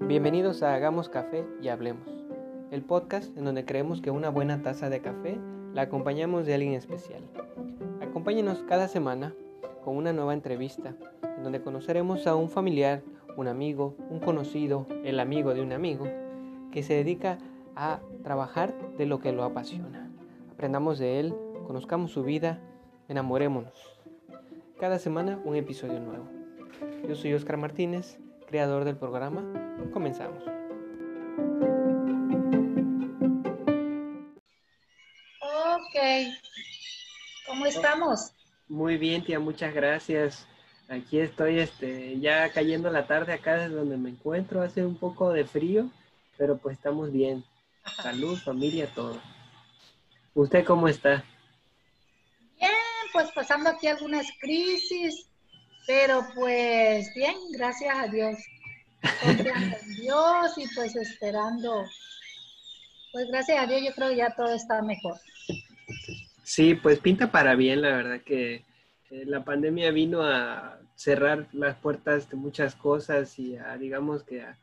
Bienvenidos 0.00 0.62
a 0.62 0.74
Hagamos 0.74 1.10
Café 1.10 1.44
y 1.60 1.68
Hablemos, 1.68 2.08
el 2.70 2.82
podcast 2.82 3.36
en 3.36 3.44
donde 3.44 3.66
creemos 3.66 4.00
que 4.00 4.10
una 4.10 4.30
buena 4.30 4.62
taza 4.62 4.88
de 4.88 5.02
café 5.02 5.38
la 5.74 5.82
acompañamos 5.82 6.46
de 6.46 6.54
alguien 6.54 6.72
especial. 6.72 7.22
Acompáñenos 8.00 8.62
cada 8.62 8.88
semana 8.88 9.34
con 9.84 9.94
una 9.96 10.14
nueva 10.14 10.32
entrevista, 10.32 10.94
en 11.36 11.42
donde 11.42 11.60
conoceremos 11.60 12.26
a 12.26 12.34
un 12.34 12.48
familiar, 12.48 13.02
un 13.36 13.48
amigo, 13.48 13.94
un 14.08 14.20
conocido, 14.20 14.86
el 15.04 15.20
amigo 15.20 15.52
de 15.52 15.60
un 15.60 15.72
amigo, 15.72 16.06
que 16.70 16.82
se 16.82 16.94
dedica 16.94 17.36
a 17.76 18.00
trabajar 18.22 18.74
de 18.96 19.04
lo 19.04 19.18
que 19.18 19.32
lo 19.32 19.44
apasiona. 19.44 20.10
Aprendamos 20.50 20.98
de 20.98 21.20
él, 21.20 21.34
conozcamos 21.66 22.12
su 22.12 22.22
vida, 22.22 22.58
enamorémonos. 23.08 23.91
Cada 24.82 24.98
semana 24.98 25.38
un 25.44 25.54
episodio 25.54 26.00
nuevo. 26.00 26.28
Yo 27.08 27.14
soy 27.14 27.32
Oscar 27.34 27.56
Martínez, 27.56 28.18
creador 28.48 28.82
del 28.84 28.96
programa. 28.96 29.44
Comenzamos. 29.92 30.42
Ok. 35.40 36.34
¿Cómo 37.46 37.66
estamos? 37.66 38.32
Muy 38.66 38.96
bien, 38.96 39.22
tía, 39.22 39.38
muchas 39.38 39.72
gracias. 39.72 40.48
Aquí 40.88 41.20
estoy 41.20 41.60
este, 41.60 42.18
ya 42.18 42.50
cayendo 42.50 42.90
la 42.90 43.06
tarde 43.06 43.34
acá 43.34 43.58
desde 43.58 43.76
donde 43.76 43.96
me 43.96 44.10
encuentro. 44.10 44.62
Hace 44.62 44.84
un 44.84 44.96
poco 44.96 45.32
de 45.32 45.44
frío, 45.44 45.90
pero 46.36 46.58
pues 46.58 46.76
estamos 46.76 47.12
bien. 47.12 47.44
Salud, 48.02 48.36
familia, 48.36 48.92
todo. 48.92 49.20
¿Usted 50.34 50.64
cómo 50.64 50.88
está? 50.88 51.22
Pues 53.12 53.30
pasando 53.32 53.70
aquí 53.70 53.86
algunas 53.88 54.26
crisis, 54.40 55.28
pero 55.86 56.26
pues 56.34 57.12
bien, 57.14 57.36
gracias 57.50 57.98
a 57.98 58.06
Dios. 58.08 58.38
Confiando 59.22 59.76
en 59.76 59.94
Dios 59.96 60.58
y 60.58 60.74
pues 60.74 60.96
esperando. 60.96 61.84
Pues 63.12 63.28
gracias 63.28 63.58
a 63.62 63.66
Dios 63.66 63.82
yo 63.84 63.94
creo 63.94 64.08
que 64.10 64.16
ya 64.16 64.34
todo 64.34 64.54
está 64.54 64.80
mejor. 64.82 65.18
Sí, 66.42 66.74
pues 66.74 66.98
pinta 66.98 67.30
para 67.30 67.54
bien, 67.54 67.82
la 67.82 67.90
verdad 67.90 68.20
que 68.22 68.64
eh, 69.10 69.24
la 69.26 69.44
pandemia 69.44 69.90
vino 69.90 70.22
a 70.22 70.78
cerrar 70.94 71.48
las 71.52 71.76
puertas 71.76 72.30
de 72.30 72.36
muchas 72.36 72.74
cosas 72.74 73.38
y 73.38 73.56
a, 73.56 73.76
digamos 73.76 74.22
que 74.22 74.42
a, 74.42 74.58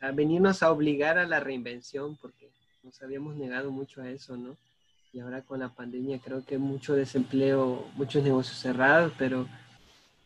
a 0.00 0.12
venirnos 0.12 0.62
a 0.62 0.70
obligar 0.70 1.18
a 1.18 1.26
la 1.26 1.40
reinvención, 1.40 2.16
porque 2.16 2.50
nos 2.82 3.02
habíamos 3.02 3.36
negado 3.36 3.70
mucho 3.70 4.00
a 4.02 4.10
eso, 4.10 4.36
¿no? 4.36 4.56
Y 5.12 5.20
ahora 5.20 5.42
con 5.42 5.60
la 5.60 5.70
pandemia 5.70 6.18
creo 6.18 6.44
que 6.44 6.58
mucho 6.58 6.94
desempleo, 6.94 7.88
muchos 7.94 8.22
negocios 8.22 8.58
cerrados, 8.58 9.12
pero 9.16 9.48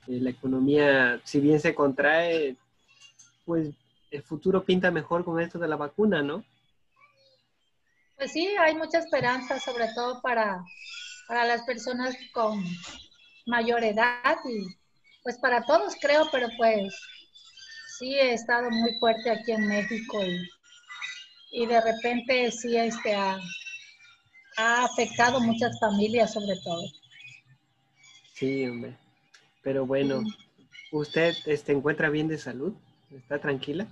eh, 0.09 0.19
la 0.21 0.31
economía, 0.31 1.21
si 1.25 1.41
bien 1.41 1.61
se 1.61 1.75
contrae, 1.75 2.57
pues 3.45 3.71
el 4.11 4.23
futuro 4.23 4.65
pinta 4.65 4.91
mejor 4.91 5.25
con 5.25 5.41
esto 5.41 5.59
de 5.59 5.69
la 5.69 5.77
vacuna, 5.77 6.23
¿no? 6.23 6.45
Pues 8.17 8.33
sí, 8.33 8.47
hay 8.59 8.75
mucha 8.75 8.99
esperanza, 8.99 9.59
sobre 9.59 9.89
todo 9.95 10.21
para, 10.21 10.63
para 11.29 11.45
las 11.45 11.63
personas 11.63 12.15
con 12.33 12.63
mayor 13.47 13.83
edad 13.83 14.37
y 14.45 14.67
pues 15.23 15.39
para 15.39 15.63
todos 15.65 15.95
creo, 16.01 16.29
pero 16.31 16.49
pues 16.57 16.95
sí 17.99 18.15
he 18.15 18.33
estado 18.33 18.71
muy 18.71 18.93
fuerte 18.99 19.31
aquí 19.31 19.53
en 19.53 19.67
México 19.67 20.19
y, 20.25 21.63
y 21.63 21.67
de 21.67 21.81
repente 21.81 22.51
sí 22.51 22.77
este, 22.77 23.15
ha, 23.15 23.39
ha 24.57 24.85
afectado 24.85 25.41
muchas 25.41 25.79
familias 25.79 26.33
sobre 26.33 26.57
todo. 26.63 26.83
Sí, 28.35 28.67
hombre. 28.67 28.97
Pero 29.63 29.87
bueno, 29.87 30.23
¿usted 30.91 31.35
se 31.35 31.53
este, 31.53 31.73
encuentra 31.73 32.11
bien 32.11 32.29
de 32.29 32.39
salud? 32.39 32.75
¿Está 33.11 33.39
tranquila? 33.39 33.87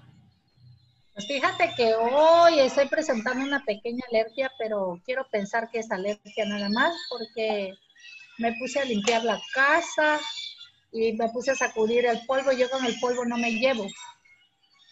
Pues 1.14 1.26
fíjate 1.26 1.72
que 1.76 1.94
hoy 1.94 2.60
estoy 2.60 2.88
presentando 2.88 3.44
una 3.44 3.64
pequeña 3.64 4.02
alergia, 4.08 4.50
pero 4.58 5.00
quiero 5.04 5.26
pensar 5.30 5.70
que 5.70 5.80
es 5.80 5.90
alergia 5.90 6.44
nada 6.46 6.68
más 6.70 6.94
porque 7.10 7.74
me 8.38 8.52
puse 8.54 8.80
a 8.80 8.84
limpiar 8.84 9.22
la 9.24 9.40
casa 9.52 10.18
y 10.92 11.12
me 11.12 11.28
puse 11.28 11.50
a 11.50 11.56
sacudir 11.56 12.06
el 12.06 12.20
polvo. 12.26 12.52
Yo 12.52 12.70
con 12.70 12.84
el 12.84 12.98
polvo 12.98 13.24
no 13.24 13.36
me 13.36 13.52
llevo, 13.52 13.86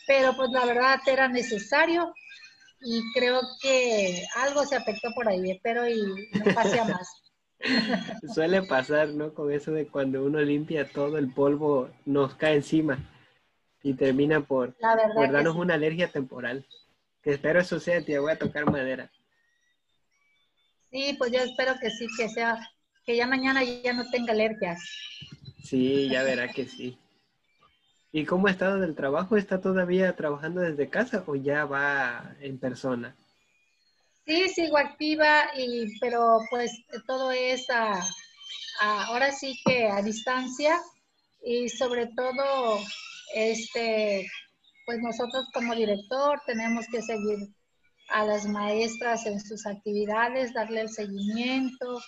pero 0.07 0.37
pues 0.37 0.51
la 0.51 0.67
verdad 0.67 1.01
era 1.07 1.29
necesario 1.29 2.13
y 2.81 3.03
creo 3.13 3.41
que 3.61 4.25
algo 4.37 4.65
se 4.65 4.77
afectó 4.77 5.13
por 5.15 5.29
ahí, 5.29 5.51
espero 5.51 5.89
y 5.89 6.01
no 6.33 6.55
pase 6.55 6.79
a 6.81 6.85
más. 6.85 7.09
Suele 8.35 8.63
pasar, 8.63 9.09
¿no? 9.09 9.35
Con 9.35 9.53
eso 9.53 9.73
de 9.73 9.87
cuando 9.87 10.25
uno 10.25 10.41
limpia 10.41 10.89
todo 10.89 11.19
el 11.19 11.33
polvo 11.33 11.91
nos 12.05 12.35
cae 12.37 12.57
encima 12.57 12.99
y 13.83 13.95
termina 13.95 14.41
por, 14.41 14.77
darnos 14.81 15.57
una 15.57 15.75
alergia 15.75 16.11
temporal. 16.11 16.67
Que 17.23 17.33
espero 17.33 17.61
eso 17.61 17.81
sea, 17.81 18.05
tía, 18.05 18.21
voy 18.21 18.33
a 18.33 18.39
tocar 18.39 18.71
madera. 18.71 19.11
Sí, 20.91 21.15
pues 21.19 21.33
yo 21.33 21.41
espero 21.41 21.75
que 21.81 21.91
sí, 21.91 22.07
que 22.17 22.29
sea, 22.29 22.59
que 23.05 23.17
ya 23.17 23.27
mañana 23.27 23.63
ya 23.65 23.93
no 23.93 24.09
tenga 24.11 24.33
alergias. 24.33 24.81
Sí, 25.63 26.09
ya 26.09 26.23
verá 26.23 26.49
que 26.49 26.67
sí. 26.67 26.99
¿Y 28.11 28.25
cómo 28.25 28.47
ha 28.49 28.51
estado 28.51 28.81
del 28.81 28.95
trabajo? 28.95 29.37
¿Está 29.37 29.61
todavía 29.61 30.17
trabajando 30.17 30.61
desde 30.61 30.89
casa 30.89 31.23
o 31.27 31.35
ya 31.35 31.67
va 31.67 32.35
en 32.41 32.59
persona? 32.59 33.15
Sí, 34.27 34.49
sigo 34.49 34.77
activa, 34.79 35.51
y, 35.57 35.99
pero 36.01 36.39
pues 36.51 36.71
todo 37.07 37.33
es 37.33 37.67
ahora 38.81 39.33
sí 39.33 39.59
que 39.65 39.89
a 39.89 40.03
distancia 40.03 40.79
y 41.43 41.69
sobre 41.69 42.07
todo, 42.09 42.79
este, 43.35 44.27
pues 44.87 44.99
nosotros 45.01 45.47
como 45.53 45.75
director 45.75 46.41
tenemos 46.47 46.87
que 46.93 47.03
seguir 47.03 47.39
a 48.11 48.25
las 48.25 48.47
maestras 48.47 49.27
en 49.27 49.41
sus 49.41 49.67
actividades, 49.67 50.55
darle 50.55 50.83
el 50.83 50.89
seguimiento, 50.89 52.01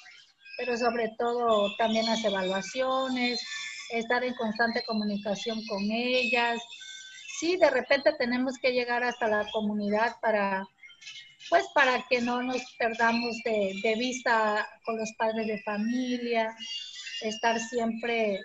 pero 0.59 0.77
sobre 0.77 1.11
todo 1.19 1.75
también 1.77 2.07
las 2.07 2.25
evaluaciones, 2.25 3.41
estar 3.91 4.25
en 4.25 4.35
constante 4.35 4.83
comunicación 4.85 5.65
con 5.67 5.91
ellas. 5.91 6.61
Sí, 7.39 7.57
de 7.57 7.71
repente 7.71 8.13
tenemos 8.19 8.59
que 8.59 8.73
llegar 8.73 9.03
hasta 9.03 9.29
la 9.29 9.47
comunidad 9.53 10.17
para, 10.21 10.67
pues 11.49 11.65
para 11.75 12.05
que 12.09 12.21
no 12.21 12.43
nos 12.43 12.63
perdamos 12.79 13.37
de, 13.45 13.95
vista 13.99 14.69
con 14.85 14.99
los 14.99 15.11
padres 15.19 15.47
de 15.47 15.63
familia, 15.63 16.55
estar 17.23 17.59
siempre 17.59 18.41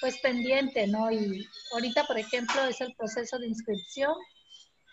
pues 0.00 0.18
pendiente, 0.20 0.86
¿no? 0.86 1.10
Y 1.10 1.46
ahorita, 1.72 2.04
por 2.04 2.18
ejemplo, 2.18 2.64
es 2.64 2.80
el 2.80 2.94
proceso 2.94 3.38
de 3.38 3.48
inscripción 3.48 4.14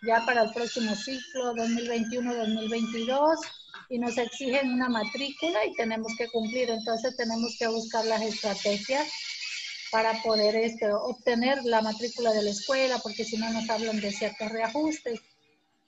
ya 0.05 0.25
para 0.25 0.43
el 0.43 0.51
próximo 0.51 0.93
ciclo 0.95 1.53
2021-2022 1.55 3.37
y 3.89 3.99
nos 3.99 4.17
exigen 4.17 4.73
una 4.73 4.89
matrícula 4.89 5.65
y 5.65 5.73
tenemos 5.73 6.11
que 6.17 6.27
cumplir, 6.29 6.69
entonces 6.69 7.15
tenemos 7.15 7.55
que 7.57 7.67
buscar 7.67 8.05
las 8.05 8.21
estrategias 8.21 9.07
para 9.95 10.21
poder 10.21 10.57
este, 10.57 10.91
obtener 10.91 11.63
la 11.63 11.81
matrícula 11.81 12.33
de 12.33 12.43
la 12.43 12.49
escuela, 12.49 12.97
porque 13.01 13.23
si 13.23 13.37
no 13.37 13.49
nos 13.53 13.69
hablan 13.69 14.01
de 14.01 14.11
ciertos 14.11 14.51
reajustes 14.51 15.21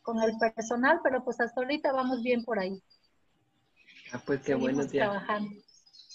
con 0.01 0.23
el 0.23 0.37
personal, 0.37 1.01
pero 1.03 1.25
pues 1.25 1.41
hasta 1.41 1.59
ahorita 1.59 1.91
vamos 1.91 2.23
bien 2.23 2.45
por 2.45 2.57
ahí. 2.57 2.81
Ah, 4.13 4.21
pues 4.25 4.39
qué 4.43 4.55
bueno, 4.55 4.87
tía. 4.87 5.09
Trabajando. 5.09 5.61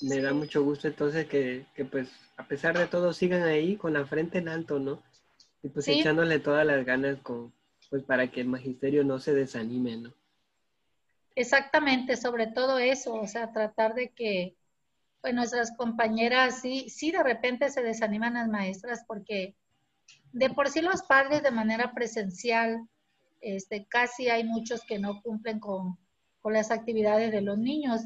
Me 0.00 0.22
da 0.22 0.32
mucho 0.32 0.64
gusto 0.64 0.88
entonces 0.88 1.26
que, 1.26 1.66
que, 1.74 1.84
pues 1.84 2.08
a 2.38 2.46
pesar 2.48 2.78
de 2.78 2.86
todo 2.86 3.12
sigan 3.12 3.42
ahí 3.42 3.76
con 3.76 3.92
la 3.92 4.06
frente 4.06 4.38
en 4.38 4.48
alto, 4.48 4.78
¿no? 4.78 5.02
Y 5.62 5.68
pues 5.68 5.86
echándole 5.86 6.38
todas 6.38 6.64
las 6.64 6.86
ganas 6.86 7.18
con, 7.18 7.52
pues 7.90 8.02
para 8.04 8.30
que 8.30 8.40
el 8.40 8.48
magisterio 8.48 9.04
no 9.04 9.18
se 9.18 9.34
desanime, 9.34 9.98
¿no? 9.98 10.14
Exactamente, 11.34 12.16
sobre 12.16 12.46
todo 12.46 12.78
eso, 12.78 13.12
o 13.12 13.26
sea, 13.26 13.52
tratar 13.52 13.92
de 13.92 14.08
que 14.08 14.56
pues 15.22 15.34
nuestras 15.34 15.74
compañeras 15.76 16.60
sí, 16.60 16.90
sí 16.90 17.12
de 17.12 17.22
repente 17.22 17.70
se 17.70 17.82
desaniman 17.82 18.34
las 18.34 18.48
maestras 18.48 19.04
porque 19.06 19.54
de 20.32 20.50
por 20.50 20.68
sí 20.68 20.80
los 20.80 21.02
padres 21.02 21.42
de 21.42 21.52
manera 21.52 21.92
presencial, 21.94 22.88
este, 23.40 23.86
casi 23.88 24.28
hay 24.28 24.44
muchos 24.44 24.82
que 24.84 24.98
no 24.98 25.22
cumplen 25.22 25.60
con, 25.60 25.96
con 26.40 26.52
las 26.52 26.70
actividades 26.70 27.30
de 27.30 27.40
los 27.40 27.56
niños. 27.56 28.02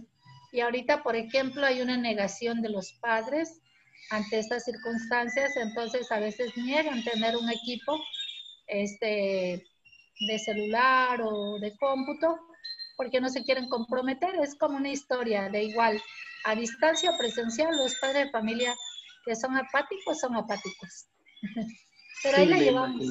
Y 0.52 0.60
ahorita, 0.60 1.02
por 1.02 1.16
ejemplo, 1.16 1.64
hay 1.64 1.80
una 1.80 1.96
negación 1.96 2.60
de 2.60 2.68
los 2.68 2.92
padres 3.00 3.60
ante 4.10 4.38
estas 4.38 4.64
circunstancias, 4.64 5.56
entonces 5.56 6.10
a 6.12 6.20
veces 6.20 6.52
niegan 6.56 7.02
tener 7.02 7.36
un 7.36 7.48
equipo 7.50 7.98
este, 8.66 9.64
de 10.28 10.38
celular 10.38 11.20
o 11.22 11.58
de 11.58 11.76
cómputo 11.78 12.38
porque 12.96 13.20
no 13.20 13.28
se 13.28 13.42
quieren 13.42 13.68
comprometer. 13.68 14.34
Es 14.36 14.54
como 14.54 14.76
una 14.76 14.90
historia 14.90 15.48
de 15.48 15.64
igual, 15.64 16.00
a 16.44 16.54
distancia 16.54 17.10
o 17.10 17.18
presencial, 17.18 17.76
los 17.76 17.94
padres 17.96 18.26
de 18.26 18.30
familia 18.30 18.74
que 19.24 19.34
son 19.34 19.56
apáticos 19.56 20.20
son 20.20 20.36
apáticos. 20.36 21.06
Pero 22.22 22.38
ahí 22.38 22.46
la 22.46 22.58
llevamos. 22.58 23.04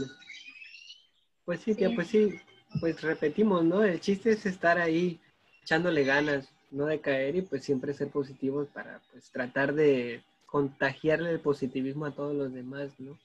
Pues 1.44 1.62
sí, 1.62 1.76
pues 1.76 2.08
sí, 2.08 2.40
pues 2.80 3.02
repetimos, 3.02 3.64
¿no? 3.64 3.84
El 3.84 4.00
chiste 4.00 4.32
es 4.32 4.46
estar 4.46 4.80
ahí 4.80 5.20
echándole 5.62 6.04
ganas, 6.04 6.50
no 6.72 6.86
de 6.86 7.00
caer 7.00 7.36
y 7.36 7.42
pues 7.42 7.64
siempre 7.64 7.94
ser 7.94 8.10
positivos 8.10 8.68
para 8.74 9.00
pues 9.12 9.30
tratar 9.32 9.74
de 9.74 10.24
contagiarle 10.46 11.32
el 11.32 11.40
positivismo 11.40 12.06
a 12.06 12.16
todos 12.16 12.36
los 12.36 12.54
demás, 12.54 12.92
¿no? 12.98 13.18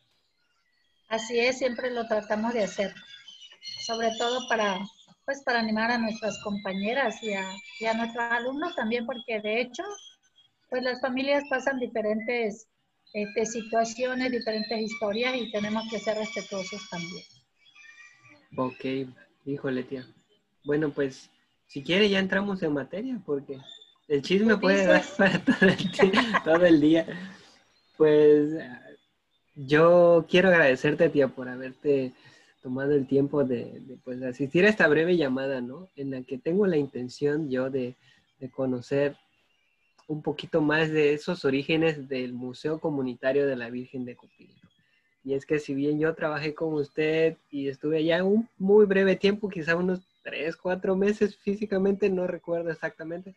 Así 1.09 1.39
es, 1.39 1.59
siempre 1.59 1.91
lo 1.91 2.07
tratamos 2.07 2.55
de 2.55 2.65
hacer, 2.65 2.95
sobre 3.85 4.11
todo 4.17 4.49
para, 4.49 4.79
pues, 5.31 5.45
para 5.45 5.61
animar 5.61 5.93
a 5.93 5.99
nuestras 5.99 6.43
compañeras 6.43 7.23
y 7.23 7.33
a, 7.35 7.49
y 7.79 7.85
a 7.85 7.95
nuestros 7.95 8.25
alumnos 8.33 8.75
también, 8.75 9.07
porque 9.07 9.41
de 9.41 9.61
hecho, 9.61 9.85
pues 10.69 10.83
las 10.83 11.01
familias 11.01 11.45
pasan 11.49 11.79
diferentes 11.79 12.67
este, 13.13 13.47
situaciones, 13.47 14.33
diferentes 14.33 14.77
historias 14.81 15.37
y 15.37 15.49
tenemos 15.53 15.85
que 15.89 16.01
ser 16.01 16.17
respetuosos 16.17 16.81
también. 16.91 17.25
Ok, 18.57 19.15
híjole, 19.47 19.85
tía. 19.85 20.05
Bueno, 20.65 20.91
pues 20.91 21.31
si 21.69 21.85
quiere 21.85 22.09
ya 22.09 22.19
entramos 22.19 22.61
en 22.65 22.73
materia 22.73 23.17
porque 23.25 23.57
el 24.09 24.23
chisme 24.23 24.57
puede 24.57 24.85
dar 24.85 25.05
para 25.17 25.39
todo 26.43 26.67
el, 26.67 26.81
día. 26.81 27.07
Pues 27.97 28.51
yo 29.55 30.27
quiero 30.29 30.49
agradecerte, 30.49 31.09
tía, 31.09 31.29
por 31.29 31.49
haberte 31.49 32.15
tomado 32.63 32.93
el 32.93 33.07
tiempo 33.07 33.45
de, 33.45 33.81
pues, 34.05 34.23
asistir 34.23 34.65
a 34.65 34.69
esta 34.69 34.89
breve 34.89 35.17
llamada, 35.17 35.61
¿no? 35.61 35.89
En 35.97 36.11
la 36.11 36.23
que 36.23 36.39
tengo 36.39 36.67
la 36.67 36.77
intención 36.77 37.51
yo 37.51 37.71
de, 37.71 37.97
de 38.39 38.51
conocer 38.51 39.17
un 40.09 40.23
poquito 40.23 40.61
más 40.61 40.91
de 40.91 41.13
esos 41.15 41.45
orígenes 41.45 42.09
del 42.09 42.33
Museo 42.33 42.81
Comunitario 42.81 43.47
de 43.47 43.57
la 43.57 43.71
Virgen 43.71 44.05
de 44.05 44.17
Cupilco. 44.17 44.69
Y 45.23 45.35
es 45.35 45.47
que 45.47 45.59
si 45.59 45.75
bien 45.75 46.01
yo 46.01 46.15
trabajé 46.15 46.55
con 46.55 46.75
usted 46.75 47.37
y 47.51 47.69
estuve 47.69 47.99
allá 47.99 48.25
un 48.25 48.49
muy 48.59 48.87
breve 48.87 49.17
tiempo, 49.17 49.49
quizá 49.49 49.77
unos 49.77 50.01
tres, 50.23 50.57
cuatro 50.57 50.97
meses 50.97 51.37
físicamente, 51.37 52.09
no 52.11 52.27
recuerdo 52.27 52.71
exactamente, 52.71 53.35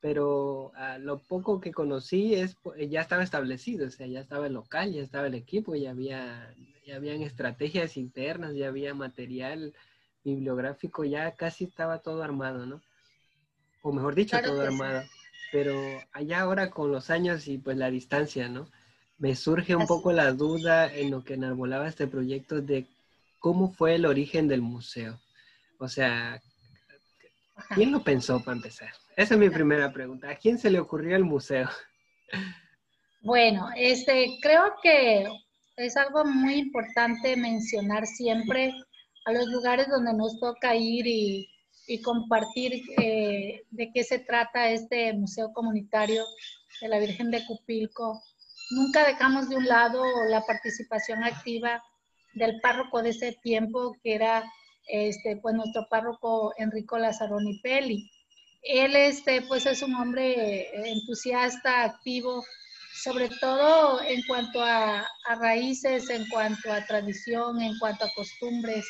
pero 0.00 0.72
a 0.76 0.98
lo 0.98 1.18
poco 1.18 1.60
que 1.60 1.72
conocí 1.72 2.34
es 2.34 2.56
ya 2.88 3.00
estaba 3.00 3.22
establecido, 3.22 3.86
o 3.86 3.90
sea, 3.90 4.06
ya 4.06 4.20
estaba 4.20 4.46
el 4.46 4.52
local, 4.54 4.92
ya 4.92 5.02
estaba 5.02 5.26
el 5.26 5.34
equipo, 5.34 5.74
ya 5.74 5.90
había 5.90 6.54
ya 6.86 6.96
habían 6.96 7.22
estrategias 7.22 7.96
internas, 7.96 8.54
ya 8.54 8.68
había 8.68 8.94
material 8.94 9.74
bibliográfico, 10.24 11.04
ya 11.04 11.32
casi 11.32 11.64
estaba 11.64 11.98
todo 11.98 12.22
armado, 12.22 12.64
¿no? 12.64 12.80
O 13.82 13.92
mejor 13.92 14.14
dicho, 14.14 14.38
todo 14.42 14.62
armado 14.62 15.02
pero 15.50 16.02
allá 16.12 16.40
ahora 16.40 16.70
con 16.70 16.92
los 16.92 17.10
años 17.10 17.48
y 17.48 17.58
pues 17.58 17.76
la 17.76 17.90
distancia, 17.90 18.48
¿no? 18.48 18.68
Me 19.18 19.34
surge 19.34 19.74
un 19.74 19.86
poco 19.86 20.12
la 20.12 20.32
duda 20.32 20.92
en 20.92 21.10
lo 21.10 21.24
que 21.24 21.34
enarbolaba 21.34 21.88
este 21.88 22.06
proyecto 22.06 22.60
de 22.60 22.86
cómo 23.38 23.72
fue 23.72 23.96
el 23.96 24.06
origen 24.06 24.46
del 24.46 24.62
museo. 24.62 25.18
O 25.78 25.88
sea, 25.88 26.40
¿quién 27.74 27.90
lo 27.90 28.02
pensó 28.04 28.40
para 28.44 28.56
empezar? 28.56 28.92
Esa 29.18 29.34
es 29.34 29.40
mi 29.40 29.50
primera 29.50 29.92
pregunta. 29.92 30.30
¿A 30.30 30.36
quién 30.36 30.58
se 30.58 30.70
le 30.70 30.78
ocurrió 30.78 31.16
el 31.16 31.24
museo? 31.24 31.68
Bueno, 33.20 33.68
este, 33.76 34.38
creo 34.40 34.76
que 34.80 35.26
es 35.76 35.96
algo 35.96 36.24
muy 36.24 36.54
importante 36.54 37.34
mencionar 37.34 38.06
siempre 38.06 38.72
a 39.24 39.32
los 39.32 39.48
lugares 39.48 39.88
donde 39.88 40.14
nos 40.14 40.38
toca 40.38 40.76
ir 40.76 41.04
y, 41.08 41.48
compartir 42.04 42.80
eh, 43.02 43.64
de 43.70 43.90
qué 43.92 44.04
se 44.04 44.20
trata 44.20 44.70
este 44.70 45.12
museo 45.14 45.52
comunitario 45.52 46.22
de 46.80 46.86
la 46.86 47.00
Virgen 47.00 47.32
de 47.32 47.44
Cupilco. 47.44 48.22
Nunca 48.70 49.04
dejamos 49.04 49.48
de 49.48 49.56
un 49.56 49.66
lado 49.66 50.00
la 50.28 50.42
participación 50.42 51.24
activa 51.24 51.82
del 52.34 52.60
párroco 52.60 53.02
de 53.02 53.10
ese 53.10 53.32
tiempo, 53.42 53.96
que 54.00 54.14
era 54.14 54.44
este, 54.86 55.38
pues 55.38 55.56
nuestro 55.56 55.88
párroco 55.90 56.52
Enrico 56.56 56.98
Lazzaroni 56.98 57.58
Peli. 57.64 58.08
Él 58.62 58.96
este, 58.96 59.42
pues 59.42 59.66
es 59.66 59.82
un 59.82 59.94
hombre 59.94 60.90
entusiasta, 60.90 61.84
activo, 61.84 62.44
sobre 63.02 63.28
todo 63.28 64.02
en 64.02 64.22
cuanto 64.26 64.62
a, 64.62 65.00
a 65.00 65.34
raíces, 65.36 66.10
en 66.10 66.28
cuanto 66.28 66.72
a 66.72 66.84
tradición, 66.84 67.60
en 67.60 67.78
cuanto 67.78 68.04
a 68.04 68.14
costumbres, 68.14 68.86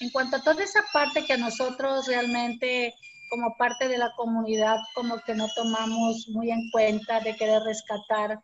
en 0.00 0.10
cuanto 0.10 0.36
a 0.36 0.42
toda 0.42 0.64
esa 0.64 0.82
parte 0.92 1.24
que 1.24 1.36
nosotros 1.36 2.06
realmente 2.06 2.94
como 3.30 3.56
parte 3.56 3.88
de 3.88 3.96
la 3.96 4.12
comunidad 4.16 4.76
como 4.94 5.18
que 5.20 5.34
no 5.34 5.48
tomamos 5.56 6.28
muy 6.28 6.50
en 6.50 6.70
cuenta 6.70 7.20
de 7.20 7.34
querer 7.36 7.62
rescatar 7.62 8.38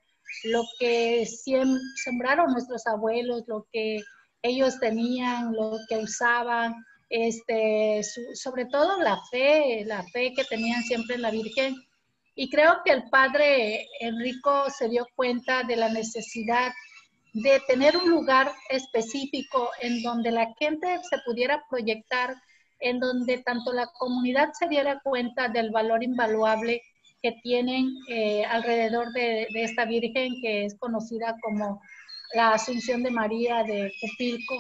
lo 0.44 0.62
que 0.78 1.26
sembraron 1.96 2.52
nuestros 2.52 2.86
abuelos, 2.86 3.44
lo 3.46 3.66
que 3.72 4.00
ellos 4.42 4.78
tenían, 4.80 5.52
lo 5.52 5.78
que 5.88 5.98
usaban, 5.98 6.74
este, 7.10 8.02
sobre 8.34 8.66
todo 8.66 9.00
la 9.00 9.20
fe, 9.30 9.84
la 9.86 10.02
fe 10.04 10.32
que 10.34 10.44
tenían 10.44 10.82
siempre 10.82 11.16
en 11.16 11.22
la 11.22 11.30
Virgen. 11.30 11.76
Y 12.34 12.50
creo 12.50 12.82
que 12.84 12.92
el 12.92 13.08
padre 13.10 13.88
Enrico 14.00 14.70
se 14.70 14.88
dio 14.88 15.06
cuenta 15.16 15.64
de 15.64 15.76
la 15.76 15.88
necesidad 15.88 16.72
de 17.32 17.60
tener 17.66 17.96
un 17.96 18.10
lugar 18.10 18.52
específico 18.70 19.70
en 19.80 20.02
donde 20.02 20.30
la 20.30 20.54
gente 20.58 20.98
se 21.08 21.18
pudiera 21.24 21.64
proyectar, 21.68 22.34
en 22.80 23.00
donde 23.00 23.38
tanto 23.38 23.72
la 23.72 23.86
comunidad 23.98 24.50
se 24.52 24.68
diera 24.68 25.00
cuenta 25.02 25.48
del 25.48 25.70
valor 25.70 26.02
invaluable 26.02 26.82
que 27.22 27.32
tienen 27.42 27.90
eh, 28.08 28.44
alrededor 28.44 29.12
de, 29.12 29.48
esta 29.54 29.84
Virgen 29.84 30.40
que 30.40 30.64
es 30.64 30.78
conocida 30.78 31.36
como 31.42 31.80
la 32.34 32.52
Asunción 32.52 33.02
de 33.02 33.10
María 33.10 33.64
de 33.64 33.92
Cupilco. 34.00 34.58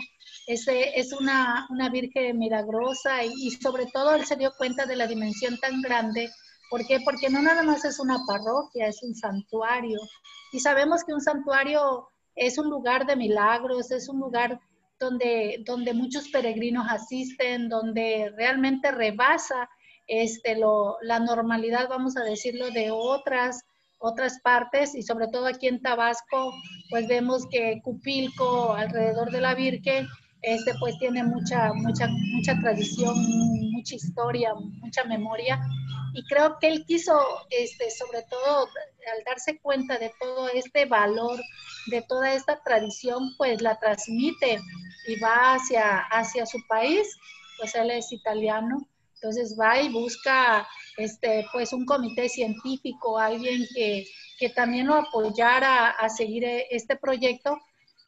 Ese, 0.48 0.98
es 0.98 1.12
una, 1.12 1.66
una 1.68 1.90
Virgen 1.90 2.38
milagrosa 2.38 3.22
y, 3.22 3.32
y, 3.38 3.50
sobre 3.50 3.84
todo 3.92 4.14
él 4.14 4.24
se 4.24 4.36
dio 4.36 4.50
cuenta 4.56 4.86
de 4.86 4.96
la 4.96 5.06
dimensión 5.06 5.58
tan 5.58 5.82
grande. 5.82 6.30
¿Por 6.70 6.86
qué? 6.86 7.00
Porque 7.04 7.28
no 7.28 7.42
nada 7.42 7.62
más 7.62 7.84
es 7.84 8.00
una 8.00 8.18
parroquia, 8.26 8.86
es 8.86 9.02
un 9.02 9.14
santuario. 9.14 10.00
Y 10.52 10.60
sabemos 10.60 11.04
que 11.04 11.12
un 11.12 11.20
santuario 11.20 12.08
es 12.34 12.56
un 12.56 12.70
lugar 12.70 13.04
de 13.06 13.16
milagros, 13.16 13.90
es 13.90 14.08
un 14.08 14.20
lugar 14.20 14.58
donde, 14.98 15.62
donde 15.66 15.92
muchos 15.92 16.28
peregrinos 16.28 16.86
asisten, 16.88 17.68
donde 17.68 18.32
realmente 18.34 18.90
rebasa 18.90 19.68
este, 20.06 20.56
lo, 20.56 20.96
la 21.02 21.20
normalidad, 21.20 21.88
vamos 21.88 22.16
a 22.16 22.24
decirlo, 22.24 22.70
de 22.70 22.90
otras, 22.90 23.64
otras 23.98 24.40
partes 24.40 24.94
y 24.94 25.02
sobre 25.02 25.28
todo 25.28 25.46
aquí 25.46 25.68
en 25.68 25.82
Tabasco, 25.82 26.54
pues 26.88 27.06
vemos 27.06 27.46
que 27.50 27.80
Cupilco, 27.84 28.72
alrededor 28.72 29.30
de 29.30 29.40
la 29.40 29.54
Virgen, 29.54 30.08
este 30.42 30.74
pues 30.78 30.98
tiene 30.98 31.22
mucha, 31.24 31.72
mucha, 31.74 32.06
mucha 32.06 32.58
tradición, 32.60 33.14
mucha 33.72 33.94
historia, 33.94 34.54
mucha 34.54 35.04
memoria. 35.04 35.60
Y 36.14 36.24
creo 36.24 36.58
que 36.58 36.68
él 36.68 36.84
quiso, 36.86 37.18
este, 37.50 37.90
sobre 37.90 38.22
todo 38.22 38.66
al 38.66 39.24
darse 39.24 39.58
cuenta 39.60 39.98
de 39.98 40.12
todo 40.20 40.48
este 40.48 40.86
valor, 40.86 41.40
de 41.86 42.02
toda 42.02 42.34
esta 42.34 42.62
tradición, 42.62 43.34
pues 43.36 43.60
la 43.62 43.78
transmite 43.78 44.60
y 45.06 45.20
va 45.20 45.54
hacia, 45.54 45.98
hacia 46.10 46.46
su 46.46 46.58
país, 46.68 47.06
pues 47.58 47.74
él 47.74 47.90
es 47.90 48.12
italiano, 48.12 48.88
entonces 49.14 49.56
va 49.58 49.80
y 49.80 49.88
busca 49.88 50.66
este, 50.96 51.46
pues 51.52 51.72
un 51.72 51.84
comité 51.84 52.28
científico, 52.28 53.18
alguien 53.18 53.66
que, 53.74 54.06
que 54.38 54.48
también 54.50 54.86
lo 54.86 54.94
apoyara 54.94 55.90
a 55.90 56.08
seguir 56.08 56.44
este 56.70 56.96
proyecto 56.96 57.58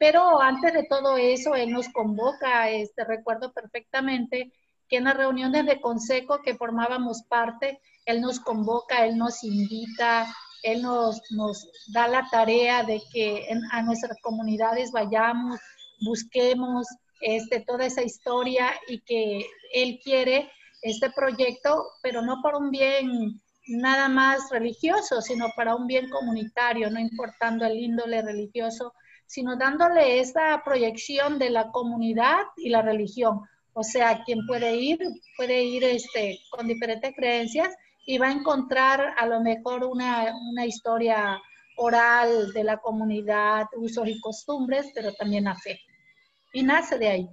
pero 0.01 0.41
antes 0.41 0.73
de 0.73 0.81
todo 0.85 1.15
eso, 1.15 1.53
él 1.53 1.69
nos 1.69 1.87
convoca, 1.89 2.71
este, 2.71 3.03
recuerdo 3.03 3.53
perfectamente 3.53 4.51
que 4.89 4.97
en 4.97 5.03
las 5.03 5.15
reuniones 5.15 5.67
de 5.67 5.79
consejo 5.79 6.41
que 6.41 6.55
formábamos 6.55 7.21
parte, 7.29 7.79
él 8.07 8.19
nos 8.19 8.39
convoca, 8.39 9.05
él 9.05 9.15
nos 9.15 9.43
invita, 9.43 10.25
él 10.63 10.81
nos, 10.81 11.21
nos 11.29 11.69
da 11.93 12.07
la 12.07 12.27
tarea 12.31 12.81
de 12.81 12.99
que 13.13 13.47
a 13.71 13.83
nuestras 13.83 14.17
comunidades 14.23 14.91
vayamos, 14.91 15.59
busquemos 16.03 16.87
este, 17.21 17.59
toda 17.59 17.85
esa 17.85 18.01
historia 18.01 18.71
y 18.87 19.01
que 19.01 19.45
él 19.71 19.99
quiere 20.03 20.49
este 20.81 21.11
proyecto, 21.11 21.85
pero 22.01 22.23
no 22.23 22.41
por 22.41 22.55
un 22.55 22.71
bien 22.71 23.39
nada 23.67 24.09
más 24.09 24.49
religioso, 24.49 25.21
sino 25.21 25.49
para 25.55 25.75
un 25.75 25.85
bien 25.85 26.09
comunitario, 26.09 26.89
no 26.89 26.99
importando 26.99 27.67
el 27.67 27.77
índole 27.77 28.23
religioso 28.23 28.95
sino 29.31 29.55
dándole 29.55 30.19
esa 30.19 30.61
proyección 30.65 31.39
de 31.39 31.51
la 31.51 31.71
comunidad 31.71 32.41
y 32.57 32.67
la 32.67 32.81
religión. 32.81 33.39
O 33.71 33.81
sea, 33.81 34.23
quien 34.25 34.45
puede 34.45 34.75
ir, 34.75 34.99
puede 35.37 35.63
ir 35.63 35.85
este, 35.85 36.37
con 36.49 36.67
diferentes 36.67 37.15
creencias 37.15 37.73
y 38.05 38.17
va 38.17 38.27
a 38.27 38.33
encontrar 38.33 39.13
a 39.17 39.25
lo 39.27 39.39
mejor 39.39 39.85
una, 39.85 40.33
una 40.51 40.65
historia 40.65 41.41
oral 41.77 42.51
de 42.51 42.65
la 42.65 42.79
comunidad, 42.79 43.67
usos 43.77 44.05
y 44.09 44.19
costumbres, 44.19 44.91
pero 44.93 45.13
también 45.13 45.47
a 45.47 45.55
fe. 45.55 45.79
Y 46.51 46.63
nace 46.63 46.99
de 46.99 47.07
ahí. 47.07 47.29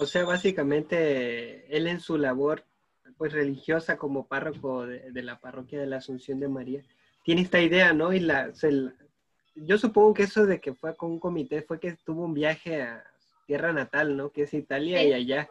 O 0.00 0.06
sea, 0.06 0.24
básicamente, 0.24 1.76
él 1.76 1.88
en 1.88 2.00
su 2.00 2.16
labor 2.16 2.64
pues 3.18 3.34
religiosa 3.34 3.98
como 3.98 4.26
párroco 4.26 4.86
de, 4.86 5.22
la 5.22 5.38
parroquia 5.38 5.78
de 5.78 5.86
la 5.86 5.98
Asunción 5.98 6.40
de 6.40 6.48
María, 6.48 6.82
tiene 7.22 7.42
esta 7.42 7.60
idea, 7.60 7.92
¿no? 7.92 8.14
Y 8.14 8.20
la, 8.20 8.54
se, 8.54 8.70
yo 9.54 9.78
supongo 9.78 10.14
que 10.14 10.24
eso 10.24 10.46
de 10.46 10.60
que 10.60 10.74
fue 10.74 10.96
con 10.96 11.12
un 11.12 11.20
comité 11.20 11.62
fue 11.62 11.80
que 11.80 11.96
tuvo 12.04 12.24
un 12.24 12.34
viaje 12.34 12.82
a 12.82 13.04
tierra 13.46 13.72
natal, 13.72 14.16
¿no? 14.16 14.30
Que 14.30 14.42
es 14.42 14.54
Italia 14.54 15.02
y 15.02 15.12
allá, 15.12 15.48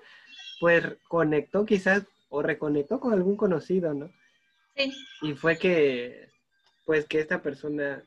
pues 0.60 0.84
conectó 1.08 1.65
quizás 1.65 2.03
o 2.29 2.41
reconectó 2.41 3.00
con 3.00 3.13
algún 3.13 3.36
conocido, 3.36 3.93
¿no? 3.93 4.10
Sí. 4.75 4.91
Y 5.22 5.34
fue 5.34 5.58
que, 5.58 6.29
pues 6.86 7.05
que 7.05 7.20
esta 7.20 7.41
persona 7.41 8.03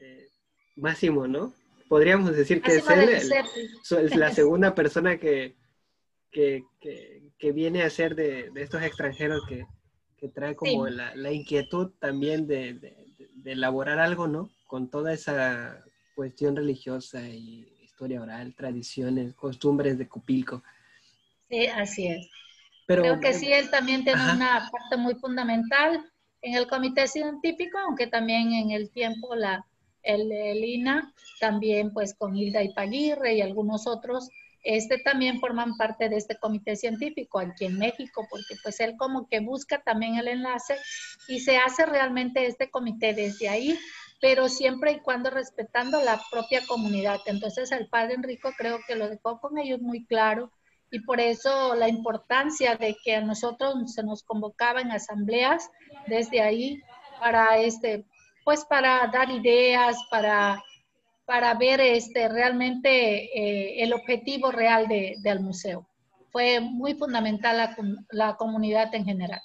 eh, 0.00 0.28
Máximo, 0.76 1.26
¿no? 1.26 1.52
Podríamos 1.88 2.34
decir 2.34 2.62
que 2.62 2.76
es 2.76 2.88
él, 2.88 4.18
la 4.18 4.30
segunda 4.34 4.74
persona 4.74 5.18
que, 5.18 5.56
que, 6.30 6.64
viene 7.52 7.82
a 7.82 7.90
ser 7.90 8.14
de, 8.14 8.50
estos 8.54 8.82
extranjeros 8.82 9.42
que, 9.46 9.66
trae 10.28 10.54
como 10.54 10.86
la, 10.86 11.32
inquietud 11.32 11.90
también 11.98 12.46
de, 12.46 12.74
de, 12.74 13.52
elaborar 13.52 13.98
algo, 13.98 14.28
¿no? 14.28 14.50
Con 14.70 14.88
toda 14.88 15.12
esa 15.12 15.84
cuestión 16.14 16.54
religiosa 16.54 17.28
y 17.28 17.66
historia 17.82 18.22
oral, 18.22 18.54
tradiciones, 18.54 19.34
costumbres 19.34 19.98
de 19.98 20.08
Cupilco. 20.08 20.62
Sí, 21.48 21.66
así 21.66 22.06
es. 22.06 22.30
Pero, 22.86 23.02
Creo 23.02 23.18
que 23.18 23.34
sí, 23.34 23.52
él 23.52 23.68
también 23.68 24.04
tiene 24.04 24.22
una 24.32 24.70
parte 24.70 24.96
muy 24.96 25.16
fundamental 25.16 26.08
en 26.40 26.54
el 26.54 26.68
comité 26.68 27.08
científico, 27.08 27.78
aunque 27.78 28.06
también 28.06 28.52
en 28.52 28.70
el 28.70 28.92
tiempo 28.92 29.34
la, 29.34 29.66
el, 30.04 30.64
INA, 30.64 31.12
también 31.40 31.92
pues 31.92 32.14
con 32.14 32.36
Hilda 32.36 32.62
Ipaguirre 32.62 33.34
y 33.34 33.40
algunos 33.40 33.88
otros, 33.88 34.30
este 34.62 34.98
también 34.98 35.40
forman 35.40 35.76
parte 35.76 36.08
de 36.08 36.16
este 36.16 36.36
comité 36.36 36.76
científico 36.76 37.40
aquí 37.40 37.64
en 37.64 37.76
México, 37.76 38.24
porque 38.30 38.54
pues 38.62 38.78
él 38.78 38.94
como 38.96 39.26
que 39.28 39.40
busca 39.40 39.82
también 39.82 40.14
el 40.14 40.28
enlace 40.28 40.76
y 41.26 41.40
se 41.40 41.56
hace 41.56 41.86
realmente 41.86 42.46
este 42.46 42.70
comité 42.70 43.14
desde 43.14 43.48
ahí, 43.48 43.76
pero 44.20 44.48
siempre 44.48 44.92
y 44.92 45.00
cuando 45.00 45.30
respetando 45.30 46.02
la 46.02 46.20
propia 46.30 46.64
comunidad. 46.66 47.20
Entonces 47.26 47.72
el 47.72 47.88
padre 47.88 48.14
Enrico 48.14 48.50
creo 48.56 48.78
que 48.86 48.96
lo 48.96 49.08
dejó 49.08 49.40
con 49.40 49.58
ellos 49.58 49.80
muy 49.80 50.04
claro 50.04 50.52
y 50.90 51.00
por 51.00 51.20
eso 51.20 51.74
la 51.74 51.88
importancia 51.88 52.76
de 52.76 52.96
que 53.02 53.16
a 53.16 53.20
nosotros 53.20 53.74
se 53.94 54.02
nos 54.02 54.22
convocaba 54.22 54.80
en 54.80 54.90
asambleas 54.90 55.70
desde 56.06 56.40
ahí 56.40 56.82
para 57.20 57.58
este 57.58 58.04
pues 58.44 58.64
para 58.64 59.06
dar 59.12 59.30
ideas, 59.30 59.96
para, 60.10 60.62
para 61.24 61.54
ver 61.54 61.80
este, 61.80 62.28
realmente 62.28 63.24
eh, 63.24 63.82
el 63.82 63.92
objetivo 63.92 64.50
real 64.50 64.88
de, 64.88 65.16
del 65.20 65.40
museo. 65.40 65.86
Fue 66.32 66.60
muy 66.60 66.94
fundamental 66.94 67.56
la, 67.56 67.76
la 68.10 68.36
comunidad 68.36 68.94
en 68.94 69.04
general. 69.04 69.40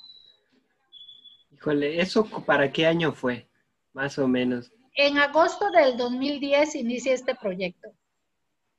Híjole, 1.51 2.01
¿eso 2.01 2.25
para 2.45 2.71
qué 2.71 2.85
año 2.85 3.11
fue? 3.11 3.47
Más 3.95 4.19
o 4.19 4.27
menos. 4.27 4.73
En 4.95 5.17
agosto 5.17 5.71
del 5.71 5.95
2010 5.95 6.75
inicia 6.75 7.13
este 7.13 7.33
proyecto. 7.33 7.93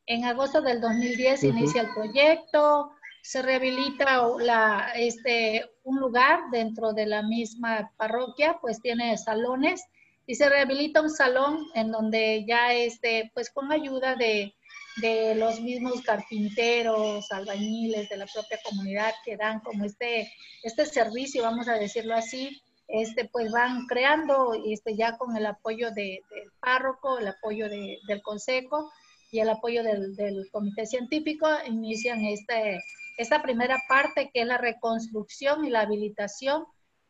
En 0.04 0.26
agosto 0.26 0.60
del 0.60 0.78
2010 0.78 1.42
inicia 1.44 1.82
el 1.82 1.94
proyecto, 1.94 2.92
se 3.22 3.40
rehabilita 3.40 4.28
la, 4.38 4.92
este, 4.94 5.64
un 5.84 6.00
lugar 6.00 6.40
dentro 6.52 6.92
de 6.92 7.06
la 7.06 7.22
misma 7.22 7.90
parroquia, 7.96 8.58
pues 8.60 8.82
tiene 8.82 9.16
salones 9.16 9.82
y 10.26 10.34
se 10.34 10.50
rehabilita 10.50 11.00
un 11.00 11.10
salón 11.10 11.66
en 11.74 11.90
donde 11.90 12.44
ya 12.46 12.74
este, 12.74 13.30
pues 13.32 13.50
con 13.50 13.72
ayuda 13.72 14.16
de, 14.16 14.54
de 15.00 15.34
los 15.34 15.62
mismos 15.62 16.02
carpinteros, 16.02 17.32
albañiles 17.32 18.10
de 18.10 18.18
la 18.18 18.26
propia 18.26 18.58
comunidad 18.62 19.14
que 19.24 19.38
dan 19.38 19.60
como 19.60 19.86
este, 19.86 20.30
este 20.62 20.84
servicio, 20.84 21.42
vamos 21.42 21.68
a 21.68 21.78
decirlo 21.78 22.14
así, 22.14 22.60
este, 22.88 23.28
pues 23.32 23.50
van 23.50 23.86
creando 23.86 24.54
este, 24.66 24.96
ya 24.96 25.16
con 25.16 25.36
el 25.36 25.46
apoyo 25.46 25.90
de, 25.90 26.22
del 26.30 26.50
párroco, 26.60 27.18
el 27.18 27.28
apoyo 27.28 27.68
de, 27.68 27.98
del 28.06 28.22
consejo, 28.22 28.90
y 29.30 29.40
el 29.40 29.48
apoyo 29.48 29.82
del, 29.82 30.48
comité 30.50 30.86
científico 30.86 31.48
inician 31.66 32.24
este, 32.24 32.80
esta 33.18 33.42
primera 33.42 33.76
parte 33.88 34.30
que 34.32 34.42
es 34.42 34.46
la 34.46 34.58
reconstrucción 34.58 35.64
y 35.64 35.70
la 35.70 35.80
habilitación 35.80 36.64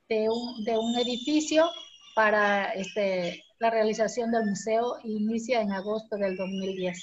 de 0.08 0.28
un, 0.28 0.64
de 0.64 0.78
un 0.78 0.96
edificio 0.98 1.68
para 2.14 2.72
este, 2.72 3.44
la 3.58 3.70
realización 3.70 4.30
del 4.30 4.46
museo 4.46 4.96
inicia 5.04 5.60
en 5.60 5.72
agosto 5.72 6.16
del 6.16 6.36
2010. 6.36 6.98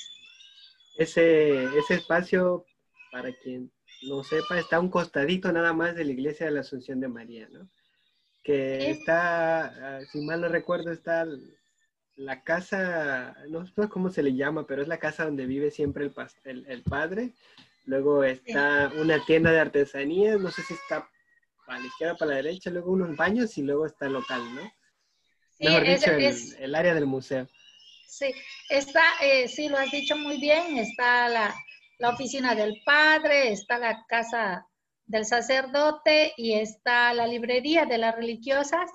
Ese, 0.98 1.64
ese 1.66 1.96
espacio, 1.96 2.66
para 3.12 3.32
quien 3.44 3.72
no 4.04 4.24
sepa, 4.24 4.60
está 4.60 4.80
un 4.80 4.90
costadito 4.90 5.52
nada 5.52 5.74
más 5.74 5.96
de 5.96 6.06
la 6.06 6.12
iglesia 6.12 6.48
de 6.48 6.52
la 6.52 6.62
Asunción 6.62 7.00
de 7.00 7.08
María, 7.08 7.48
¿no? 7.50 7.70
Que 8.44 8.92
está, 8.92 9.66
ah, 9.66 10.02
si 10.12 10.22
mal 10.22 10.42
no 10.42 10.50
recuerdo, 10.50 10.92
está 10.92 11.26
la 12.16 12.44
casa, 12.44 13.36
no 13.50 13.66
sé 13.66 13.88
cómo 13.90 14.10
se 14.10 14.22
le 14.22 14.36
llama, 14.36 14.68
pero 14.68 14.82
es 14.82 14.88
la 14.88 15.00
casa 15.00 15.26
donde 15.26 15.46
vive 15.46 15.72
siempre 15.72 16.12
el, 16.44 16.66
el, 16.68 16.84
padre. 16.84 17.34
Luego 17.86 18.24
está 18.24 18.92
una 18.98 19.24
tienda 19.26 19.52
de 19.52 19.60
artesanías, 19.60 20.40
no 20.40 20.52
sé 20.52 20.62
si 20.64 20.74
está 20.74 21.10
para 21.66 21.80
la 21.80 21.88
izquierda 21.88 22.14
o 22.14 22.18
para 22.18 22.32
la 22.32 22.38
derecha, 22.38 22.70
luego 22.70 22.92
unos 22.92 23.16
baños 23.16 23.58
y 23.58 23.64
luego 23.64 23.86
está 23.86 24.06
el 24.06 24.14
local, 24.14 24.42
¿no? 24.56 24.62
Sí, 25.58 25.66
Mejor 25.66 25.84
dicho, 25.84 26.12
el, 26.60 26.76
área 26.76 26.94
del 26.94 27.06
museo. 27.06 27.48
Sí, 28.08 28.34
está, 28.70 29.04
eh, 29.22 29.48
sí, 29.48 29.70
lo 29.70 29.78
has 29.78 29.92
dicho 29.92 30.16
muy 30.16 30.38
bien, 30.40 30.78
está 30.78 31.30
la, 31.30 31.56
la 32.00 32.10
oficina 32.10 32.54
del 32.54 32.82
padre, 32.86 33.52
está 33.52 33.80
la 33.80 34.06
casa 34.08 34.68
del 35.06 35.26
sacerdote 35.26 36.34
y 36.38 36.54
está 36.54 37.14
la 37.14 37.28
librería 37.28 37.86
de 37.86 37.98
las 37.98 38.16
religiosas, 38.16 38.90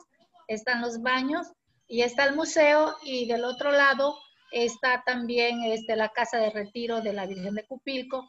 están 0.46 0.80
los 0.80 1.02
baños 1.02 1.46
y 1.86 2.02
está 2.02 2.24
el 2.24 2.36
museo 2.36 2.96
y 3.02 3.26
del 3.26 3.44
otro 3.44 3.72
lado 3.72 4.16
está 4.50 5.02
también 5.04 5.62
este, 5.64 5.96
la 5.96 6.08
casa 6.08 6.38
de 6.38 6.50
retiro 6.50 7.00
de 7.00 7.12
la 7.12 7.26
Virgen 7.26 7.54
de 7.54 7.66
Cupilco, 7.66 8.28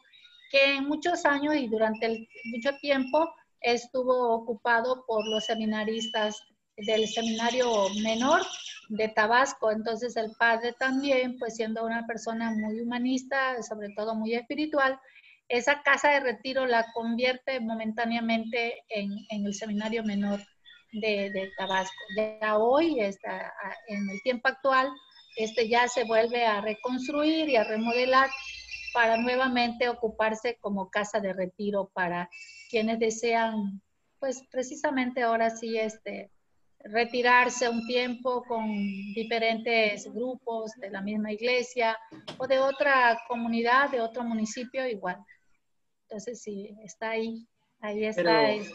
que 0.50 0.76
en 0.76 0.88
muchos 0.88 1.24
años 1.24 1.54
y 1.56 1.68
durante 1.68 2.28
mucho 2.44 2.76
tiempo 2.80 3.32
estuvo 3.60 4.34
ocupado 4.34 5.04
por 5.06 5.26
los 5.26 5.44
seminaristas 5.44 6.42
del 6.76 7.06
seminario 7.08 7.88
menor 8.02 8.42
de 8.88 9.08
Tabasco. 9.08 9.70
Entonces 9.70 10.16
el 10.16 10.32
padre 10.38 10.74
también, 10.78 11.38
pues 11.38 11.56
siendo 11.56 11.84
una 11.84 12.06
persona 12.06 12.50
muy 12.50 12.80
humanista, 12.80 13.62
sobre 13.62 13.90
todo 13.94 14.14
muy 14.14 14.34
espiritual, 14.34 14.98
esa 15.50 15.82
casa 15.82 16.10
de 16.10 16.20
retiro 16.20 16.64
la 16.64 16.86
convierte 16.94 17.58
momentáneamente 17.58 18.84
en, 18.88 19.10
el 19.28 19.52
seminario 19.52 20.04
menor 20.04 20.40
de, 20.92 21.50
Tabasco. 21.58 21.94
Ya 22.16 22.56
hoy, 22.56 23.00
en 23.00 24.10
el 24.10 24.22
tiempo 24.22 24.48
actual, 24.48 24.88
este 25.36 25.68
ya 25.68 25.88
se 25.88 26.04
vuelve 26.04 26.46
a 26.46 26.60
reconstruir 26.60 27.48
y 27.48 27.56
a 27.56 27.64
remodelar 27.64 28.30
para 28.94 29.16
nuevamente 29.16 29.88
ocuparse 29.88 30.56
como 30.60 30.88
casa 30.88 31.18
de 31.18 31.32
retiro 31.32 31.90
para 31.94 32.30
quienes 32.70 33.00
desean, 33.00 33.82
pues 34.20 34.44
precisamente 34.52 35.22
ahora 35.22 35.50
sí, 35.50 35.76
este, 35.76 36.30
retirarse 36.84 37.68
un 37.68 37.84
tiempo 37.88 38.44
con 38.44 38.68
diferentes 39.14 40.06
grupos 40.12 40.72
de 40.76 40.90
la 40.90 41.00
misma 41.00 41.32
iglesia 41.32 41.98
o 42.38 42.46
de 42.46 42.60
otra 42.60 43.20
comunidad, 43.28 43.90
de 43.90 44.00
otro 44.00 44.22
municipio 44.22 44.86
igual. 44.86 45.18
Entonces 46.10 46.42
sí, 46.42 46.76
está 46.82 47.10
ahí, 47.10 47.46
ahí 47.80 48.04
está. 48.04 48.50
este, 48.50 48.74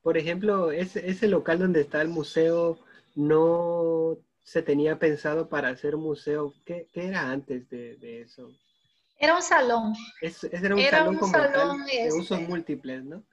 por 0.00 0.16
ejemplo, 0.16 0.70
ese, 0.70 1.10
ese 1.10 1.26
local 1.26 1.58
donde 1.58 1.80
está 1.80 2.00
el 2.00 2.08
museo 2.08 2.78
no 3.16 4.16
se 4.44 4.62
tenía 4.62 4.96
pensado 4.96 5.48
para 5.48 5.70
hacer 5.70 5.96
museo. 5.96 6.54
¿Qué, 6.64 6.86
qué 6.92 7.08
era 7.08 7.32
antes 7.32 7.68
de, 7.68 7.96
de, 7.96 8.22
eso? 8.22 8.48
Era 9.18 9.34
un 9.34 9.42
salón. 9.42 9.92
Es, 10.20 10.44
era 10.44 10.76
un 10.76 10.82
salón, 10.82 11.16
como 11.16 11.32
tal, 11.32 11.84
de 11.84 12.04
este, 12.04 12.20
usos 12.20 12.40
múltiples, 12.42 13.02
¿no? 13.02 13.24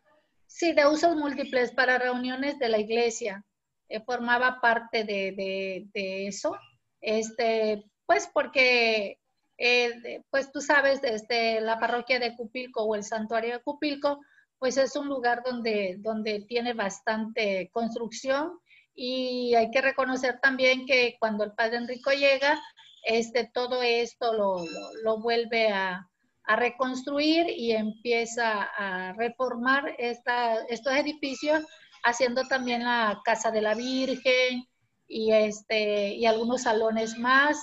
Sí, 0.47 0.73
de 0.73 0.87
usos 0.87 1.15
múltiples 1.15 1.71
para 1.71 1.99
reuniones 1.99 2.57
de 2.57 2.69
la 2.69 2.79
iglesia. 2.79 3.45
Eh, 3.89 4.01
formaba 4.01 4.59
parte 4.59 5.03
de, 5.03 5.33
de, 5.33 5.87
de, 5.93 6.27
eso. 6.27 6.57
Este, 6.99 7.85
pues 8.07 8.27
porque, 8.33 9.19
eh, 9.57 10.21
pues 10.29 10.51
tú 10.51 10.61
sabes, 10.61 11.01
desde 11.01 11.61
la 11.61 11.79
parroquia 11.79 12.19
de 12.19 12.35
Cupilco 12.35 12.83
o 12.83 12.95
el 12.95 13.03
santuario 13.03 13.53
de 13.53 13.63
Cupilco, 13.63 14.19
pues 14.59 14.77
es 14.77 14.95
un 14.95 15.07
lugar 15.07 15.43
donde, 15.45 15.97
donde 15.99 16.41
tiene 16.41 16.73
bastante 16.73 17.69
construcción 17.71 18.59
y 18.93 19.53
hay 19.55 19.69
que 19.71 19.81
reconocer 19.81 20.39
también 20.41 20.85
que 20.85 21.17
cuando 21.19 21.43
el 21.43 21.51
padre 21.53 21.77
Enrico 21.77 22.11
llega, 22.11 22.61
este, 23.03 23.49
todo 23.53 23.81
esto 23.83 24.33
lo, 24.33 24.63
lo, 25.03 25.19
vuelve 25.19 25.69
a, 25.69 26.09
a, 26.45 26.55
reconstruir 26.55 27.47
y 27.49 27.73
empieza 27.73 28.63
a 28.63 29.13
reformar 29.13 29.95
esta, 29.99 30.63
estos 30.69 30.93
edificios, 30.93 31.63
haciendo 32.03 32.47
también 32.47 32.83
la 32.83 33.21
Casa 33.23 33.51
de 33.51 33.61
la 33.61 33.75
Virgen 33.75 34.65
y, 35.07 35.31
este, 35.33 36.15
y 36.15 36.25
algunos 36.25 36.63
salones 36.63 37.17
más 37.17 37.57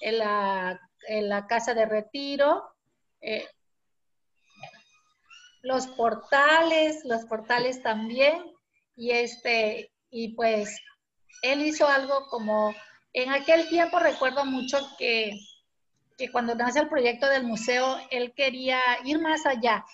en 0.00 0.18
la, 0.18 0.80
en 1.08 1.28
la 1.28 1.46
Casa 1.46 1.74
de 1.74 1.86
Retiro. 1.86 2.62
Eh, 3.20 3.46
los 5.62 5.86
portales, 5.88 7.04
los 7.04 7.24
portales 7.24 7.82
también, 7.82 8.44
y 8.96 9.10
este, 9.10 9.92
y 10.10 10.34
pues 10.34 10.80
él 11.42 11.62
hizo 11.62 11.86
algo 11.88 12.26
como, 12.30 12.74
en 13.12 13.30
aquel 13.30 13.68
tiempo 13.68 13.98
recuerdo 13.98 14.44
mucho 14.44 14.78
que, 14.98 15.32
que 16.16 16.30
cuando 16.30 16.54
nace 16.54 16.80
el 16.80 16.88
proyecto 16.88 17.28
del 17.28 17.44
museo, 17.44 17.96
él 18.10 18.32
quería 18.34 18.80
ir 19.04 19.20
más 19.20 19.46
allá, 19.46 19.84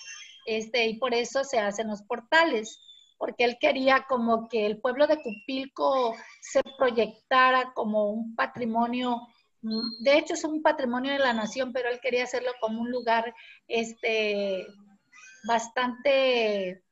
este, 0.47 0.87
y 0.87 0.99
por 0.99 1.14
eso 1.14 1.44
se 1.44 1.59
hacen 1.59 1.88
los 1.88 2.02
portales, 2.02 2.78
porque 3.16 3.44
él 3.44 3.56
quería 3.59 4.04
como 4.06 4.49
que 4.49 4.66
el 4.66 4.80
pueblo 4.80 5.06
de 5.06 5.23
Cupilco 5.23 6.14
se 6.40 6.62
proyectara 6.76 7.73
como 7.75 8.11
un 8.11 8.35
patrimonio 8.37 9.26
de 10.00 10.18
hecho 10.18 10.35
es 10.35 10.44
un 10.44 10.62
patrimonio 10.62 11.12
de 11.12 11.18
la 11.18 11.33
nación, 11.33 11.73
pero 11.73 11.88
él 11.88 12.00
quería 12.00 12.25
hacerlo 12.25 12.52
como 12.61 12.80
un 12.80 12.90
lugar 12.90 13.35
este, 13.66 14.66
bastante, 15.47 16.83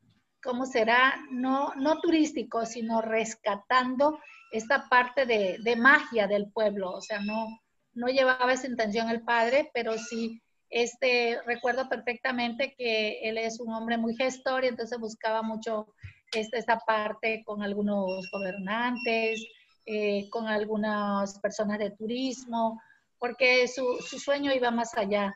¿cómo 0.42 0.66
será? 0.66 1.20
No, 1.30 1.74
no 1.76 2.00
turístico, 2.00 2.64
sino 2.66 3.02
rescatando 3.02 4.18
esta 4.50 4.88
parte 4.88 5.26
de, 5.26 5.58
de 5.62 5.76
magia 5.76 6.26
del 6.26 6.50
pueblo. 6.50 6.92
O 6.92 7.00
sea, 7.00 7.20
no, 7.20 7.46
no 7.94 8.06
llevaba 8.08 8.52
esa 8.52 8.66
intención 8.66 9.08
el 9.10 9.22
padre, 9.22 9.70
pero 9.74 9.98
sí 9.98 10.42
este, 10.72 11.38
recuerdo 11.44 11.88
perfectamente 11.88 12.74
que 12.76 13.20
él 13.28 13.36
es 13.36 13.60
un 13.60 13.72
hombre 13.74 13.98
muy 13.98 14.16
gestor 14.16 14.64
y 14.64 14.68
entonces 14.68 14.98
buscaba 14.98 15.42
mucho 15.42 15.94
este, 16.32 16.58
esta 16.58 16.78
parte 16.78 17.42
con 17.44 17.62
algunos 17.62 18.30
gobernantes, 18.32 19.44
eh, 19.86 20.28
con 20.30 20.46
algunas 20.46 21.38
personas 21.40 21.78
de 21.78 21.90
turismo, 21.90 22.80
porque 23.18 23.68
su, 23.68 23.98
su, 24.00 24.18
sueño 24.18 24.52
iba 24.52 24.70
más 24.70 24.96
allá 24.96 25.34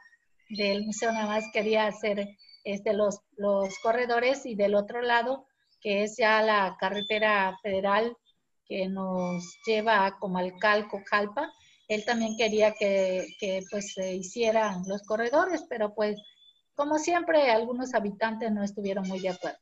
del 0.49 0.85
museo, 0.85 1.12
nada 1.12 1.26
más 1.26 1.45
quería 1.53 1.87
hacer 1.87 2.29
este, 2.65 2.93
los, 2.93 3.21
los 3.37 3.79
corredores 3.81 4.47
y 4.47 4.55
del 4.55 4.75
otro 4.75 5.03
lado, 5.03 5.47
que 5.81 6.03
es 6.03 6.17
ya 6.17 6.43
la 6.43 6.76
carretera 6.81 7.57
federal 7.62 8.17
que 8.67 8.88
nos 8.88 9.59
lleva 9.67 10.05
a 10.05 10.19
Comalcalco, 10.19 11.00
Jalpa, 11.09 11.53
él 11.88 12.05
también 12.05 12.37
quería 12.37 12.73
que, 12.73 13.26
pues 13.71 13.93
se 13.95 14.15
hicieran 14.15 14.83
los 14.87 15.03
corredores, 15.03 15.65
pero 15.69 15.95
pues 15.95 16.21
como 16.75 16.99
siempre 16.99 17.50
algunos 17.50 17.95
habitantes 17.95 18.50
no 18.53 18.62
estuvieron 18.62 19.07
muy 19.07 19.21
de 19.21 19.31
acuerdo. 19.31 19.59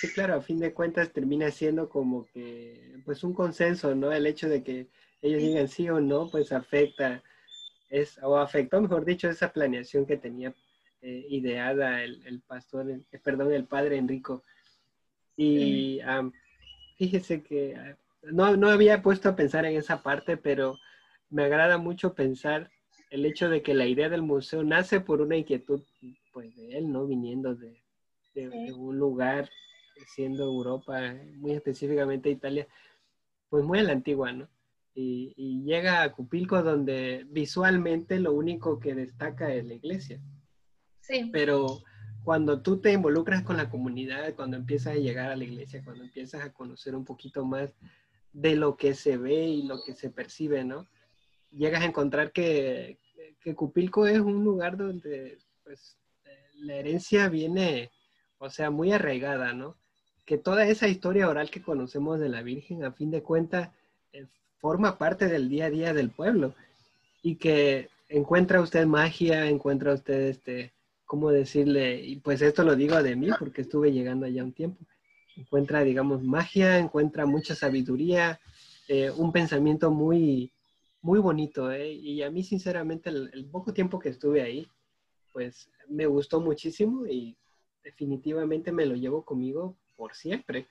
Sí, 0.00 0.08
claro, 0.12 0.34
a 0.34 0.40
fin 0.40 0.58
de 0.58 0.72
cuentas 0.72 1.12
termina 1.12 1.50
siendo 1.50 1.88
como 1.88 2.26
que 2.26 2.96
pues 3.04 3.22
un 3.24 3.32
consenso, 3.32 3.94
¿no? 3.94 4.12
El 4.12 4.26
hecho 4.26 4.48
de 4.48 4.62
que 4.62 4.88
ellos 5.22 5.40
digan 5.40 5.68
sí 5.68 5.88
o 5.88 6.00
no, 6.00 6.28
pues 6.30 6.52
afecta, 6.52 7.22
es, 7.88 8.18
o 8.22 8.36
afectó, 8.36 8.80
mejor 8.80 9.04
dicho, 9.04 9.28
esa 9.28 9.52
planeación 9.52 10.04
que 10.04 10.16
tenía 10.16 10.54
eh, 11.00 11.26
ideada 11.28 12.02
el, 12.02 12.42
pastor, 12.46 12.90
eh, 12.90 13.18
perdón, 13.22 13.52
el 13.52 13.66
padre 13.66 13.96
Enrico. 13.96 14.42
Y 15.36 16.00
fíjese 16.96 17.42
que 17.42 17.74
ah, 17.76 17.96
no, 18.22 18.56
no 18.56 18.68
había 18.68 19.02
puesto 19.02 19.28
a 19.28 19.36
pensar 19.36 19.64
en 19.64 19.76
esa 19.76 20.02
parte, 20.02 20.36
pero 20.36 20.78
me 21.30 21.44
agrada 21.44 21.78
mucho 21.78 22.14
pensar 22.14 22.70
el 23.10 23.26
hecho 23.26 23.48
de 23.48 23.62
que 23.62 23.74
la 23.74 23.86
idea 23.86 24.08
del 24.08 24.22
museo 24.22 24.64
nace 24.64 25.00
por 25.00 25.20
una 25.20 25.36
inquietud 25.36 25.82
pues 26.32 26.54
de 26.56 26.78
él, 26.78 26.90
¿no? 26.90 27.06
Viniendo 27.06 27.54
de, 27.54 27.80
un 28.72 28.98
lugar, 28.98 29.48
siendo 30.06 30.44
Europa, 30.44 31.14
muy 31.36 31.52
específicamente 31.52 32.30
Italia, 32.30 32.66
pues 33.48 33.64
muy 33.64 33.78
a 33.78 33.82
la 33.82 33.92
antigua, 33.92 34.32
¿no? 34.32 34.48
Y, 34.94 35.62
llega 35.64 36.02
a 36.02 36.12
Cupilco 36.12 36.62
donde 36.62 37.26
visualmente 37.30 38.20
lo 38.20 38.32
único 38.32 38.78
que 38.78 38.94
destaca 38.94 39.52
es 39.52 39.64
la 39.64 39.74
iglesia. 39.74 40.20
Sí. 41.00 41.30
Pero 41.32 41.82
cuando 42.22 42.62
tú 42.62 42.80
te 42.80 42.92
involucras 42.92 43.42
con 43.42 43.56
la 43.56 43.70
comunidad, 43.70 44.34
cuando 44.34 44.56
empiezas 44.56 44.94
a 44.94 44.98
llegar 44.98 45.30
a 45.30 45.36
la 45.36 45.44
iglesia, 45.44 45.82
cuando 45.84 46.04
empiezas 46.04 46.42
a 46.42 46.52
conocer 46.52 46.94
un 46.94 47.04
poquito 47.04 47.44
más 47.44 47.74
de 48.32 48.56
lo 48.56 48.76
que 48.76 48.94
se 48.94 49.16
ve 49.16 49.46
y 49.46 49.62
lo 49.62 49.82
que 49.84 49.94
se 49.94 50.10
percibe, 50.10 50.64
¿no? 50.64 50.88
Llegas 51.50 51.82
a 51.82 51.86
encontrar 51.86 52.32
que, 52.32 52.98
que 53.40 53.54
Cupilco 53.54 54.06
es 54.06 54.20
un 54.20 54.44
lugar 54.44 54.76
donde 54.76 55.38
pues, 55.62 55.98
la 56.56 56.74
herencia 56.74 57.28
viene, 57.28 57.90
o 58.38 58.50
sea, 58.50 58.70
muy 58.70 58.92
arraigada, 58.92 59.52
¿no? 59.52 59.76
Que 60.24 60.38
toda 60.38 60.66
esa 60.66 60.88
historia 60.88 61.28
oral 61.28 61.50
que 61.50 61.62
conocemos 61.62 62.18
de 62.18 62.28
la 62.28 62.42
Virgen, 62.42 62.84
a 62.84 62.92
fin 62.92 63.10
de 63.10 63.22
cuentas, 63.22 63.70
eh, 64.12 64.26
forma 64.58 64.98
parte 64.98 65.28
del 65.28 65.48
día 65.48 65.66
a 65.66 65.70
día 65.70 65.94
del 65.94 66.10
pueblo 66.10 66.54
y 67.22 67.36
que 67.36 67.88
encuentra 68.08 68.60
usted 68.60 68.86
magia, 68.86 69.48
encuentra 69.48 69.92
usted, 69.92 70.28
este, 70.28 70.72
¿cómo 71.04 71.30
decirle? 71.30 72.00
Y 72.02 72.16
pues 72.16 72.42
esto 72.42 72.64
lo 72.64 72.76
digo 72.76 73.02
de 73.02 73.16
mí 73.16 73.28
porque 73.38 73.62
estuve 73.62 73.92
llegando 73.92 74.26
allá 74.26 74.44
un 74.44 74.52
tiempo 74.52 74.84
encuentra, 75.36 75.82
digamos, 75.84 76.22
magia, 76.22 76.78
encuentra 76.78 77.26
mucha 77.26 77.54
sabiduría, 77.54 78.40
eh, 78.88 79.10
un 79.10 79.32
pensamiento 79.32 79.90
muy, 79.90 80.52
muy 81.02 81.18
bonito. 81.18 81.70
¿eh? 81.70 81.92
Y 81.92 82.22
a 82.22 82.30
mí, 82.30 82.42
sinceramente, 82.42 83.10
el, 83.10 83.46
poco 83.50 83.72
tiempo 83.72 83.98
que 83.98 84.10
estuve 84.10 84.42
ahí, 84.42 84.66
pues 85.32 85.68
me 85.88 86.06
gustó 86.06 86.40
muchísimo 86.40 87.06
y 87.06 87.36
definitivamente 87.82 88.72
me 88.72 88.86
lo 88.86 88.94
llevo 88.94 89.24
conmigo 89.24 89.76
por 89.96 90.14
siempre, 90.14 90.66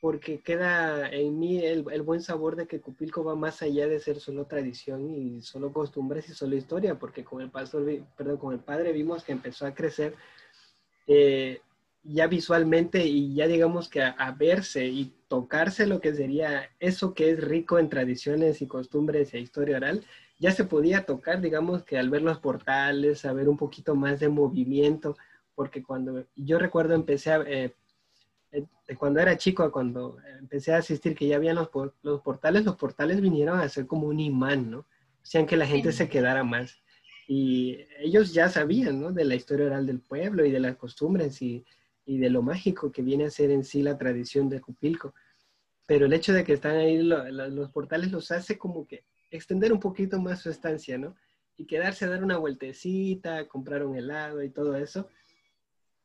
porque 0.00 0.40
queda 0.40 1.08
en 1.10 1.38
mí 1.38 1.58
el, 1.58 1.84
el, 1.90 2.02
buen 2.02 2.22
sabor 2.22 2.54
de 2.54 2.66
que 2.66 2.80
Cupilco 2.80 3.24
va 3.24 3.34
más 3.34 3.62
allá 3.62 3.88
de 3.88 3.98
ser 3.98 4.20
solo 4.20 4.46
tradición 4.46 5.10
y 5.10 5.42
solo 5.42 5.72
costumbres 5.72 6.28
y 6.28 6.34
solo 6.34 6.54
historia, 6.54 6.98
porque 6.98 7.24
con 7.24 7.40
el 7.42 7.50
pastor, 7.50 7.84
perdón, 8.16 8.36
con 8.36 8.52
el 8.52 8.60
padre 8.60 8.92
vimos 8.92 9.24
que 9.24 9.32
empezó 9.32 9.66
a 9.66 9.74
crecer 9.74 10.14
eh, 11.08 11.60
ya 12.04 12.26
visualmente 12.26 13.04
y 13.04 13.34
ya 13.34 13.46
digamos 13.46 13.88
que 13.88 14.02
a, 14.02 14.34
verse 14.38 14.86
y 14.86 15.12
tocarse 15.28 15.86
lo 15.86 16.00
que 16.00 16.14
sería 16.14 16.70
eso 16.80 17.12
que 17.12 17.30
es 17.30 17.42
rico 17.42 17.78
en 17.78 17.88
tradiciones 17.88 18.62
y 18.62 18.66
costumbres 18.66 19.34
e 19.34 19.40
historia 19.40 19.76
oral, 19.76 20.04
ya 20.38 20.52
se 20.52 20.64
podía 20.64 21.04
tocar, 21.04 21.40
digamos 21.40 21.82
que 21.82 21.98
al 21.98 22.08
ver 22.08 22.22
los 22.22 22.38
portales, 22.38 23.24
a 23.24 23.32
ver 23.32 23.48
un 23.48 23.56
poquito 23.56 23.94
más 23.94 24.20
de 24.20 24.28
movimiento, 24.28 25.16
porque 25.54 25.82
cuando 25.82 26.24
yo 26.36 26.58
recuerdo 26.58 26.94
empecé 26.94 27.32
a, 27.32 27.42
eh, 27.46 27.74
eh, 28.52 28.66
cuando 28.96 29.20
era 29.20 29.36
chico, 29.36 29.70
cuando 29.70 30.16
empecé 30.38 30.72
a 30.72 30.78
asistir 30.78 31.14
que 31.14 31.26
ya 31.26 31.36
habían 31.36 31.56
los, 31.56 31.68
los 32.02 32.20
portales, 32.22 32.64
los 32.64 32.76
portales 32.76 33.20
vinieron 33.20 33.60
a 33.60 33.68
ser 33.68 33.86
como 33.86 34.06
un 34.06 34.20
imán, 34.20 34.70
¿no? 34.70 34.86
Hacían 35.22 35.46
que 35.46 35.56
la 35.56 35.66
gente 35.66 35.92
se 35.92 36.08
quedara 36.08 36.44
más. 36.44 36.80
Y 37.26 37.78
ellos 37.98 38.32
ya 38.32 38.48
sabían, 38.48 39.00
¿no? 39.00 39.12
De 39.12 39.24
la 39.24 39.34
historia 39.34 39.66
oral 39.66 39.86
del 39.86 40.00
pueblo 40.00 40.44
y 40.46 40.50
de 40.50 40.60
las 40.60 40.76
costumbres 40.76 41.42
y 41.42 41.64
y 42.08 42.16
de 42.16 42.30
lo 42.30 42.40
mágico 42.40 42.90
que 42.90 43.02
viene 43.02 43.26
a 43.26 43.30
ser 43.30 43.50
en 43.50 43.62
sí 43.62 43.82
la 43.82 43.98
tradición 43.98 44.48
de 44.48 44.62
Cupilco. 44.62 45.14
Pero 45.84 46.06
el 46.06 46.14
hecho 46.14 46.32
de 46.32 46.42
que 46.42 46.54
están 46.54 46.76
ahí 46.76 47.02
los 47.02 47.70
portales 47.70 48.10
los 48.10 48.30
hace 48.30 48.56
como 48.56 48.86
que 48.86 49.04
extender 49.30 49.74
un 49.74 49.78
poquito 49.78 50.18
más 50.18 50.40
su 50.40 50.48
estancia, 50.48 50.96
¿no? 50.96 51.14
Y 51.58 51.66
quedarse 51.66 52.06
a 52.06 52.08
dar 52.08 52.24
una 52.24 52.38
vueltecita, 52.38 53.46
comprar 53.46 53.84
un 53.84 53.94
helado 53.94 54.42
y 54.42 54.48
todo 54.48 54.74
eso. 54.74 55.06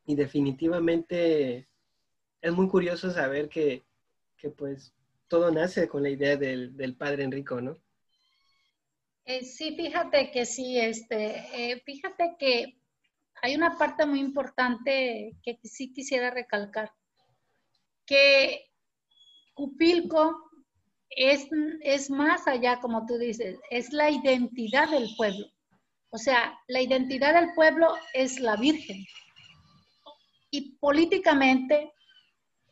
Y 0.04 0.14
definitivamente 0.14 1.68
es 2.44 2.52
muy 2.52 2.68
curioso 2.68 3.10
saber 3.10 3.48
que, 3.48 3.82
que 4.36 4.50
pues 4.50 4.94
todo 5.28 5.50
nace 5.50 5.88
con 5.88 6.02
la 6.02 6.10
idea 6.10 6.36
del, 6.36 6.76
del 6.76 6.94
padre 6.94 7.24
Enrico, 7.24 7.58
¿no? 7.58 7.78
Eh, 9.24 9.42
sí, 9.44 9.74
fíjate 9.74 10.30
que 10.30 10.44
sí, 10.44 10.78
este, 10.78 11.36
eh, 11.54 11.82
fíjate 11.86 12.36
que 12.38 12.78
hay 13.40 13.56
una 13.56 13.78
parte 13.78 14.04
muy 14.04 14.20
importante 14.20 15.34
que 15.42 15.58
sí 15.62 15.90
quisiera 15.94 16.30
recalcar, 16.30 16.92
que 18.04 18.70
Cupilco 19.54 20.50
es, 21.08 21.48
es 21.80 22.10
más 22.10 22.46
allá, 22.46 22.78
como 22.80 23.06
tú 23.06 23.16
dices, 23.16 23.58
es 23.70 23.90
la 23.94 24.10
identidad 24.10 24.90
del 24.90 25.08
pueblo. 25.16 25.46
O 26.10 26.18
sea, 26.18 26.58
la 26.68 26.82
identidad 26.82 27.40
del 27.40 27.54
pueblo 27.54 27.94
es 28.12 28.38
la 28.38 28.56
Virgen. 28.56 29.02
Y 30.50 30.76
políticamente, 30.76 31.94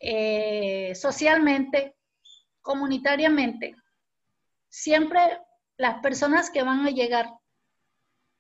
eh, 0.05 0.97
socialmente, 0.97 1.95
comunitariamente, 2.61 3.77
siempre 4.69 5.21
las 5.77 6.01
personas 6.03 6.51
que 6.51 6.65
van 6.65 6.85
a 6.85 6.91
llegar 6.91 7.31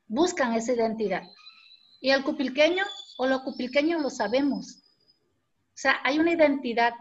buscan 0.09 0.55
esa 0.55 0.73
identidad. 0.73 1.23
Y 2.01 2.11
el 2.11 2.25
cupilqueño 2.25 2.85
o 3.17 3.27
los 3.27 3.43
cupilqueños 3.43 4.03
lo 4.03 4.11
sabemos. 4.11 4.83
O 5.69 5.77
sea, 5.77 6.01
hay 6.03 6.19
una 6.19 6.33
identidad, 6.33 6.95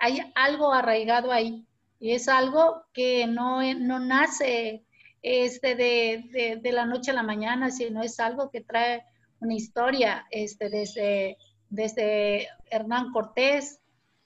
hay 0.00 0.20
algo 0.34 0.72
arraigado 0.72 1.30
ahí. 1.30 1.66
Y 2.00 2.12
es 2.12 2.28
algo 2.28 2.84
que 2.94 3.26
no, 3.26 3.62
no 3.74 3.98
nace 3.98 4.86
este, 5.20 5.74
de, 5.74 6.58
de, 6.62 6.72
la 6.72 6.86
noche 6.86 7.10
a 7.10 7.14
la 7.14 7.22
mañana, 7.22 7.70
sino 7.70 8.02
es 8.02 8.18
algo 8.20 8.50
que 8.50 8.62
trae 8.62 9.04
una 9.40 9.54
historia 9.54 10.26
este, 10.30 10.70
desde, 10.70 11.36
desde 11.68 12.48
Hernán 12.70 13.12
Cortés, 13.12 13.80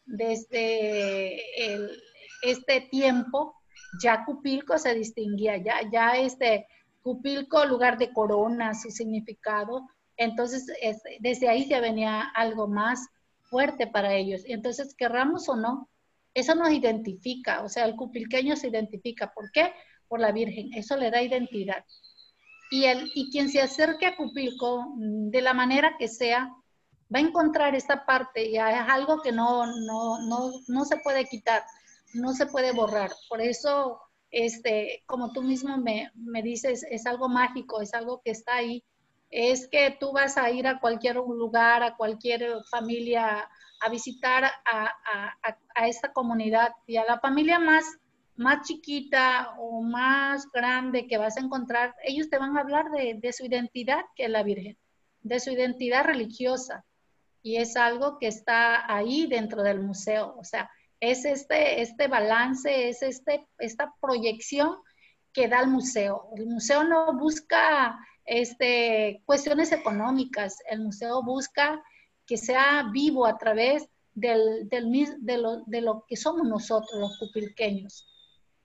desde 0.05 1.43
este 2.43 2.81
tiempo, 2.91 3.55
ya 4.03 4.25
Cupilco 4.25 4.79
se 4.79 4.95
distinguía, 4.95 5.57
ya, 5.59 5.81
ya 5.91 6.17
este 6.17 6.67
Cupilco, 7.03 7.65
lugar 7.65 7.99
de 7.99 8.13
corona, 8.13 8.75
su 8.75 8.91
significado, 8.91 9.89
entonces, 10.17 10.67
desde 11.21 11.49
ahí 11.49 11.67
ya 11.67 11.81
venía 11.81 12.21
algo 12.35 12.69
más 12.69 13.09
fuerte 13.43 13.87
para 13.87 14.15
ellos. 14.15 14.43
Entonces, 14.47 14.95
querramos 14.95 15.49
o 15.49 15.57
no, 15.57 15.89
eso 16.35 16.55
nos 16.55 16.71
identifica, 16.71 17.63
o 17.63 17.69
sea, 17.69 17.85
el 17.85 17.97
cupilqueño 17.97 18.57
se 18.57 18.69
identifica. 18.69 19.33
¿Por 19.33 19.51
qué? 19.53 19.73
Por 20.09 20.21
la 20.21 20.33
Virgen, 20.33 20.73
eso 20.75 20.97
le 20.97 21.11
da 21.11 21.23
identidad. 21.23 21.85
Y, 22.71 22.85
el, 22.85 23.11
y 23.15 23.31
quien 23.31 23.51
se 23.51 23.61
acerque 23.61 24.07
a 24.07 24.17
Cupilco, 24.17 24.95
mm, 24.97 25.31
de 25.31 25.43
la 25.43 25.53
manera 25.53 25.97
que 25.99 26.09
sea, 26.09 26.51
va 27.13 27.19
a 27.19 27.23
encontrar 27.23 27.75
esta 27.75 28.05
parte 28.07 28.49
y 28.49 28.57
es 28.57 28.89
algo 28.89 29.21
que 29.23 29.33
no, 29.33 29.67
no, 29.67 30.21
no, 30.27 30.51
no 30.69 30.85
se 30.85 30.97
puede 30.99 31.27
quitar, 31.27 31.63
no 32.15 32.33
se 32.33 32.47
puede 32.47 32.73
borrar. 32.73 33.11
Por 33.29 33.41
eso 33.41 34.01
este, 34.33 35.05
como 35.07 35.33
tú 35.33 35.43
mismo 35.43 35.77
me, 35.77 36.11
me 36.15 36.43
dices, 36.43 36.85
es 36.91 37.07
algo 37.07 37.29
mágico, 37.29 37.81
es 37.83 37.95
algo 37.95 38.23
que 38.25 38.33
está 38.33 38.57
ahí. 38.57 38.83
Es 39.31 39.69
que 39.69 39.97
tú 40.01 40.13
vas 40.13 40.37
a 40.37 40.51
ir 40.51 40.67
a 40.67 40.81
cualquier 40.81 41.17
lugar, 41.17 41.83
a 41.83 41.97
cualquier 41.97 42.45
familia, 42.71 43.49
a 43.81 43.89
visitar 43.91 44.45
a, 44.45 44.51
a, 44.65 45.59
a, 45.75 45.89
esta 45.89 46.13
comunidad 46.13 46.73
y 46.87 46.97
a 46.97 47.05
la 47.05 47.21
familia 47.21 47.59
más, 47.59 47.85
más 48.37 48.67
chiquita 48.67 49.55
o 49.59 49.83
más 49.83 50.51
grande 50.51 51.07
que 51.07 51.19
vas 51.19 51.37
a 51.37 51.41
encontrar, 51.41 51.95
ellos 52.05 52.29
te 52.31 52.39
van 52.39 52.57
a 52.57 52.61
hablar 52.61 52.91
de, 52.91 53.19
de 53.21 53.33
su 53.33 53.45
identidad, 53.45 54.03
que 54.17 54.25
es 54.25 54.31
la 54.31 54.43
Virgen, 54.43 54.79
de 55.23 55.41
su 55.41 55.51
identidad 55.51 56.05
religiosa. 56.05 56.85
Y 57.43 57.57
es 57.57 57.77
algo 57.77 58.19
que 58.19 58.29
está 58.29 58.93
ahí 58.93 59.27
dentro 59.27 59.63
del 59.63 59.81
museo. 59.81 60.35
O 60.39 60.45
sea, 60.45 60.71
es 61.01 61.25
este, 61.25 61.83
este 61.83 62.07
balance, 62.07 62.89
es 62.89 63.03
este, 63.03 63.47
esta 63.59 63.93
proyección 64.01 64.77
que 65.33 65.49
da 65.49 65.61
el 65.61 65.69
museo. 65.69 66.29
El 66.37 66.47
museo 66.47 66.85
no 66.85 67.19
busca 67.19 67.99
este, 68.25 69.23
cuestiones 69.25 69.73
económicas, 69.73 70.57
el 70.71 70.81
museo 70.81 71.23
busca 71.23 71.83
que 72.27 72.37
sea 72.37 72.89
vivo 72.93 73.27
a 73.27 73.37
través 73.37 73.89
del, 74.15 74.69
del, 74.69 74.91
de, 75.21 75.39
lo, 75.39 75.65
de, 75.65 75.81
lo, 75.81 76.05
que 76.07 76.17
somos 76.17 76.47
nosotros 76.47 76.99
los 76.99 77.19
cupilqueños. 77.19 78.07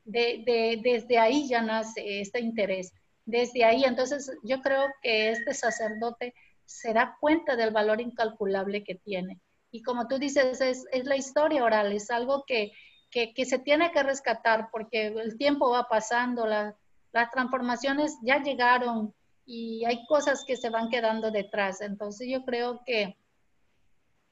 De, 0.03 0.43
de, 0.45 0.79
desde 0.83 1.17
ahí 1.17 1.47
ya 1.49 1.61
nace 1.61 2.21
este 2.21 2.39
interés. 2.39 2.93
Desde 3.25 3.65
ahí, 3.65 3.83
entonces 3.83 4.31
yo 4.43 4.61
creo 4.61 4.85
que 5.01 5.31
este 5.31 5.53
sacerdote 5.53 6.33
se 6.67 6.93
da 6.93 7.17
cuenta 7.19 7.55
del 7.55 7.71
valor 7.71 8.01
incalculable 8.01 8.83
que 8.83 8.95
tiene. 8.95 9.39
Y 9.71 9.81
como 9.81 10.07
tú 10.07 10.19
dices, 10.19 10.61
es, 10.61 10.85
la 11.05 11.15
historia 11.15 11.63
oral, 11.63 11.91
es 11.93 12.11
algo 12.11 12.43
que, 12.45 12.71
que, 13.09 13.33
que, 13.33 13.45
se 13.45 13.57
tiene 13.57 13.91
que 13.91 14.03
rescatar 14.03 14.69
porque 14.71 15.07
el 15.07 15.37
tiempo 15.37 15.71
va 15.71 15.87
pasando, 15.87 16.45
la, 16.45 16.75
las 17.11 17.31
transformaciones 17.31 18.17
ya 18.21 18.43
llegaron 18.43 19.13
y 19.45 19.85
hay 19.85 20.05
cosas 20.07 20.43
que 20.45 20.57
se 20.57 20.69
van 20.69 20.89
quedando 20.89 21.31
detrás. 21.31 21.81
Entonces 21.81 22.27
yo 22.29 22.43
creo 22.43 22.81
que, 22.85 23.17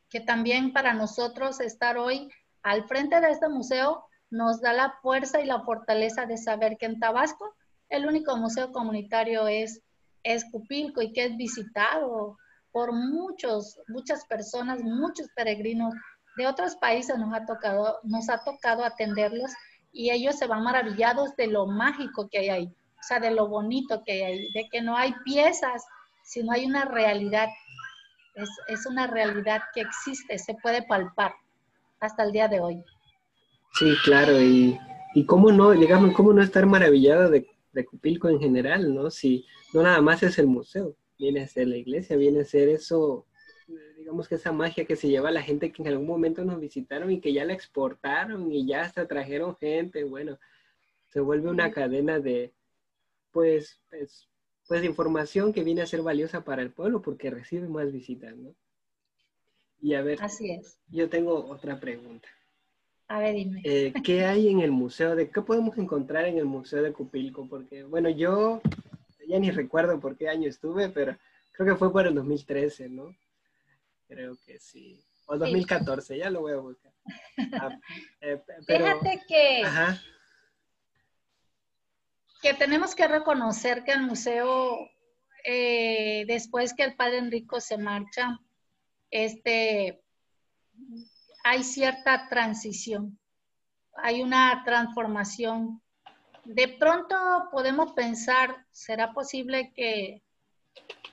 que 0.09 0.19
también 0.19 0.73
para 0.73 0.93
nosotros 0.93 1.61
estar 1.61 1.97
hoy 1.97 2.29
al 2.63 2.85
frente 2.87 3.21
de 3.21 3.29
este 3.29 3.47
museo 3.47 4.05
nos 4.29 4.59
da 4.59 4.73
la 4.73 4.91
fuerza 5.01 5.39
y 5.39 5.45
la 5.45 5.61
fortaleza 5.61 6.25
de 6.25 6.37
saber 6.37 6.77
que 6.77 6.85
en 6.85 6.99
Tabasco 6.99 7.55
el 7.87 8.05
único 8.05 8.35
museo 8.35 8.71
comunitario 8.71 9.47
es, 9.47 9.81
es 10.25 10.43
Cupilco 10.51 11.01
y 11.01 11.13
que 11.13 11.25
es 11.25 11.37
visitado 11.37 12.37
por 12.71 12.91
muchos, 12.91 13.79
muchas 13.87 14.25
personas, 14.25 14.81
muchos 14.81 15.27
peregrinos 15.35 15.93
de 16.35 16.47
otros 16.47 16.75
países 16.75 17.17
nos 17.17 17.33
ha 17.33 17.45
tocado, 17.45 17.99
nos 18.03 18.27
ha 18.29 18.43
tocado 18.43 18.83
atenderlos 18.83 19.51
y 19.93 20.09
ellos 20.09 20.35
se 20.37 20.47
van 20.47 20.63
maravillados 20.63 21.35
de 21.37 21.47
lo 21.47 21.67
mágico 21.67 22.27
que 22.29 22.39
hay 22.39 22.49
ahí, 22.49 22.65
o 22.65 23.03
sea, 23.07 23.19
de 23.19 23.31
lo 23.31 23.47
bonito 23.47 24.03
que 24.03 24.11
hay 24.11 24.21
ahí, 24.23 24.51
de 24.51 24.67
que 24.69 24.81
no 24.81 24.97
hay 24.97 25.13
piezas, 25.23 25.85
sino 26.23 26.51
hay 26.51 26.65
una 26.65 26.85
realidad. 26.85 27.47
Es, 28.33 28.49
es 28.67 28.85
una 28.85 29.07
realidad 29.07 29.61
que 29.73 29.81
existe, 29.81 30.37
se 30.37 30.55
puede 30.55 30.81
palpar 30.81 31.33
hasta 32.01 32.23
el 32.23 32.33
día 32.33 32.49
de 32.49 32.59
hoy. 32.59 32.83
Sí, 33.73 33.93
claro, 34.03 34.41
y, 34.41 34.77
y 35.13 35.25
cómo 35.25 35.51
no, 35.51 35.71
digamos, 35.71 36.13
cómo 36.13 36.33
no 36.33 36.41
estar 36.41 36.65
maravillado 36.65 37.29
de, 37.29 37.47
de 37.71 37.85
Cupilco 37.85 38.27
en 38.27 38.39
general, 38.39 38.93
¿no? 38.93 39.09
Si 39.09 39.45
no 39.75 39.83
nada 39.83 40.01
más 40.01 40.23
es 40.23 40.39
el 40.39 40.47
museo, 40.47 40.95
viene 41.19 41.41
a 41.41 41.47
ser 41.47 41.67
la 41.67 41.75
iglesia, 41.75 42.15
viene 42.15 42.41
a 42.41 42.45
ser 42.45 42.69
eso, 42.69 43.25
digamos 43.97 44.27
que 44.29 44.35
esa 44.35 44.53
magia 44.53 44.85
que 44.85 44.95
se 44.95 45.09
lleva 45.09 45.29
a 45.29 45.33
la 45.33 45.41
gente 45.41 45.71
que 45.71 45.81
en 45.81 45.89
algún 45.89 46.07
momento 46.07 46.45
nos 46.45 46.59
visitaron 46.61 47.11
y 47.11 47.19
que 47.19 47.33
ya 47.33 47.43
la 47.43 47.53
exportaron 47.53 48.51
y 48.51 48.65
ya 48.65 48.83
hasta 48.83 49.05
trajeron 49.05 49.55
gente, 49.57 50.05
bueno, 50.05 50.39
se 51.07 51.19
vuelve 51.19 51.49
una 51.49 51.71
cadena 51.71 52.19
de, 52.19 52.53
pues, 53.31 53.81
pues, 53.89 54.29
pues 54.65 54.83
información 54.85 55.51
que 55.51 55.63
viene 55.63 55.81
a 55.81 55.87
ser 55.87 56.01
valiosa 56.01 56.45
para 56.45 56.61
el 56.61 56.71
pueblo 56.71 57.01
porque 57.01 57.29
recibe 57.29 57.67
más 57.67 57.91
visitas, 57.91 58.33
¿no? 58.35 58.55
Y 59.81 59.93
a 59.93 60.01
ver, 60.01 60.19
Así 60.21 60.51
es. 60.51 60.79
yo 60.89 61.09
tengo 61.09 61.45
otra 61.49 61.79
pregunta. 61.81 62.29
A 63.07 63.19
ver, 63.19 63.35
dime. 63.35 63.61
Eh, 63.63 63.93
¿Qué 64.03 64.25
hay 64.25 64.49
en 64.49 64.61
el 64.61 64.71
museo? 64.71 65.15
de 65.15 65.29
¿Qué 65.29 65.41
podemos 65.41 65.77
encontrar 65.77 66.25
en 66.25 66.37
el 66.37 66.45
museo 66.45 66.81
de 66.81 66.91
Cupilco? 66.91 67.47
Porque, 67.47 67.83
bueno, 67.83 68.09
yo 68.09 68.61
ya 69.27 69.39
ni 69.39 69.51
recuerdo 69.51 69.99
por 69.99 70.17
qué 70.17 70.29
año 70.29 70.49
estuve, 70.49 70.89
pero 70.89 71.17
creo 71.51 71.73
que 71.73 71.79
fue 71.79 71.91
por 71.91 72.07
el 72.07 72.15
2013, 72.15 72.89
¿no? 72.89 73.15
Creo 74.07 74.37
que 74.45 74.59
sí. 74.59 75.03
O 75.27 75.37
2014, 75.37 76.13
sí. 76.13 76.19
ya 76.19 76.29
lo 76.29 76.41
voy 76.41 76.53
a 76.53 76.57
buscar. 76.57 76.93
Ah, 77.53 77.79
eh, 78.21 78.41
pero, 78.67 78.85
Fíjate 78.85 79.23
que, 79.27 79.63
ajá. 79.63 80.01
que 82.41 82.53
tenemos 82.53 82.93
que 82.95 83.07
reconocer 83.07 83.83
que 83.83 83.93
el 83.93 84.01
museo, 84.01 84.77
eh, 85.43 86.25
después 86.27 86.73
que 86.73 86.83
el 86.83 86.95
padre 86.95 87.17
Enrico 87.17 87.59
se 87.59 87.77
marcha, 87.77 88.39
este, 89.09 90.03
hay 91.43 91.63
cierta 91.63 92.27
transición, 92.27 93.19
hay 93.95 94.21
una 94.21 94.63
transformación 94.63 95.81
de 96.45 96.67
pronto 96.67 97.15
podemos 97.51 97.93
pensar, 97.93 98.65
¿será 98.71 99.13
posible 99.13 99.73
que, 99.75 100.21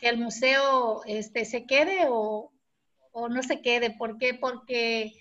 el 0.00 0.18
museo 0.18 1.02
este, 1.06 1.44
se 1.44 1.64
quede 1.64 2.06
o, 2.08 2.50
no 3.14 3.42
se 3.42 3.62
quede? 3.62 3.90
¿Por 3.90 4.18
qué? 4.18 4.34
Porque 4.34 5.12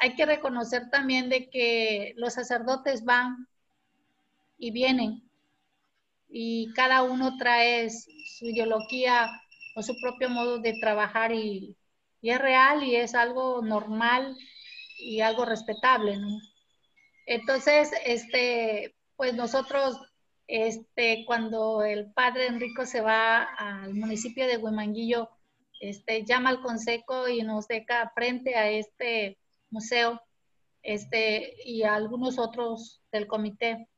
hay 0.00 0.16
que 0.16 0.26
reconocer 0.26 0.90
también 0.90 1.28
de 1.28 1.48
que 1.50 2.14
los 2.16 2.34
sacerdotes 2.34 3.04
van 3.04 3.46
y 4.58 4.70
vienen 4.72 5.22
y 6.28 6.72
cada 6.74 7.02
uno 7.02 7.36
trae 7.38 7.88
su 7.90 8.46
ideología 8.46 9.30
o 9.76 9.82
su 9.82 9.98
propio 10.00 10.28
modo 10.28 10.58
de 10.58 10.74
trabajar 10.80 11.32
y, 11.32 11.76
es 12.20 12.38
real 12.38 12.82
y 12.82 12.96
es 12.96 13.14
algo 13.14 13.62
normal 13.62 14.36
y 14.98 15.20
algo 15.20 15.44
respetable. 15.44 16.18
Entonces, 17.26 17.92
este, 18.04 18.97
pues 19.18 19.34
nosotros, 19.34 20.00
este, 20.46 21.24
cuando 21.26 21.82
el 21.82 22.12
padre 22.12 22.46
Enrico 22.46 22.86
se 22.86 23.00
va 23.00 23.42
al 23.42 23.92
municipio 23.94 24.46
de 24.46 24.58
Huimanguillo, 24.58 25.28
este, 25.80 26.24
llama 26.24 26.50
al 26.50 26.62
consejo 26.62 27.28
y 27.28 27.42
nos 27.42 27.66
deja 27.66 28.12
frente 28.14 28.54
a 28.54 28.70
este 28.70 29.36
museo 29.70 30.20
este, 30.84 31.56
y 31.64 31.82
a 31.82 31.96
algunos 31.96 32.38
otros 32.38 33.02
del 33.10 33.26
comité. 33.26 33.88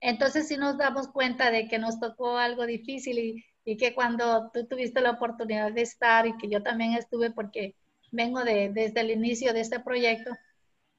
Entonces 0.00 0.48
sí 0.48 0.56
nos 0.56 0.76
damos 0.76 1.06
cuenta 1.06 1.52
de 1.52 1.68
que 1.68 1.78
nos 1.78 2.00
tocó 2.00 2.38
algo 2.38 2.66
difícil 2.66 3.20
y, 3.20 3.44
y, 3.64 3.76
que 3.76 3.94
cuando 3.94 4.50
tú 4.52 4.66
tuviste 4.66 5.00
la 5.00 5.12
oportunidad 5.12 5.72
de 5.72 5.82
estar 5.82 6.26
y 6.26 6.36
que 6.38 6.48
yo 6.48 6.60
también 6.64 6.94
estuve 6.94 7.30
porque 7.30 7.76
vengo 8.10 8.42
de, 8.42 8.70
desde 8.70 9.00
el 9.00 9.12
inicio 9.12 9.52
de 9.52 9.60
este 9.60 9.78
proyecto, 9.78 10.32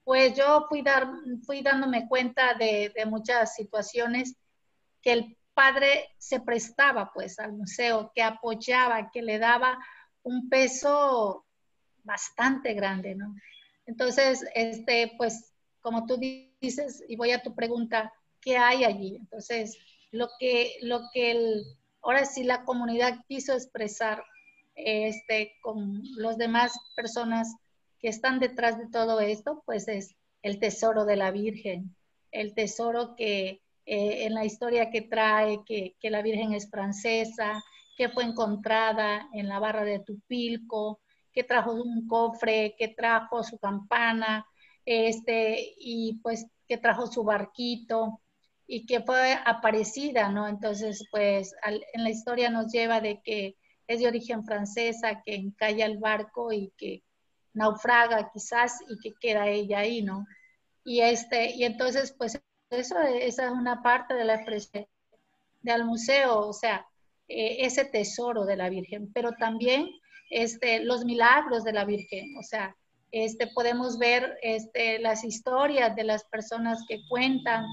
pues 0.03 0.35
yo 0.35 0.65
fui, 0.67 0.81
dar, 0.81 1.07
fui 1.45 1.61
dándome 1.61 2.07
cuenta 2.07 2.53
de, 2.55 2.91
muchas 3.07 3.55
situaciones 3.55 4.35
que 5.01 5.13
el 5.13 5.37
padre 5.53 6.09
se 6.17 6.39
prestaba 6.39 7.11
pues 7.13 7.39
al 7.39 7.53
museo, 7.53 8.11
que 8.13 8.21
apoyaba, 8.21 9.09
que 9.11 9.21
le 9.21 9.39
daba 9.39 9.77
un 10.23 10.49
peso 10.49 11.45
bastante 12.03 12.73
grande, 12.73 13.15
¿no? 13.15 13.35
Entonces, 13.85 14.45
este, 14.55 15.13
pues, 15.17 15.53
como 15.81 16.05
tú 16.05 16.17
dices, 16.61 17.03
y 17.07 17.15
voy 17.15 17.31
a 17.31 17.41
tu 17.41 17.53
pregunta, 17.53 18.13
¿qué 18.39 18.57
hay 18.57 18.83
allí? 18.85 19.17
Entonces, 19.17 19.77
lo 20.11 20.29
que, 20.39 20.77
lo 20.81 21.01
que 21.13 21.31
el, 21.31 21.63
ahora 22.01 22.25
sí 22.25 22.43
la 22.43 22.63
comunidad 22.63 23.19
quiso 23.27 23.53
expresar 23.53 24.23
este, 24.75 25.53
con 25.61 26.01
los 26.15 26.37
demás 26.37 26.77
personas 26.95 27.53
que 28.03 28.09
están 28.09 28.39
detrás 28.39 28.77
de 28.77 28.89
todo 28.89 29.21
esto, 29.21 29.63
pues 29.65 29.87
es 29.87 30.13
el 30.41 30.59
tesoro 30.59 31.05
de 31.05 31.15
la 31.15 31.31
Virgen, 31.31 31.95
el 32.31 32.53
tesoro 32.53 33.15
que 33.15 33.61
eh, 33.85 34.25
en 34.25 34.33
la 34.33 34.43
historia 34.43 34.91
que 34.91 35.03
trae, 35.03 35.61
que, 35.65 35.95
que, 36.01 36.09
la 36.09 36.21
Virgen 36.21 36.51
es 36.53 36.69
francesa, 36.69 37.63
que 37.95 38.09
fue 38.09 38.25
encontrada 38.25 39.29
en 39.31 39.47
la 39.47 39.57
barra 39.59 39.85
de 39.85 39.99
Tupilco, 39.99 40.99
que 41.31 41.45
trajo 41.45 41.71
un 41.71 42.05
cofre, 42.05 42.75
que 42.77 42.89
trajo 42.89 43.41
su 43.41 43.57
campana, 43.57 44.45
este, 44.85 45.73
y 45.77 46.19
pues 46.21 46.45
que 46.67 46.77
trajo 46.77 47.07
su 47.07 47.23
barquito 47.23 48.19
y 48.67 48.85
que 48.85 48.99
fue 48.99 49.37
aparecida, 49.45 50.27
¿no? 50.27 50.49
Entonces, 50.49 51.07
pues 51.09 51.55
en 51.93 52.03
la 52.03 52.09
historia 52.09 52.49
nos 52.49 52.69
lleva 52.69 52.99
de 52.99 53.21
que 53.21 53.55
es 53.87 54.01
de 54.01 54.07
origen 54.07 54.43
francesa, 54.43 55.21
que 55.23 55.35
encalla 55.35 55.85
el 55.85 55.99
barco 55.99 56.51
y 56.51 56.73
que 56.77 57.01
naufraga 57.53 58.29
quizás 58.31 58.79
y 58.89 58.97
que 58.99 59.13
queda 59.19 59.47
ella 59.47 59.79
ahí, 59.79 60.01
¿no? 60.01 60.25
Y, 60.83 61.01
este, 61.01 61.55
y 61.55 61.63
entonces, 61.63 62.13
pues 62.17 62.39
eso, 62.69 62.99
esa 62.99 63.45
es 63.45 63.51
una 63.51 63.81
parte 63.81 64.13
de 64.13 64.25
la 64.25 64.43
del 65.61 65.85
museo, 65.85 66.39
o 66.47 66.53
sea, 66.53 66.85
eh, 67.27 67.57
ese 67.65 67.85
tesoro 67.85 68.45
de 68.45 68.57
la 68.57 68.69
Virgen, 68.69 69.11
pero 69.13 69.31
también 69.33 69.87
este, 70.29 70.83
los 70.83 71.05
milagros 71.05 71.63
de 71.63 71.73
la 71.73 71.85
Virgen, 71.85 72.35
o 72.37 72.43
sea, 72.43 72.75
este, 73.11 73.47
podemos 73.47 73.97
ver 73.99 74.37
este, 74.41 74.99
las 74.99 75.23
historias 75.23 75.95
de 75.95 76.03
las 76.03 76.23
personas 76.25 76.83
que 76.89 76.99
cuentan 77.07 77.63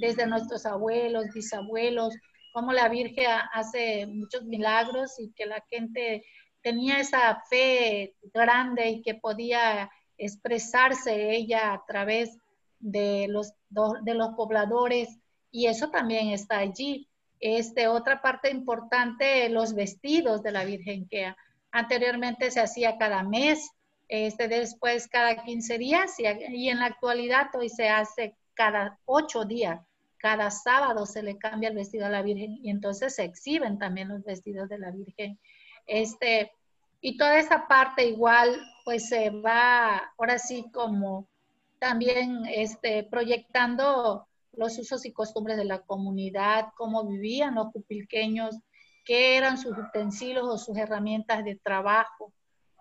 desde 0.00 0.26
nuestros 0.26 0.66
abuelos, 0.66 1.26
bisabuelos, 1.32 2.14
cómo 2.52 2.72
la 2.72 2.88
Virgen 2.88 3.26
hace 3.52 4.06
muchos 4.06 4.44
milagros 4.44 5.18
y 5.18 5.32
que 5.32 5.46
la 5.46 5.64
gente 5.70 6.24
tenía 6.62 6.98
esa 6.98 7.42
fe 7.48 8.14
grande 8.32 8.88
y 8.90 9.02
que 9.02 9.14
podía 9.14 9.90
expresarse 10.16 11.34
ella 11.34 11.72
a 11.72 11.84
través 11.86 12.36
de 12.80 13.26
los, 13.28 13.52
de 13.70 14.14
los 14.14 14.30
pobladores 14.34 15.18
y 15.50 15.66
eso 15.66 15.90
también 15.90 16.28
está 16.28 16.58
allí. 16.58 17.08
Este, 17.40 17.86
otra 17.86 18.20
parte 18.20 18.50
importante, 18.50 19.48
los 19.48 19.74
vestidos 19.74 20.42
de 20.42 20.52
la 20.52 20.64
Virgen 20.64 21.08
que 21.08 21.32
anteriormente 21.70 22.50
se 22.50 22.60
hacía 22.60 22.98
cada 22.98 23.22
mes, 23.22 23.70
este, 24.08 24.48
después 24.48 25.06
cada 25.08 25.44
15 25.44 25.78
días 25.78 26.18
y, 26.18 26.24
en 26.68 26.80
la 26.80 26.86
actualidad 26.86 27.48
hoy 27.54 27.68
se 27.68 27.88
hace 27.88 28.36
cada 28.54 28.98
ocho 29.04 29.44
días. 29.44 29.80
Cada 30.16 30.50
sábado 30.50 31.06
se 31.06 31.22
le 31.22 31.38
cambia 31.38 31.68
el 31.68 31.76
vestido 31.76 32.06
a 32.06 32.10
la 32.10 32.22
Virgen 32.22 32.58
y 32.60 32.70
entonces 32.70 33.14
se 33.14 33.24
exhiben 33.24 33.78
también 33.78 34.08
los 34.08 34.24
vestidos 34.24 34.68
de 34.68 34.78
la 34.78 34.90
Virgen. 34.90 35.38
Este, 35.88 36.52
y 37.00 37.16
toda 37.16 37.38
esa 37.38 37.66
parte 37.66 38.06
igual, 38.06 38.60
pues 38.84 39.08
se 39.08 39.30
va 39.30 40.12
ahora 40.18 40.38
sí 40.38 40.66
como 40.72 41.26
también 41.80 42.44
este, 42.46 43.04
proyectando 43.04 44.28
los 44.52 44.78
usos 44.78 45.04
y 45.06 45.12
costumbres 45.12 45.56
de 45.56 45.64
la 45.64 45.80
comunidad, 45.80 46.68
cómo 46.76 47.06
vivían 47.06 47.54
los 47.54 47.72
pupilqueños, 47.72 48.56
qué 49.04 49.36
eran 49.36 49.56
sus 49.56 49.76
utensilios 49.78 50.46
o 50.46 50.58
sus 50.58 50.76
herramientas 50.76 51.44
de 51.44 51.56
trabajo. 51.56 52.32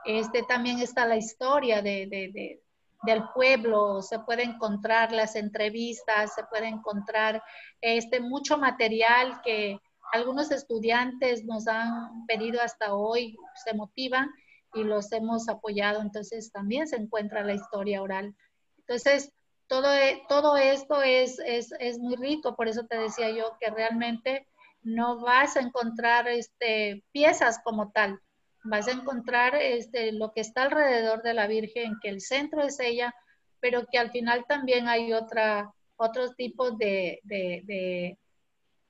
Este, 0.04 0.44
también 0.44 0.80
está 0.80 1.06
la 1.06 1.18
historia 1.18 1.82
de, 1.82 2.08
de, 2.08 2.62
del 3.04 3.24
pueblo, 3.34 4.02
se 4.02 4.20
puede 4.20 4.44
encontrar 4.44 5.12
las 5.12 5.36
entrevistas, 5.36 6.34
se 6.34 6.44
puede 6.46 6.68
encontrar 6.68 7.42
este, 7.80 8.20
mucho 8.20 8.58
material 8.58 9.40
que 9.44 9.80
algunos 10.14 10.52
estudiantes 10.52 11.44
nos 11.46 11.68
han 11.68 12.26
pedido 12.26 12.62
hasta 12.62 12.94
hoy, 12.94 13.36
se 13.66 13.74
motivan 13.74 14.30
y 14.74 14.84
los 14.84 15.12
hemos 15.12 15.50
apoyado, 15.50 16.02
entonces 16.02 16.52
también 16.52 16.88
se 16.88 16.98
encuentra 16.98 17.44
la 17.44 17.54
historia 17.54 18.02
oral. 18.02 18.36
Entonces, 18.80 19.32
todo, 19.68 19.94
e, 19.94 20.24
todo 20.30 20.58
esto 20.58 21.02
es, 21.02 21.40
es, 21.40 21.74
es, 21.80 22.00
muy 22.00 22.16
rico, 22.16 22.56
por 22.56 22.68
eso 22.68 22.86
te 22.86 22.98
decía 22.98 23.30
yo 23.32 23.58
que 23.60 23.70
realmente 23.70 24.48
no 24.82 25.20
vas 25.20 25.58
a 25.58 25.62
encontrar 25.62 26.28
este, 26.28 27.04
piezas 27.12 27.60
como 27.64 27.92
tal, 27.92 28.20
vas 28.64 28.88
a 28.88 28.92
encontrar 28.92 29.56
este, 29.56 30.12
lo 30.14 30.32
que 30.32 30.42
está 30.42 30.64
alrededor 30.64 31.22
de 31.22 31.34
la 31.34 31.48
Virgen, 31.48 31.98
que 32.02 32.10
el 32.10 32.22
centro 32.22 32.62
es 32.62 32.80
ella, 32.80 33.14
pero 33.60 33.86
que 33.92 33.98
al 33.98 34.12
final 34.12 34.46
también 34.48 34.88
hay 34.88 35.14
otra, 35.14 35.74
otros 35.98 36.36
tipos 36.36 36.78
de, 36.78 37.20
de, 37.24 37.62
de, 37.66 38.18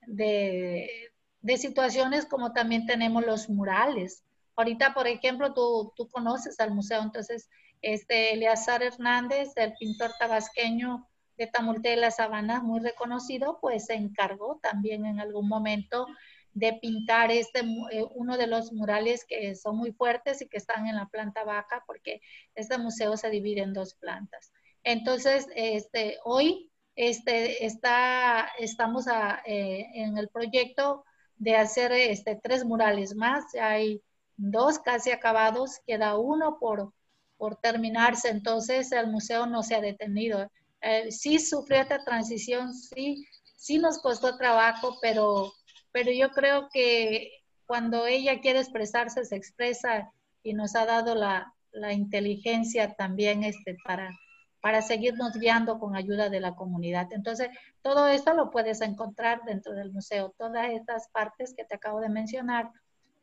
de, 0.08 1.12
situaciones 1.58 2.26
como 2.26 2.54
también 2.54 2.86
tenemos 2.86 3.26
los 3.26 3.50
murales. 3.50 4.24
Ahorita, 4.56 4.94
por 4.94 5.08
ejemplo, 5.08 5.54
tú, 5.54 5.94
tú 5.96 6.10
conoces 6.10 6.60
al 6.60 6.74
museo, 6.74 7.02
entonces, 7.02 7.50
este 7.82 8.34
Eleazar 8.34 8.82
Hernández, 8.82 9.50
el 9.56 9.74
pintor 9.74 10.12
tabasqueño 10.20 11.08
de 11.38 11.48
Tamulte 11.48 11.90
de 11.90 11.98
la 11.98 12.10
Sabana, 12.10 12.62
muy 12.62 12.80
reconocido, 12.80 13.60
pues 13.62 13.86
se 13.86 13.94
encargó 13.94 14.60
también 14.64 15.06
en 15.06 15.20
algún 15.20 15.48
momento 15.48 16.08
de 16.54 16.74
pintar 16.74 17.30
este, 17.30 17.60
eh, 17.92 18.04
uno 18.16 18.36
de 18.36 18.48
los 18.48 18.74
murales 18.74 19.26
que 19.26 19.56
son 19.56 19.78
muy 19.78 19.92
fuertes 19.92 20.42
y 20.42 20.48
que 20.48 20.58
están 20.58 20.88
en 20.88 20.96
la 20.96 21.08
planta 21.08 21.44
baja, 21.44 21.84
porque 21.86 22.20
este 22.56 22.80
museo 22.80 23.16
se 23.16 23.30
divide 23.30 23.62
en 23.62 23.74
dos 23.74 23.94
plantas. 23.94 24.52
Entonces, 24.84 25.48
este, 25.56 26.18
hoy 26.24 26.72
este, 26.98 27.66
está, 27.66 28.50
estamos 28.60 29.06
eh, 29.46 29.88
en 29.94 30.18
el 30.18 30.28
proyecto 30.28 31.06
de 31.38 31.56
hacer 31.56 31.94
este, 31.94 32.36
tres 32.36 32.66
murales 32.66 33.16
más. 33.16 33.46
Hay 33.56 34.02
dos 34.36 34.80
casi 34.80 35.12
acabados, 35.12 35.80
queda 35.88 36.18
uno 36.18 36.58
por, 36.60 36.92
por 37.38 37.56
terminarse, 37.56 38.28
entonces 38.30 38.92
el 38.92 39.08
museo 39.08 39.46
no 39.46 39.64
se 39.64 39.76
ha 39.76 39.82
detenido. 39.82 40.52
Eh, 40.82 41.12
sí 41.12 41.40
sufrió 41.40 41.82
esta 41.82 42.04
transición, 42.04 42.74
sí, 42.74 43.26
sí 43.56 43.80
nos 43.80 44.00
costó 44.00 44.38
trabajo, 44.38 44.98
pero 45.02 45.54
pero 45.98 46.12
yo 46.12 46.30
creo 46.30 46.70
que 46.72 47.32
cuando 47.66 48.06
ella 48.06 48.40
quiere 48.40 48.60
expresarse, 48.60 49.26
se 49.26 49.36
expresa 49.36 50.12
y 50.44 50.54
nos 50.54 50.76
ha 50.76 50.86
dado 50.86 51.16
la, 51.16 51.54
la 51.72 51.92
inteligencia 51.92 52.94
también 52.94 53.44
este, 53.44 53.78
para, 53.84 54.12
para 54.62 54.82
seguirnos 54.82 55.34
guiando 55.34 55.80
con 55.80 55.96
ayuda 55.96 56.30
de 56.30 56.40
la 56.40 56.56
comunidad. 56.56 57.08
Entonces, 57.12 57.50
todo 57.82 58.08
esto 58.08 58.34
lo 58.34 58.50
puedes 58.50 58.82
encontrar 58.82 59.42
dentro 59.46 59.74
del 59.74 59.92
museo, 59.92 60.34
todas 60.38 60.70
estas 60.72 61.10
partes 61.10 61.54
que 61.56 61.66
te 61.66 61.76
acabo 61.76 62.00
de 62.00 62.10
mencionar, 62.10 62.72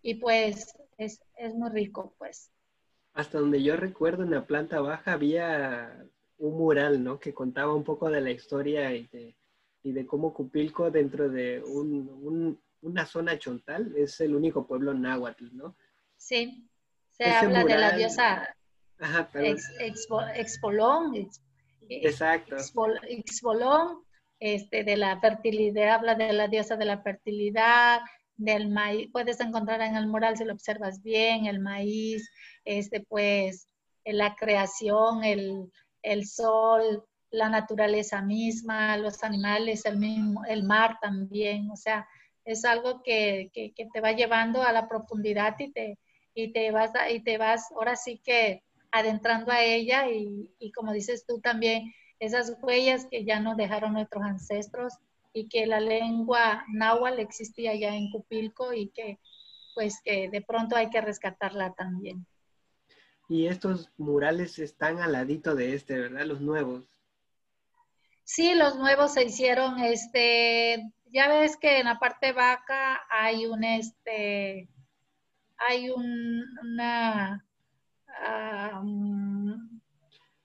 y 0.02 0.14
pues 0.14 0.76
es, 0.98 1.22
es 1.36 1.54
muy 1.54 1.70
rico, 1.70 2.14
pues. 2.18 2.50
Hasta 3.14 3.38
donde 3.38 3.62
yo 3.62 3.76
recuerdo, 3.76 4.22
en 4.22 4.30
la 4.30 4.44
planta 4.44 4.80
baja 4.80 5.12
había 5.12 6.06
un 6.38 6.56
mural, 6.56 7.02
¿no? 7.02 7.18
Que 7.18 7.32
contaba 7.32 7.74
un 7.74 7.84
poco 7.84 8.10
de 8.10 8.20
la 8.20 8.30
historia 8.30 8.92
y 8.92 9.06
de, 9.06 9.36
y 9.82 9.92
de 9.92 10.06
cómo 10.06 10.34
Cupilco 10.34 10.90
dentro 10.90 11.28
de 11.28 11.62
un, 11.62 12.60
una 12.82 13.06
zona 13.06 13.38
chontal 13.38 13.94
es 13.96 14.20
el 14.20 14.34
único 14.34 14.66
pueblo 14.66 14.92
náhuatl, 14.94 15.56
¿no? 15.56 15.76
Sí, 16.16 16.68
se 17.10 17.30
habla 17.30 17.64
de 17.64 17.78
la 17.78 17.96
diosa 17.96 18.54
Ajá, 18.98 19.28
Expolón, 20.36 21.28
Exacto. 21.88 22.56
Expolón, 22.56 24.04
este, 24.40 24.84
de 24.84 24.96
la 24.96 25.20
fertilidad, 25.20 25.94
habla 25.94 26.14
de 26.14 26.32
la 26.32 26.48
diosa 26.48 26.76
de 26.76 26.84
la 26.84 27.02
fertilidad, 27.02 28.00
del 28.36 28.68
maíz, 28.68 29.08
puedes 29.12 29.40
encontrar 29.40 29.80
en 29.80 29.96
el 29.96 30.06
mural 30.06 30.36
si 30.36 30.44
lo 30.44 30.52
observas 30.52 31.02
bien, 31.02 31.46
el 31.46 31.60
maíz, 31.60 32.28
este, 32.64 33.00
pues, 33.00 33.68
la 34.04 34.34
creación, 34.34 35.24
el, 35.24 35.70
el 36.02 36.26
sol, 36.26 37.04
la 37.30 37.48
naturaleza 37.48 38.22
misma, 38.22 38.96
los 38.96 39.22
animales, 39.24 39.84
el 39.86 39.98
mismo, 39.98 40.44
el 40.46 40.62
mar 40.64 40.98
también, 41.00 41.70
o 41.70 41.76
sea, 41.76 42.06
es 42.44 42.64
algo 42.64 43.02
que, 43.02 43.50
que, 43.52 43.72
te 43.92 44.00
va 44.00 44.12
llevando 44.12 44.62
a 44.62 44.72
la 44.72 44.88
profundidad 44.88 45.56
y 45.58 45.72
te, 45.72 45.98
y 46.34 46.52
te 46.52 46.70
vas, 46.70 46.90
y 47.10 47.20
te 47.20 47.38
vas 47.38 47.70
ahora 47.72 47.96
sí 47.96 48.20
que 48.22 48.62
adentrando 48.94 49.50
a 49.50 49.62
ella 49.62 50.08
y, 50.08 50.48
y, 50.58 50.70
como 50.72 50.92
dices 50.92 51.26
tú 51.26 51.40
también, 51.40 51.92
esas 52.20 52.56
huellas 52.62 53.06
que 53.10 53.24
ya 53.24 53.40
nos 53.40 53.56
dejaron 53.56 53.92
nuestros 53.92 54.22
ancestros 54.22 54.94
y 55.32 55.48
que 55.48 55.66
la 55.66 55.80
lengua 55.80 56.64
náhuatl 56.72 57.18
existía 57.18 57.74
ya 57.74 57.94
en 57.94 58.10
Cupilco 58.10 58.72
y 58.72 58.88
que 58.90 59.18
pues 59.74 60.00
que 60.04 60.30
de 60.30 60.40
pronto 60.40 60.76
hay 60.76 60.88
que 60.88 61.00
rescatarla 61.00 61.74
también. 61.74 62.24
Y 63.28 63.48
estos 63.48 63.90
murales 63.96 64.60
están 64.60 65.00
al 65.00 65.12
ladito 65.12 65.56
de 65.56 65.74
este, 65.74 65.98
¿verdad? 65.98 66.24
Los 66.26 66.40
nuevos. 66.40 66.84
Sí, 68.22 68.54
los 68.54 68.76
nuevos 68.76 69.14
se 69.14 69.24
hicieron 69.24 69.80
este 69.80 70.92
ya 71.06 71.28
ves 71.28 71.56
que 71.56 71.80
en 71.80 71.86
la 71.86 71.98
parte 71.98 72.32
baja 72.32 73.00
hay 73.10 73.46
un 73.46 73.64
este 73.64 74.68
hay 75.56 75.90
un 75.90 76.44
una 76.62 77.44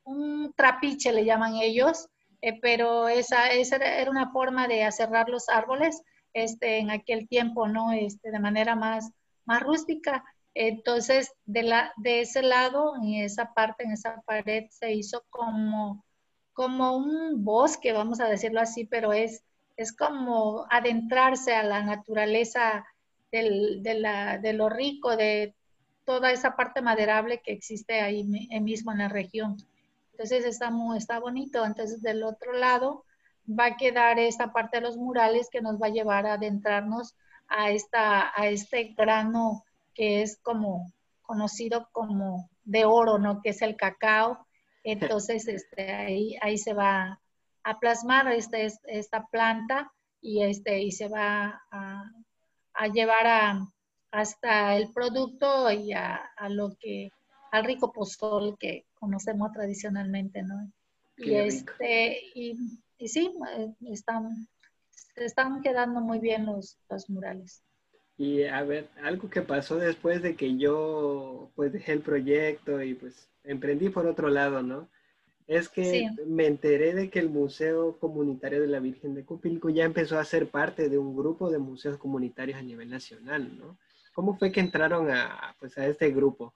un 0.03 0.53
trapiche 0.55 1.12
le 1.12 1.25
llaman 1.25 1.55
ellos 1.55 2.10
eh, 2.41 2.60
pero 2.62 3.10
esa, 3.10 3.51
esa, 3.51 3.75
era 3.77 4.10
una 4.10 4.32
forma 4.32 4.67
de 4.67 4.84
aserrar 4.84 5.29
los 5.29 5.49
árboles 5.49 6.01
este 6.34 6.77
en 6.77 6.91
aquel 6.91 7.27
tiempo 7.27 7.67
no 7.67 7.91
este 7.91 8.32
de 8.32 8.39
manera 8.39 8.75
más 8.75 9.12
más 9.45 9.62
rústica. 9.62 10.23
Entonces 10.53 11.32
de 11.45 11.63
la 11.63 11.93
de 11.97 12.21
ese 12.21 12.41
lado 12.41 12.95
en 13.01 13.15
esa 13.15 13.53
parte 13.53 13.84
en 13.84 13.91
esa 13.91 14.21
pared 14.25 14.65
se 14.69 14.93
hizo 14.93 15.23
como 15.29 16.03
como 16.53 16.95
un 16.97 17.43
bosque 17.43 17.93
vamos 17.93 18.19
a 18.19 18.27
decirlo 18.27 18.62
así 18.62 18.86
pero 18.86 19.13
es 19.13 19.43
es 19.79 19.95
como 19.95 20.65
adentrarse 20.69 21.55
a 21.55 21.63
la 21.63 21.82
naturaleza 21.82 22.86
de, 23.32 24.53
lo 24.53 24.69
rico, 24.69 25.15
de 25.15 25.55
toda 26.10 26.32
esa 26.32 26.56
parte 26.56 26.82
maderable 26.82 27.39
que 27.39 27.52
existe 27.52 28.02
ahí 28.02 28.24
mismo 28.24 28.91
en 28.91 28.98
la 28.98 29.10
región. 29.10 29.58
Entonces 30.13 30.43
está, 30.43 30.72
muy, 30.72 30.98
está 30.98 31.19
bonito. 31.19 31.63
Entonces 31.63 32.02
del 32.02 32.24
otro 32.24 32.52
lado 32.54 33.06
va 33.48 33.65
a 33.65 33.78
quedar 33.78 34.17
esta 34.17 34.52
parte 34.52 34.78
de 34.78 34.82
los 34.82 34.98
murales 34.98 35.50
que 35.52 35.62
nos 35.62 35.80
va 35.80 35.86
a 35.86 35.91
llevar 35.91 36.26
a 36.26 36.34
adentrarnos 36.34 37.15
a, 37.48 37.69
esta, 37.69 38.32
a 38.36 38.48
este 38.48 38.95
grano 38.98 39.63
que 39.93 40.24
es 40.24 40.39
como 40.41 40.91
conocido 41.22 41.88
como 41.91 42.50
de 42.63 42.86
oro, 42.86 43.19
¿no? 43.19 43.43
Que 43.43 43.52
es 43.52 43.62
el 43.62 43.76
cacao. 43.76 44.48
Entonces, 44.84 45.48
este, 45.48 45.93
ahí, 45.93 46.36
ahí 46.41 46.58
se 46.58 46.74
va 46.74 47.19
a 47.63 47.80
plasmar 47.80 48.32
este, 48.32 48.67
esta 48.88 49.28
planta 49.28 49.91
y, 50.22 50.41
este, 50.41 50.82
y 50.82 50.91
se 50.91 51.08
va 51.08 51.62
a 51.69 52.88
llevar 52.88 53.28
a, 53.28 53.69
hasta 54.12 54.76
el 54.76 54.91
producto 54.91 55.72
y 55.72 55.93
a, 55.93 56.15
a, 56.36 56.50
lo 56.50 56.76
que, 56.80 57.12
al 57.52 57.65
rico 57.65 57.91
pozol 57.91 58.58
que 58.60 58.86
conocemos 59.00 59.52
tradicionalmente, 59.52 60.41
¿no? 60.43 60.72
Y, 61.17 61.36
este, 61.36 62.22
y, 62.34 62.56
y 62.98 63.08
sí, 63.08 63.32
eh, 63.58 63.74
están, 63.91 64.48
están 65.15 65.62
quedando 65.62 66.00
muy 66.00 66.19
bien 66.19 66.45
los, 66.45 66.78
los 66.89 67.10
murales. 67.10 67.63
Y 68.17 68.43
a 68.43 68.63
ver, 68.63 68.89
algo 69.04 69.30
que 69.30 69.41
pasó 69.41 69.78
después 69.78 70.22
de 70.22 70.36
que 70.36 70.58
yo 70.58 71.52
pues 71.56 71.72
dejé 71.72 71.93
el 71.93 72.02
proyecto 72.02 72.82
y 72.84 72.93
pues 72.93 73.30
emprendí 73.43 73.89
por 73.89 74.08
otro 74.08 74.30
lado, 74.30 74.62
¿no? 74.62 74.89
Es 75.48 75.69
que 75.69 76.10
me 76.28 76.45
enteré 76.45 76.93
de 76.93 77.10
que 77.10 77.19
el 77.19 77.30
Museo 77.30 77.98
Comunitario 77.98 78.62
de 78.62 78.67
la 78.67 78.80
Virgen 78.80 79.15
de 79.15 79.24
Cupilco 79.24 79.69
ya 79.69 79.86
empezó 79.86 80.19
a 80.19 80.26
ser 80.26 80.50
parte 80.50 80.89
de 80.89 80.98
un 80.98 81.15
grupo 81.15 81.50
de 81.50 81.58
museos 81.58 81.98
comunitarios 81.98 82.60
a 82.60 82.62
nivel 82.62 82.89
nacional, 82.89 83.58
¿no? 83.58 83.78
¿Cómo 84.19 84.36
fue 84.38 84.51
que 84.51 84.60
entraron 84.60 85.10
a, 85.10 85.55
pues, 85.62 85.77
a 85.77 85.86
este 85.86 86.12
grupo? 86.12 86.53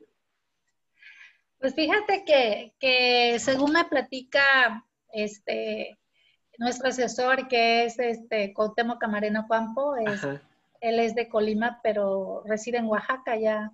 Pues 1.60 1.74
fíjate 1.74 2.26
que, 2.26 2.74
que 2.78 3.40
según 3.40 3.72
me 3.72 3.86
platica 3.86 4.86
este, 5.14 5.98
nuestro 6.58 6.90
asesor, 6.90 7.48
que 7.48 7.86
es 7.86 7.98
este 8.00 8.54
Camarena 8.54 9.00
Camarena 9.00 9.48
Campo, 9.50 9.96
él 9.96 11.00
es 11.00 11.16
de 11.16 11.30
Colima, 11.30 11.80
pero 11.82 12.44
reside 12.46 12.80
en 12.80 12.88
Oaxaca 12.88 13.38
ya 13.38 13.72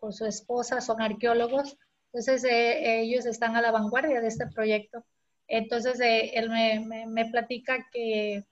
con 0.00 0.12
su 0.12 0.26
esposa, 0.26 0.80
son 0.80 1.00
arqueólogos. 1.00 1.78
Entonces, 2.06 2.42
eh, 2.42 3.02
ellos 3.02 3.26
están 3.26 3.54
a 3.54 3.62
la 3.62 3.70
vanguardia 3.70 4.20
de 4.20 4.26
este 4.26 4.48
proyecto. 4.48 5.04
Entonces, 5.46 6.00
eh, 6.00 6.32
él 6.34 6.50
me, 6.50 7.06
me, 7.06 7.26
platica 7.26 7.86
que, 7.92 8.44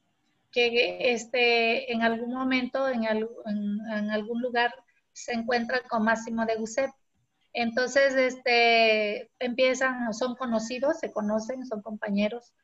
que, 0.57 1.13
este, 1.13 1.93
en 1.93 2.03
algún 2.03 2.33
momento, 2.33 2.89
en, 2.89 3.05
en, 3.05 4.11
algún 4.11 4.41
lugar, 4.41 4.73
se 5.13 5.35
encuentra 5.35 5.81
con 5.81 6.05
Máximo 6.05 6.47
de 6.47 6.57
Guset. 6.57 6.91
Entonces, 7.53 8.15
este, 8.15 9.31
empiezan, 9.39 10.15
son 10.15 10.35
conocidos, 10.35 10.99
se 10.99 11.13
conocen, 11.13 11.67
son 11.67 11.83
compañeros, 11.83 12.55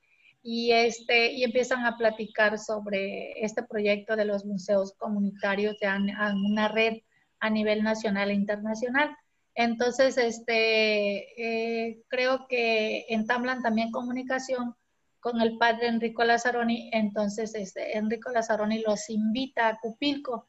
y, 0.43 0.73
este, 0.73 1.33
y 1.33 1.45
empiezan 1.45 1.85
a 1.85 1.99
platicar 1.99 2.59
sobre 2.59 3.45
este 3.45 3.63
proyecto 3.63 4.17
de 4.17 4.25
los 4.25 4.47
museos 4.47 4.95
comunitarios 4.97 5.79
de 5.79 5.89
una 5.89 6.69
red 6.69 6.95
a 7.41 7.51
nivel 7.51 7.83
nacional 7.83 8.31
e 8.31 8.35
internacional. 8.35 9.15
Entonces, 9.55 10.17
este, 10.17 11.89
eh, 11.91 12.03
creo 12.09 12.47
que 12.49 13.05
entablan 13.11 13.63
también 13.63 13.91
comunicación 13.91 14.77
con 15.23 15.41
el 15.41 15.57
padre 15.57 15.87
Enrico 15.87 16.25
Lazzaroni. 16.25 16.91
Entonces, 16.93 17.55
este, 17.55 17.97
Enrico 17.97 18.31
Lazzaroni 18.31 18.81
los 18.81 19.09
invita 19.09 19.69
a 19.69 19.79
Cupilco 19.79 20.49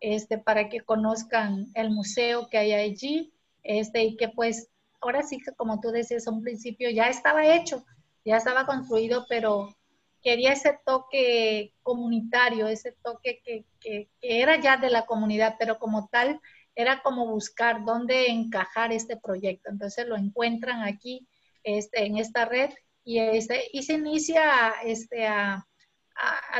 este, 0.00 0.38
para 0.38 0.68
que 0.68 0.80
conozcan 0.80 1.66
el 1.74 1.90
museo 1.90 2.48
que 2.48 2.58
hay 2.58 2.72
allí 2.72 3.34
este, 3.64 4.04
y 4.04 4.16
que 4.16 4.28
pues 4.28 4.68
ahora 5.00 5.22
sí 5.22 5.38
que 5.38 5.52
como 5.52 5.80
tú 5.80 5.90
decías, 5.90 6.26
un 6.28 6.42
principio 6.42 6.90
ya 6.90 7.08
estaba 7.08 7.44
hecho, 7.54 7.84
ya 8.24 8.36
estaba 8.36 8.66
construido, 8.66 9.26
pero 9.28 9.74
quería 10.22 10.52
ese 10.52 10.78
toque 10.86 11.74
comunitario, 11.82 12.68
ese 12.68 12.92
toque 13.02 13.42
que, 13.44 13.64
que, 13.80 14.08
que 14.20 14.40
era 14.42 14.60
ya 14.60 14.76
de 14.76 14.90
la 14.90 15.06
comunidad, 15.06 15.56
pero 15.58 15.78
como 15.78 16.08
tal 16.08 16.40
era 16.76 17.02
como 17.02 17.26
buscar 17.26 17.84
dónde 17.84 18.28
encajar 18.28 18.92
este 18.92 19.16
proyecto. 19.16 19.70
Entonces 19.70 20.06
lo 20.06 20.16
encuentran 20.16 20.82
aquí 20.82 21.26
este, 21.64 22.06
en 22.06 22.18
esta 22.18 22.44
red 22.44 22.70
y, 23.04 23.18
este, 23.18 23.68
y 23.72 23.82
se 23.82 23.94
inicia 23.94 24.72
este, 24.84 25.26
a, 25.26 25.66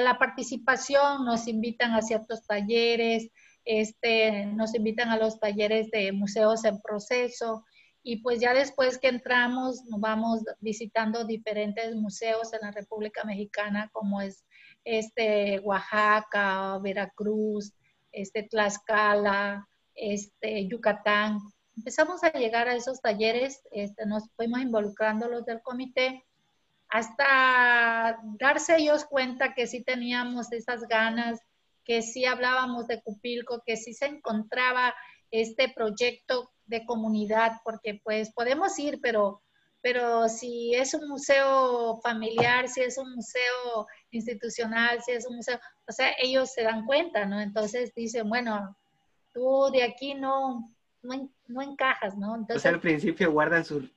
la 0.00 0.18
participación, 0.18 1.24
nos 1.24 1.46
invitan 1.46 1.92
a 1.92 2.02
ciertos 2.02 2.44
talleres, 2.46 3.30
este, 3.64 4.46
nos 4.46 4.74
invitan 4.74 5.11
a 5.11 5.16
los 5.16 5.38
talleres 5.38 5.90
de 5.90 6.12
museos 6.12 6.64
en 6.64 6.80
proceso 6.80 7.64
y 8.02 8.16
pues 8.16 8.40
ya 8.40 8.52
después 8.52 8.98
que 8.98 9.09
entramos 9.09 9.83
nos 9.87 10.00
vamos 10.00 10.40
visitando 10.61 11.24
diferentes 11.24 11.94
museos 11.94 12.52
en 12.52 12.61
la 12.61 12.72
República 12.72 13.24
Mexicana 13.24 13.88
como 13.92 14.20
es 14.20 14.44
este 14.85 15.61
Oaxaca, 15.61 16.78
Veracruz, 16.78 17.72
este 18.12 18.42
Tlaxcala, 18.42 19.66
este, 19.94 20.66
Yucatán. 20.68 21.38
Empezamos 21.76 22.22
a 22.22 22.33
llegar 22.33 22.68
a 22.68 22.76
esos 22.76 23.00
talleres, 23.00 23.62
este, 23.72 24.04
nos 24.04 24.28
fuimos 24.37 24.61
involucrando 24.61 25.28
los 25.28 25.46
del 25.46 25.62
comité, 25.62 26.24
hasta 26.94 28.20
darse 28.38 28.76
ellos 28.76 29.04
cuenta 29.04 29.52
que 29.52 29.66
sí 29.66 29.83
teníamos 29.83 30.52
esas 30.52 30.83
ganas, 30.87 31.40
que 31.85 32.02
sí 32.02 32.24
hablábamos 32.24 32.87
de 32.87 33.02
Cupilco, 33.02 33.64
que 33.66 33.76
sí 33.76 33.94
se 33.94 34.07
encontraba 34.07 34.94
este 35.33 35.68
proyecto 35.74 36.52
de 36.66 36.87
comunidad, 36.87 37.54
porque 37.64 38.00
pues 38.04 38.33
podemos 38.33 38.78
ir, 38.78 39.00
pero, 39.02 39.42
pero 39.83 40.28
si 40.28 40.72
es 40.76 40.94
un 40.94 41.09
museo 41.09 41.98
familiar, 42.00 42.68
si 42.68 42.83
es 42.83 42.96
un 42.96 43.12
museo 43.12 43.88
institucional, 44.12 45.02
si 45.02 45.11
es 45.11 45.26
un 45.26 45.35
museo, 45.35 45.59
o 45.88 45.92
sea, 45.92 46.12
ellos 46.22 46.52
se 46.52 46.62
dan 46.62 46.87
cuenta, 46.87 47.26
¿no? 47.26 47.40
Entonces 47.40 47.92
dicen, 47.96 48.28
bueno, 48.28 48.78
tú 49.33 49.68
de 49.72 49.83
aquí 49.83 50.14
no, 50.14 50.72
no, 51.02 51.61
encajas, 51.61 52.16
¿no? 52.16 52.37
Entonces, 52.37 52.59
o 52.59 52.61
sea, 52.61 52.70
al 52.70 52.80
principio 52.80 53.33
guardan 53.33 53.64
su... 53.64 53.90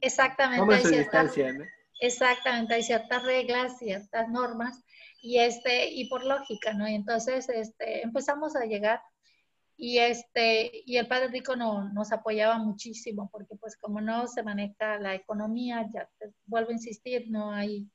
exactamente. 0.00 0.80
su 0.80 0.88
distancia, 0.88 1.52
¿no? 1.52 1.66
Exactamente, 2.00 2.74
hay 2.74 2.82
ciertas 2.82 3.22
reglas, 3.22 3.78
ciertas 3.78 4.28
normas, 4.28 4.82
y 5.22 5.38
este, 5.38 5.90
y 5.92 6.08
por 6.08 6.24
lógica, 6.24 6.72
¿no? 6.72 6.88
Y 6.88 6.94
entonces 6.94 7.48
este, 7.48 8.02
empezamos 8.02 8.56
a 8.56 8.64
llegar 8.64 9.00
y 9.76 9.98
este, 9.98 10.82
y 10.84 10.98
el 10.98 11.08
padre 11.08 11.28
rico 11.28 11.56
no, 11.56 11.90
nos 11.92 12.12
apoyaba 12.12 12.58
muchísimo, 12.58 13.30
porque 13.32 13.56
pues 13.56 13.76
como 13.76 14.00
no 14.00 14.26
se 14.26 14.42
maneja 14.42 14.98
la 14.98 15.14
economía, 15.14 15.88
ya 15.92 16.08
te 16.18 16.30
vuelvo 16.46 16.70
a 16.70 16.74
insistir, 16.74 17.30
no 17.30 17.50
hay 17.52 17.88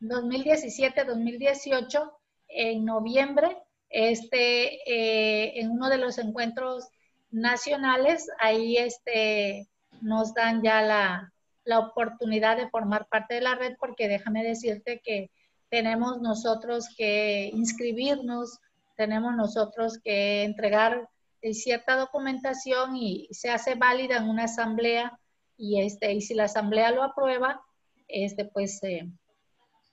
2017, 0.00 1.04
2018, 1.04 2.12
en 2.48 2.84
noviembre, 2.84 3.56
este, 3.88 4.82
eh, 4.90 5.60
en 5.60 5.70
uno 5.70 5.88
de 5.88 5.98
los 5.98 6.18
encuentros 6.18 6.88
nacionales, 7.30 8.28
ahí 8.38 8.76
este, 8.76 9.68
nos 10.00 10.34
dan 10.34 10.62
ya 10.62 10.82
la, 10.82 11.32
la 11.64 11.78
oportunidad 11.80 12.56
de 12.56 12.68
formar 12.68 13.08
parte 13.08 13.34
de 13.34 13.40
la 13.40 13.56
red 13.56 13.76
porque 13.78 14.08
déjame 14.08 14.44
decirte 14.44 15.00
que 15.04 15.30
tenemos 15.68 16.20
nosotros 16.20 16.88
que 16.96 17.50
inscribirnos, 17.52 18.60
tenemos 18.96 19.34
nosotros 19.34 19.98
que 19.98 20.44
entregar 20.44 21.08
cierta 21.54 21.96
documentación 21.96 22.96
y 22.96 23.28
se 23.30 23.50
hace 23.50 23.74
válida 23.74 24.16
en 24.18 24.28
una 24.28 24.44
asamblea 24.44 25.18
y, 25.56 25.80
este, 25.80 26.12
y 26.12 26.20
si 26.20 26.34
la 26.34 26.44
asamblea 26.44 26.90
lo 26.90 27.02
aprueba, 27.02 27.62
este, 28.08 28.44
pues 28.44 28.78
se, 28.78 29.10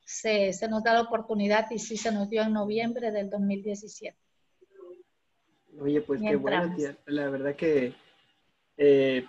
se, 0.06 0.68
nos 0.68 0.84
da 0.84 0.94
la 0.94 1.02
oportunidad 1.02 1.70
y 1.72 1.80
sí 1.80 1.98
se 1.98 2.12
nos 2.12 2.30
dio 2.30 2.44
en 2.44 2.54
noviembre 2.54 3.12
del 3.12 3.30
2017. 3.30 4.18
Oye, 5.80 6.02
pues 6.02 6.22
qué 6.22 6.36
bueno, 6.36 6.76
La 7.06 7.30
verdad 7.30 7.56
que 7.56 7.94
eh, 8.78 9.26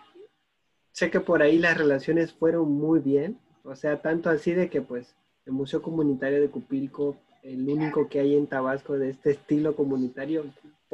sé 0.92 1.10
que 1.10 1.20
por 1.20 1.42
ahí 1.42 1.58
las 1.58 1.78
relaciones 1.78 2.32
fueron 2.32 2.70
muy 2.72 3.00
bien, 3.00 3.38
o 3.62 3.74
sea, 3.74 4.00
tanto 4.02 4.28
así 4.28 4.52
de 4.52 4.68
que 4.68 4.82
pues 4.82 5.14
el 5.46 5.52
Museo 5.52 5.80
Comunitario 5.80 6.40
de 6.40 6.50
Cupilco, 6.50 7.16
el 7.42 7.68
único 7.68 8.08
que 8.08 8.20
hay 8.20 8.36
en 8.36 8.46
Tabasco 8.46 8.98
de 8.98 9.10
este 9.10 9.32
estilo 9.32 9.76
comunitario, 9.76 10.44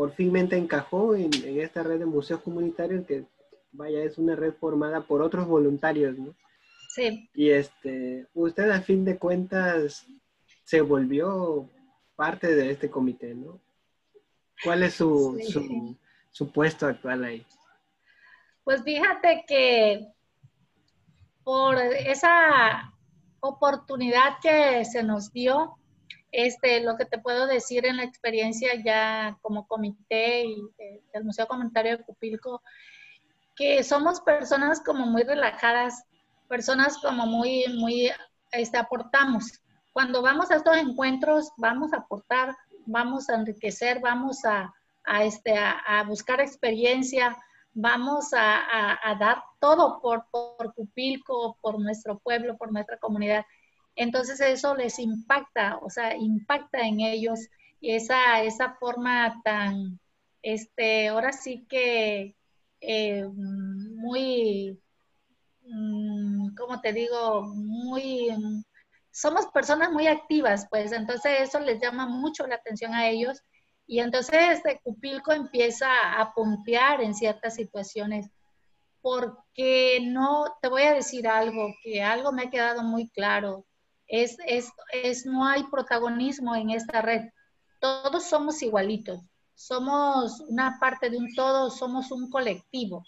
por 0.01 0.15
finmente 0.15 0.57
encajó 0.57 1.15
en, 1.15 1.29
esta 1.61 1.83
red 1.83 1.99
de 1.99 2.07
museos 2.07 2.41
comunitarios 2.41 3.07
que, 3.07 3.27
vaya, 3.71 4.03
es 4.03 4.17
una 4.17 4.35
red 4.35 4.55
formada 4.55 5.03
por 5.03 5.21
otros 5.21 5.47
voluntarios, 5.47 6.17
¿no? 6.17 6.35
Sí. 6.89 7.29
Y 7.35 7.51
este, 7.51 8.27
usted 8.33 8.71
a 8.71 8.81
fin 8.81 9.05
de 9.05 9.19
cuentas 9.19 10.07
se 10.65 10.81
volvió 10.81 11.69
parte 12.17 12.57
de 12.57 12.71
este 12.71 12.89
comité, 12.89 13.35
¿no? 13.35 13.61
¿Cuál 14.65 14.85
es 14.85 14.95
su, 14.95 15.39
su, 15.47 15.95
su 16.31 16.51
puesto 16.51 16.87
actual 16.87 17.23
ahí? 17.23 17.45
Pues 18.65 18.83
fíjate 18.83 19.45
que 19.47 20.09
por 21.45 21.77
esa 21.77 22.91
oportunidad 23.41 24.39
que 24.41 24.83
se 24.87 25.03
nos 25.03 25.31
dio, 25.31 25.77
este, 26.33 26.81
lo 26.81 26.97
que 26.97 27.05
te 27.05 27.19
puedo 27.19 27.47
decir 27.47 27.87
en 27.87 27.97
la 27.97 28.05
experiencia 28.05 28.71
ya 28.85 29.39
como 29.43 29.67
comité 29.67 30.45
y 30.45 30.57
del 31.13 31.25
Museo 31.25 31.47
Comunitario 31.47 31.97
de 31.97 32.05
Cupilco, 32.05 32.63
que 33.57 33.83
somos 33.83 34.21
personas 34.21 34.81
como 34.81 35.07
muy 35.07 35.23
relajadas, 35.23 36.05
personas 36.49 36.99
como 36.99 37.27
muy, 37.27 37.67
muy, 37.79 38.11
este, 38.53 38.79
aportamos. 38.79 39.61
Cuando 39.93 40.23
vamos 40.23 40.51
a 40.51 40.57
estos 40.57 40.77
encuentros, 40.77 41.51
vamos 41.57 41.93
a 41.93 41.99
aportar, 41.99 42.57
vamos 42.87 43.29
a 43.29 43.35
enriquecer, 43.35 44.01
vamos 44.01 44.45
a, 44.45 44.73
a 45.05 45.25
este, 45.25 45.57
a 45.59 46.05
buscar 46.07 46.41
experiencia, 46.41 47.37
vamos 47.73 48.31
a, 48.33 49.17
dar 49.19 49.43
todo 49.61 50.01
por, 50.01 50.27
por 50.31 50.75
Cupilco, 50.75 51.57
por 51.61 51.81
nuestro 51.81 52.19
pueblo, 52.19 52.57
por 52.57 52.73
nuestra 52.73 52.99
comunidad. 52.99 53.45
Entonces 53.97 54.41
eso 54.41 54.75
les 54.75 54.99
impacta, 54.99 55.79
o 55.79 55.91
sea, 55.91 56.17
impacta 56.17 56.81
en 56.81 57.01
ellos 57.01 57.41
esa, 57.81 58.43
esa 58.43 58.75
forma 58.75 59.41
tan, 59.45 60.01
este, 60.43 61.09
ahora 61.09 61.33
sí 61.33 61.67
que 61.69 62.37
eh, 62.81 63.25
muy, 63.27 64.81
mm, 65.63 66.55
¿cómo 66.57 66.81
te 66.81 66.93
digo? 66.93 67.43
Muy, 67.43 68.29
somos 69.11 69.47
personas 69.49 69.91
muy 69.93 70.07
activas, 70.07 70.67
pues 70.71 70.93
entonces 70.93 71.41
eso 71.41 71.61
les 71.61 71.81
llama 71.81 72.07
mucho 72.07 72.47
la 72.47 72.57
atención 72.57 72.95
a 72.95 73.09
ellos 73.09 73.43
y 73.87 74.01
entonces 74.01 74.37
este 74.51 74.81
Cupilco 74.83 75.33
empieza 75.33 75.89
a 76.21 76.33
puntear 76.33 77.01
en 77.03 77.15
ciertas 77.15 77.55
situaciones 77.57 78.31
porque 79.03 80.01
no, 80.03 80.45
te 80.63 80.69
voy 80.69 80.83
a 80.83 80.95
decir 80.95 81.27
algo, 81.27 81.75
que 81.83 82.03
algo 82.03 82.33
me 82.33 82.43
ha 82.45 82.51
quedado 82.51 82.83
muy 82.83 83.09
claro, 83.11 83.65
es, 84.11 84.37
es, 84.47 84.71
es 84.93 85.25
no 85.25 85.47
hay 85.47 85.65
protagonismo 85.65 86.55
en 86.55 86.71
esta 86.71 87.01
red, 87.01 87.31
todos 87.81 88.25
somos 88.25 88.63
igualitos, 88.63 89.21
somos 89.55 90.41
una 90.49 90.79
parte 90.79 91.11
de 91.11 91.17
un 91.17 91.35
todo, 91.35 91.71
somos 91.71 92.11
un 92.11 92.29
colectivo, 92.31 93.05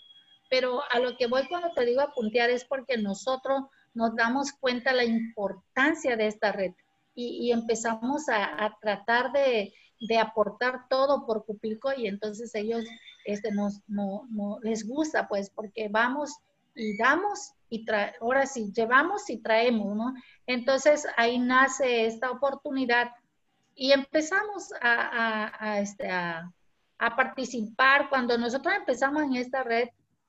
pero 0.49 0.83
a 0.91 0.99
lo 0.99 1.17
que 1.17 1.27
voy 1.27 1.47
cuando 1.49 1.73
te 1.73 1.85
digo 1.85 2.01
a 2.01 2.13
puntear 2.13 2.51
es 2.51 2.65
porque 2.65 2.97
nosotros 2.97 3.65
nos 3.95 4.15
damos 4.17 4.53
cuenta 4.53 4.93
la 4.93 5.05
importancia 5.05 6.17
de 6.17 6.27
esta 6.29 6.53
red 6.53 6.73
y, 7.15 7.53
empezamos 7.53 8.31
a 8.31 8.75
tratar 8.81 9.33
de, 9.33 9.75
de 10.03 10.19
aportar 10.19 10.89
todo 10.89 11.25
por 11.27 11.45
Cupilco 11.45 11.93
y 11.97 12.07
entonces 12.07 12.55
ellos 12.55 12.85
este, 13.25 13.53
nos, 13.53 13.81
no, 13.87 14.27
no, 14.31 14.59
les 14.63 14.87
gusta, 14.87 15.29
pues, 15.29 15.51
porque 15.51 15.89
vamos 15.89 16.31
y 16.75 16.97
damos 16.97 17.53
y 17.73 17.87
ahora 18.21 18.45
sí, 18.45 18.71
llevamos 18.71 19.31
y 19.31 19.39
traemos, 19.39 19.97
¿no? 19.97 20.13
Entonces 20.47 21.07
ahí 21.17 21.39
nace 21.39 22.05
esta 22.05 22.31
oportunidad 22.31 23.13
y 23.75 23.93
empezamos 23.93 24.75
a, 24.83 25.51
a, 25.59 25.81
este, 25.81 26.11
a, 26.11 26.53
a 26.99 27.17
participar. 27.17 28.11
Cuando 28.11 28.37
nosotros 28.37 28.75
empezamos 28.75 29.23
en 29.23 29.37
esta 29.37 29.63
red, 29.63 29.89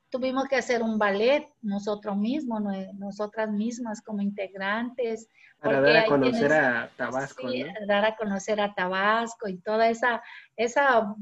tuvimos 0.09 0.45
que 0.47 0.55
hacer 0.55 0.81
un 0.81 0.97
ballet 0.97 1.49
nosotros 1.61 2.15
mismos, 2.15 2.61
nosotras 2.93 3.51
mismas 3.51 4.01
como 4.01 4.21
integrantes. 4.21 5.27
Para 5.59 5.81
dar 5.81 5.97
a 5.97 6.05
conocer 6.05 6.53
a 6.53 6.89
Tabasco. 6.95 7.49
Sí, 7.49 7.65
dar 7.87 8.05
a 8.05 8.15
conocer 8.15 8.61
a 8.61 8.73
Tabasco 8.73 9.49
y 9.49 9.57
toda 9.57 9.89
esa, 9.89 10.23
esa 10.55 11.13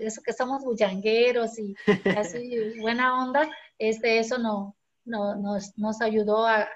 eso 0.00 0.22
que 0.22 0.32
somos 0.32 0.62
bullangueros 0.62 1.58
y 1.58 1.74
así 2.16 2.78
buena 2.80 3.20
onda, 3.20 3.50
este, 3.78 4.20
eso 4.20 4.38
no, 4.38 4.76
no 5.04 5.36
nos, 5.36 6.00
ayudó 6.00 6.46
a, 6.46 6.68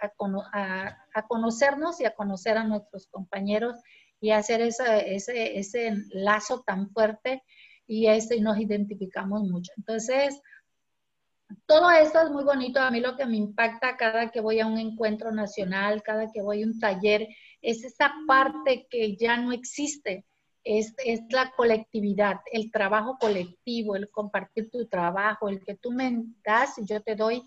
conocernos 1.28 2.00
y 2.00 2.04
a 2.04 2.14
conocer 2.14 2.56
a 2.56 2.64
nuestros 2.64 3.06
compañeros 3.06 3.76
y 4.20 4.30
hacer 4.30 4.60
ese, 4.60 5.14
ese, 5.14 5.58
ese 5.58 5.94
lazo 6.10 6.62
tan 6.66 6.90
fuerte 6.90 7.42
y, 7.86 8.08
y 8.08 8.40
nos 8.40 8.58
identificamos 8.58 9.42
mucho. 9.42 9.72
Entonces, 9.76 10.40
todo 11.66 11.90
esto 11.90 12.20
es 12.22 12.30
muy 12.30 12.44
bonito. 12.44 12.80
A 12.80 12.90
mí 12.90 13.00
lo 13.00 13.16
que 13.16 13.26
me 13.26 13.36
impacta 13.36 13.96
cada 13.96 14.30
que 14.30 14.40
voy 14.40 14.60
a 14.60 14.66
un 14.66 14.78
encuentro 14.78 15.32
nacional, 15.32 16.02
cada 16.02 16.30
que 16.32 16.42
voy 16.42 16.62
a 16.62 16.66
un 16.66 16.78
taller, 16.78 17.28
es 17.60 17.84
esa 17.84 18.12
parte 18.26 18.86
que 18.90 19.16
ya 19.16 19.36
no 19.36 19.52
existe. 19.52 20.24
Es 20.62 20.94
la 21.28 21.52
colectividad, 21.54 22.40
el 22.50 22.70
trabajo 22.70 23.18
colectivo, 23.20 23.96
el 23.96 24.10
compartir 24.10 24.70
tu 24.70 24.86
trabajo, 24.86 25.50
el 25.50 25.62
que 25.62 25.74
tú 25.74 25.92
me 25.92 26.24
das 26.42 26.78
y 26.78 26.86
yo 26.86 27.02
te 27.02 27.16
doy. 27.16 27.42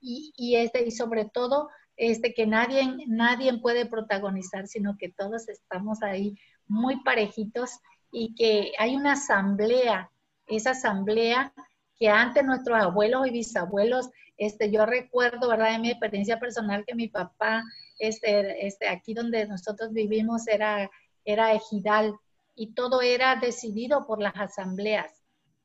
Y, 0.00 0.32
y, 0.36 0.56
este, 0.56 0.86
y 0.86 0.90
sobre 0.90 1.24
todo, 1.26 1.68
este, 1.96 2.32
que 2.32 2.46
nadie, 2.46 2.94
nadie 3.06 3.58
puede 3.58 3.86
protagonizar, 3.86 4.66
sino 4.66 4.96
que 4.96 5.10
todos 5.10 5.48
estamos 5.48 6.02
ahí 6.02 6.36
muy 6.66 7.02
parejitos 7.02 7.80
y 8.10 8.34
que 8.34 8.72
hay 8.78 8.96
una 8.96 9.12
asamblea, 9.12 10.10
esa 10.46 10.70
asamblea 10.70 11.52
que 11.98 12.08
antes 12.08 12.44
nuestros 12.44 12.80
abuelos 12.80 13.26
y 13.26 13.30
bisabuelos, 13.30 14.08
este, 14.38 14.70
yo 14.70 14.86
recuerdo, 14.86 15.48
¿verdad? 15.48 15.74
En 15.74 15.82
mi 15.82 15.90
experiencia 15.90 16.40
personal 16.40 16.84
que 16.86 16.94
mi 16.94 17.08
papá, 17.08 17.62
este, 17.98 18.66
este, 18.66 18.88
aquí 18.88 19.12
donde 19.12 19.46
nosotros 19.46 19.92
vivimos 19.92 20.48
era, 20.48 20.90
era 21.26 21.52
ejidal 21.52 22.14
y 22.56 22.72
todo 22.72 23.02
era 23.02 23.36
decidido 23.36 24.06
por 24.06 24.20
las 24.22 24.34
asambleas. 24.36 25.19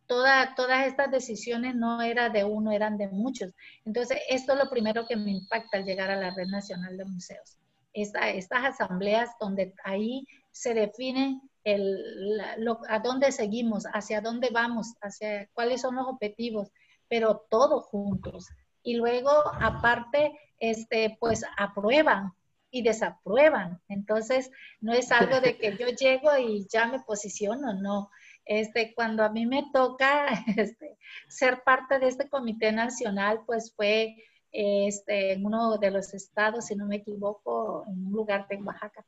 Toda, 0.08 0.54
todas 0.56 0.86
estas 0.86 1.10
decisiones 1.12 1.76
no 1.76 2.02
eran 2.02 2.32
de 2.32 2.44
uno, 2.44 2.72
eran 2.72 2.98
de 2.98 3.08
muchos. 3.08 3.54
Entonces, 3.86 4.20
esto 4.30 4.54
es 4.54 4.60
lo 4.60 4.70
primero 4.70 5.08
que 5.08 5.16
me 5.16 5.32
impacta 5.32 5.78
al 5.78 5.86
llegar 5.86 6.12
a 6.12 6.16
la 6.16 6.34
Red 6.34 6.48
Nacional 6.48 6.98
de 6.98 7.06
Museos. 7.06 7.58
estas 7.94 8.66
asambleas 8.66 9.32
donde 9.40 9.74
ahí 9.84 10.28
se 10.52 10.74
definen 10.74 11.42
el, 11.64 12.40
a 12.88 13.00
dónde 13.00 13.32
seguimos, 13.32 13.86
hacia 13.94 14.22
dónde 14.22 14.50
vamos, 14.52 14.94
hacia 15.02 15.48
cuáles 15.54 15.82
son 15.82 15.96
los 15.96 16.08
objetivos, 16.08 16.70
pero 17.10 17.46
todos 17.50 17.86
juntos. 17.86 18.48
Y 18.84 18.96
luego, 18.96 19.32
aparte, 19.60 20.40
este, 20.60 21.18
pues 21.20 21.44
aprueban 21.58 22.34
y 22.70 22.84
desaprueban. 22.84 23.82
Entonces, 23.88 24.52
no 24.80 24.94
es 24.94 25.12
algo 25.12 25.42
de 25.42 25.58
que 25.58 25.76
yo 25.78 25.88
llego 25.88 26.38
y 26.38 26.68
ya 26.72 26.88
me 26.88 27.00
posiciono, 27.00 27.74
no. 27.74 28.12
Este, 28.46 28.94
cuando 28.94 29.24
a 29.24 29.30
mí 29.30 29.46
me 29.46 29.70
toca 29.74 30.28
este, 30.58 30.98
ser 31.28 31.64
parte 31.64 32.00
de 32.00 32.08
este 32.08 32.30
comité 32.30 32.72
nacional, 32.72 33.42
pues 33.46 33.74
fue 33.76 34.16
este, 34.52 35.34
en 35.34 35.46
uno 35.46 35.78
de 35.78 35.92
los 35.92 36.14
estados, 36.14 36.68
si 36.68 36.76
no 36.76 36.86
me 36.86 36.98
equivoco, 36.98 37.84
en 37.88 38.08
un 38.08 38.14
lugar 38.14 38.48
de 38.48 38.58
Oaxaca. 38.58 39.06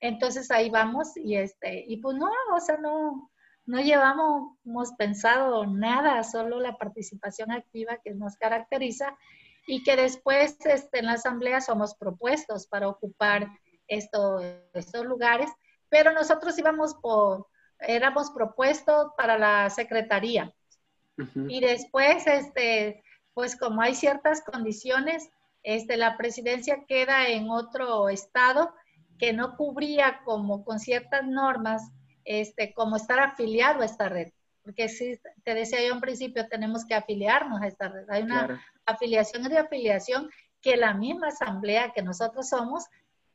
Entonces 0.00 0.50
ahí 0.50 0.70
vamos 0.70 1.16
y 1.16 1.36
este, 1.36 1.84
y 1.86 1.96
pues 1.98 2.16
no, 2.16 2.30
o 2.54 2.60
sea, 2.60 2.76
no, 2.78 3.30
no 3.66 3.80
llevamos 3.80 4.92
pensado 4.96 5.66
nada, 5.66 6.22
solo 6.22 6.60
la 6.60 6.78
participación 6.78 7.50
activa 7.50 7.98
que 8.02 8.14
nos 8.14 8.36
caracteriza 8.36 9.16
y 9.66 9.82
que 9.82 9.96
después 9.96 10.56
este, 10.64 11.00
en 11.00 11.06
la 11.06 11.12
asamblea 11.12 11.60
somos 11.60 11.94
propuestos 11.94 12.66
para 12.66 12.88
ocupar 12.88 13.48
estos 13.88 14.42
lugares, 15.04 15.50
pero 15.90 16.12
nosotros 16.12 16.58
íbamos 16.58 16.94
por, 16.94 17.46
éramos 17.80 18.30
propuestos 18.30 19.12
para 19.16 19.38
la 19.38 19.70
secretaría. 19.70 20.52
Y 21.48 21.60
después, 21.60 22.26
este, 22.28 23.02
pues 23.34 23.56
como 23.56 23.82
hay 23.82 23.94
ciertas 23.94 24.42
condiciones, 24.42 25.30
este, 25.64 25.96
la 25.96 26.16
presidencia 26.16 26.84
queda 26.86 27.28
en 27.28 27.50
otro 27.50 28.08
estado 28.08 28.72
que 29.18 29.32
no 29.32 29.56
cubría 29.56 30.20
como 30.24 30.64
con 30.64 30.78
ciertas 30.78 31.26
normas, 31.26 31.90
este, 32.24 32.72
como 32.72 32.96
estar 32.96 33.18
afiliado 33.18 33.82
a 33.82 33.84
esta 33.84 34.08
red. 34.08 34.32
Porque 34.62 34.88
si 34.88 35.18
te 35.44 35.54
decía 35.54 35.84
yo 35.84 35.94
en 35.94 36.00
principio, 36.00 36.46
tenemos 36.48 36.84
que 36.84 36.94
afiliarnos 36.94 37.60
a 37.62 37.66
esta 37.66 37.88
red. 37.88 38.08
Hay 38.10 38.22
una 38.22 38.62
afiliación 38.86 39.46
y 39.46 39.48
de 39.48 39.58
afiliación 39.58 40.30
que 40.60 40.76
la 40.76 40.94
misma 40.94 41.28
asamblea 41.28 41.92
que 41.92 42.02
nosotros 42.02 42.48
somos, 42.48 42.84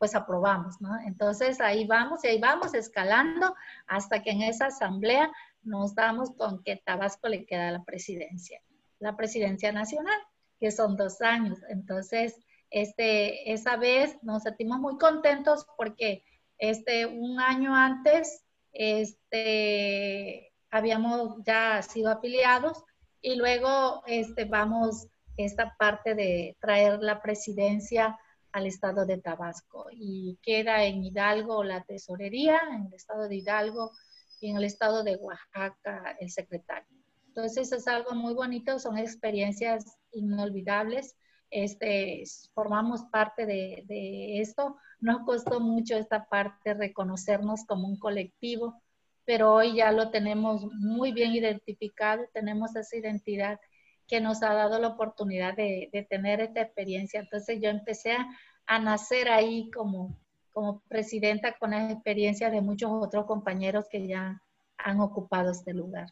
pues 0.03 0.15
aprobamos, 0.15 0.81
¿no? 0.81 0.99
Entonces 1.05 1.61
ahí 1.61 1.87
vamos 1.87 2.25
y 2.25 2.27
ahí 2.27 2.37
vamos 2.37 2.73
escalando 2.73 3.55
hasta 3.87 4.21
que 4.21 4.31
en 4.31 4.41
esa 4.41 4.65
asamblea 4.65 5.31
nos 5.61 5.95
damos 5.95 6.31
con 6.31 6.61
que 6.61 6.75
Tabasco 6.75 7.29
le 7.29 7.45
queda 7.45 7.71
la 7.71 7.85
presidencia, 7.85 8.61
la 8.99 9.15
presidencia 9.15 9.71
nacional, 9.71 10.19
que 10.59 10.71
son 10.71 10.97
dos 10.97 11.21
años. 11.21 11.59
Entonces, 11.69 12.35
este, 12.69 13.53
esa 13.53 13.77
vez 13.77 14.21
nos 14.23 14.43
sentimos 14.43 14.77
muy 14.79 14.97
contentos 14.97 15.65
porque 15.77 16.25
este, 16.57 17.05
un 17.05 17.39
año 17.39 17.73
antes 17.73 18.43
este, 18.73 20.51
habíamos 20.69 21.37
ya 21.45 21.81
sido 21.81 22.11
afiliados 22.11 22.83
y 23.21 23.37
luego 23.37 24.03
este, 24.05 24.43
vamos 24.43 25.07
esta 25.37 25.77
parte 25.77 26.13
de 26.13 26.57
traer 26.59 26.99
la 27.01 27.21
presidencia 27.21 28.19
al 28.53 28.65
estado 28.65 29.05
de 29.05 29.17
Tabasco 29.17 29.87
y 29.91 30.39
queda 30.41 30.85
en 30.85 31.03
Hidalgo 31.03 31.63
la 31.63 31.83
tesorería, 31.83 32.59
en 32.71 32.87
el 32.87 32.93
estado 32.93 33.27
de 33.27 33.35
Hidalgo 33.35 33.91
y 34.39 34.49
en 34.49 34.57
el 34.57 34.63
estado 34.63 35.03
de 35.03 35.17
Oaxaca 35.17 36.15
el 36.19 36.31
secretario. 36.31 36.87
Entonces 37.27 37.71
es 37.71 37.87
algo 37.87 38.15
muy 38.15 38.33
bonito, 38.33 38.79
son 38.79 38.97
experiencias 38.97 39.97
inolvidables 40.11 41.15
este, 41.53 42.23
formamos 42.55 43.03
parte 43.11 43.45
de, 43.45 43.83
de, 43.85 44.41
esto. 44.41 44.75
Nos 44.99 45.23
costó 45.23 45.59
mucho 45.59 45.95
esta 45.95 46.25
parte 46.25 46.73
reconocernos 46.73 47.63
como 47.65 47.87
un 47.87 47.97
colectivo, 47.97 48.81
pero 49.23 49.53
hoy 49.53 49.75
ya 49.75 49.91
lo 49.91 50.09
tenemos 50.09 50.65
muy 50.73 51.11
bien 51.11 51.33
identificado, 51.33 52.23
tenemos 52.33 52.75
esa 52.75 52.97
identidad 52.97 53.59
que 54.07 54.21
nos 54.21 54.43
ha 54.43 54.53
dado 54.53 54.79
la 54.79 54.89
oportunidad 54.89 55.55
de, 55.55 55.89
de 55.91 56.03
tener 56.03 56.41
esta 56.41 56.61
experiencia. 56.61 57.19
Entonces 57.19 57.59
yo 57.61 57.69
empecé 57.69 58.13
a, 58.13 58.27
a, 58.65 58.79
nacer 58.79 59.29
ahí 59.29 59.71
como, 59.71 60.17
como 60.51 60.81
presidenta 60.87 61.57
con 61.57 61.71
la 61.71 61.91
experiencia 61.91 62.49
de 62.49 62.61
muchos 62.61 62.91
otros 62.91 63.25
compañeros 63.25 63.85
que 63.89 64.07
ya 64.07 64.41
han 64.77 64.99
ocupado 64.99 65.51
este 65.51 65.73
lugar. 65.73 66.07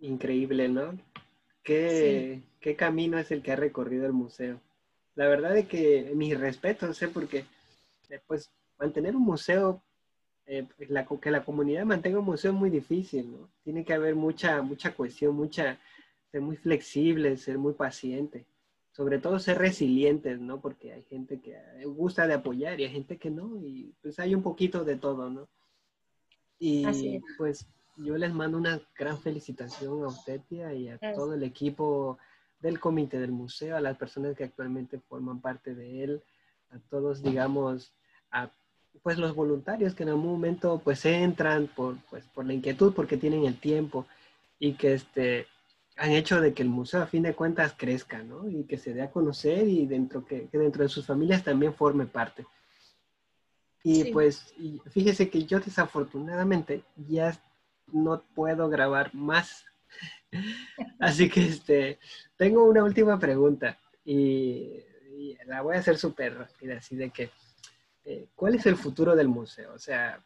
Increíble, 0.00 0.68
¿no? 0.68 0.96
qué, 1.66 2.42
qué 2.60 2.76
camino 2.76 3.18
es 3.18 3.30
el 3.32 3.42
que 3.42 3.52
ha 3.52 3.56
recorrido 3.56 4.06
el 4.06 4.12
museo. 4.12 4.60
La 5.16 5.26
verdad 5.26 5.56
es 5.56 5.66
que 5.66 6.12
mis 6.14 6.38
respetos, 6.38 6.96
sé, 6.96 7.08
porque 7.08 7.44
pues 8.26 8.50
mantener 8.78 9.16
un 9.16 9.24
museo, 9.24 9.82
eh, 10.46 10.66
la, 10.88 11.04
que 11.04 11.30
la 11.30 11.44
comunidad 11.44 11.84
mantenga 11.84 12.20
un 12.20 12.24
museo 12.24 12.52
es 12.52 12.56
muy 12.56 12.70
difícil, 12.70 13.32
¿no? 13.32 13.50
Tiene 13.64 13.84
que 13.84 13.94
haber 13.94 14.14
mucha, 14.14 14.62
mucha 14.62 14.94
cohesión, 14.94 15.34
mucha, 15.34 15.78
ser 16.30 16.40
muy 16.40 16.56
flexible, 16.56 17.36
ser 17.36 17.58
muy 17.58 17.74
paciente. 17.74 18.44
Sobre 18.92 19.18
todo 19.18 19.38
ser 19.38 19.58
resilientes, 19.58 20.40
¿no? 20.40 20.60
Porque 20.60 20.92
hay 20.92 21.02
gente 21.02 21.40
que 21.40 21.56
gusta 21.84 22.26
de 22.26 22.34
apoyar 22.34 22.80
y 22.80 22.84
hay 22.84 22.90
gente 22.90 23.18
que 23.18 23.30
no, 23.30 23.60
y 23.60 23.92
pues 24.00 24.18
hay 24.18 24.34
un 24.34 24.42
poquito 24.42 24.84
de 24.84 24.96
todo, 24.96 25.28
¿no? 25.28 25.48
Y 26.58 26.86
pues 27.36 27.66
yo 27.98 28.16
les 28.16 28.32
mando 28.32 28.56
una 28.56 28.80
gran 28.96 29.18
felicitación 29.18 30.02
a 30.02 30.08
usted 30.08 30.40
y 30.50 30.88
a 30.88 30.98
todo 31.14 31.34
el 31.34 31.42
equipo 31.42 32.18
del 32.60 32.80
comité 32.80 33.18
del 33.18 33.32
museo, 33.32 33.76
a 33.76 33.80
las 33.80 33.96
personas 33.96 34.36
que 34.36 34.44
actualmente 34.44 34.98
forman 34.98 35.40
parte 35.40 35.74
de 35.74 36.04
él, 36.04 36.22
a 36.70 36.78
todos, 36.90 37.22
digamos, 37.22 37.92
a 38.30 38.50
pues 39.02 39.18
los 39.18 39.34
voluntarios 39.34 39.94
que 39.94 40.02
en 40.02 40.08
algún 40.08 40.26
momento 40.26 40.80
pues 40.82 41.04
entran 41.04 41.68
por, 41.68 41.96
pues, 42.10 42.26
por 42.28 42.46
la 42.46 42.54
inquietud, 42.54 42.94
porque 42.94 43.16
tienen 43.16 43.44
el 43.44 43.58
tiempo 43.60 44.06
y 44.58 44.72
que 44.72 44.94
este, 44.94 45.46
han 45.96 46.10
hecho 46.12 46.40
de 46.40 46.52
que 46.52 46.62
el 46.62 46.68
museo 46.68 47.02
a 47.02 47.06
fin 47.06 47.22
de 47.22 47.34
cuentas 47.34 47.74
crezca, 47.76 48.22
¿no? 48.22 48.48
Y 48.48 48.64
que 48.64 48.78
se 48.78 48.92
dé 48.92 49.02
a 49.02 49.10
conocer 49.10 49.66
y 49.66 49.86
dentro 49.86 50.24
que, 50.24 50.48
que 50.48 50.58
dentro 50.58 50.82
de 50.82 50.88
sus 50.88 51.06
familias 51.06 51.42
también 51.42 51.74
forme 51.74 52.06
parte. 52.06 52.46
Y 53.88 54.10
pues 54.12 54.52
fíjese 54.90 55.30
que 55.30 55.44
yo 55.44 55.60
desafortunadamente 55.60 56.82
ya 56.96 57.40
no 57.92 58.20
puedo 58.34 58.68
grabar 58.68 59.14
más. 59.14 59.64
Así 60.98 61.30
que 61.30 61.46
este, 61.46 61.98
tengo 62.36 62.64
una 62.64 62.82
última 62.82 63.18
pregunta 63.18 63.78
y, 64.04 64.82
la 65.46 65.62
voy 65.62 65.76
a 65.76 65.78
hacer 65.78 65.96
súper 65.98 66.36
rápida, 66.36 66.76
así 66.76 66.94
de 66.94 67.10
que, 67.10 67.30
eh, 68.04 68.26
¿cuál 68.34 68.56
es 68.56 68.66
el 68.66 68.76
futuro 68.76 69.16
del 69.16 69.28
museo? 69.28 69.72
O 69.72 69.78
sea, 69.78 70.20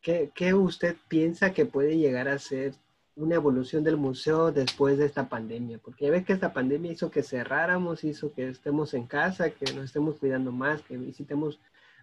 ¿qué, 0.00 0.30
¿qué, 0.34 0.54
usted 0.54 0.94
piensa 1.08 1.52
que 1.52 1.66
puede 1.66 1.96
llegar 1.96 2.28
a 2.28 2.38
ser 2.38 2.74
una 3.16 3.34
evolución 3.34 3.82
del 3.82 3.96
museo 3.96 4.52
después 4.52 4.98
de 4.98 5.06
esta 5.06 5.28
pandemia? 5.28 5.78
Porque 5.78 6.04
ya 6.04 6.10
ves 6.12 6.24
que 6.24 6.34
esta 6.34 6.52
pandemia 6.52 6.92
hizo 6.92 7.10
que 7.10 7.22
cerráramos, 7.22 8.04
hizo 8.04 8.32
que 8.32 8.48
estemos 8.50 8.94
en 8.94 9.06
casa, 9.06 9.50
que 9.50 9.72
nos 9.72 9.86
estemos 9.86 10.16
cuidando 10.16 10.52
más, 10.52 10.82
que 10.82 10.96
visitemos 10.96 11.58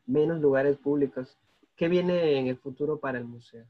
menos 0.05 0.41
lugares 0.41 0.77
públicos. 0.77 1.37
¿Qué 1.75 1.87
viene 1.87 2.39
en 2.39 2.47
el 2.47 2.57
futuro 2.57 2.99
para 2.99 3.19
el 3.19 3.25
museo? 3.25 3.65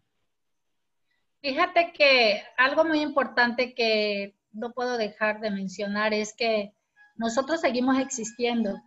Fíjate 1.42 1.92
que 1.92 2.42
algo 2.58 2.86
muy 2.86 3.02
importante 3.02 3.74
que 3.74 4.36
no 4.54 4.72
puedo 4.72 4.98
dejar 4.98 5.42
de 5.42 5.52
mencionar 5.52 6.14
es 6.14 6.34
que 6.34 6.74
nosotros 7.16 7.60
seguimos 7.60 8.00
existiendo 8.00 8.82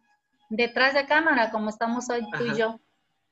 detrás 0.48 0.94
de 0.94 1.06
cámara, 1.06 1.50
como 1.50 1.68
estamos 1.68 2.08
hoy 2.08 2.26
tú 2.36 2.44
y 2.44 2.56
yo. 2.56 2.80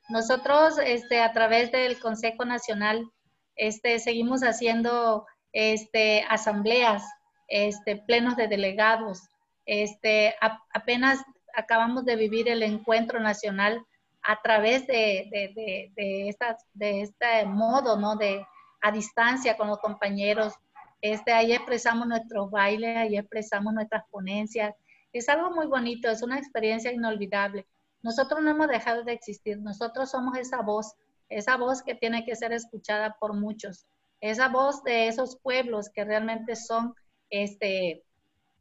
Nosotros, 0.09 0.77
este, 0.77 1.21
a 1.21 1.33
través 1.33 1.71
del 1.71 1.99
Consejo 1.99 2.45
Nacional, 2.45 3.11
este, 3.55 3.99
seguimos 3.99 4.41
haciendo 4.41 5.25
este, 5.53 6.25
asambleas, 6.29 7.03
este, 7.47 7.97
plenos 7.97 8.35
de 8.35 8.47
delegados. 8.47 9.21
Este, 9.65 10.35
apenas 10.73 11.23
acabamos 11.55 12.05
de 12.05 12.15
vivir 12.15 12.49
el 12.49 12.63
encuentro 12.63 13.19
nacional 13.19 13.85
a 14.21 14.41
través 14.41 14.87
de, 14.87 15.29
de, 15.31 15.53
de, 15.95 16.35
de 16.73 17.01
este 17.01 17.45
modo, 17.45 17.97
¿no? 17.97 18.15
De, 18.15 18.45
a 18.81 18.91
distancia 18.91 19.57
con 19.57 19.67
los 19.67 19.79
compañeros. 19.79 20.53
Este, 21.01 21.33
ahí 21.33 21.53
expresamos 21.53 22.07
nuestros 22.07 22.51
bailes, 22.51 22.97
ahí 22.97 23.17
expresamos 23.17 23.73
nuestras 23.73 24.03
ponencias. 24.09 24.75
Es 25.13 25.29
algo 25.29 25.51
muy 25.51 25.67
bonito, 25.67 26.09
es 26.09 26.21
una 26.21 26.37
experiencia 26.37 26.91
inolvidable. 26.91 27.65
Nosotros 28.03 28.41
no 28.43 28.51
hemos 28.51 28.67
dejado 28.67 29.03
de 29.03 29.13
existir, 29.13 29.57
nosotros 29.57 30.11
somos 30.11 30.37
esa 30.37 30.61
voz, 30.61 30.93
esa 31.29 31.57
voz 31.57 31.81
que 31.81 31.95
tiene 31.95 32.25
que 32.25 32.35
ser 32.35 32.53
escuchada 32.53 33.17
por 33.19 33.33
muchos, 33.33 33.85
esa 34.21 34.47
voz 34.47 34.83
de 34.83 35.07
esos 35.07 35.37
pueblos 35.37 35.89
que 35.89 36.03
realmente 36.03 36.55
son 36.55 36.95
este, 37.29 38.03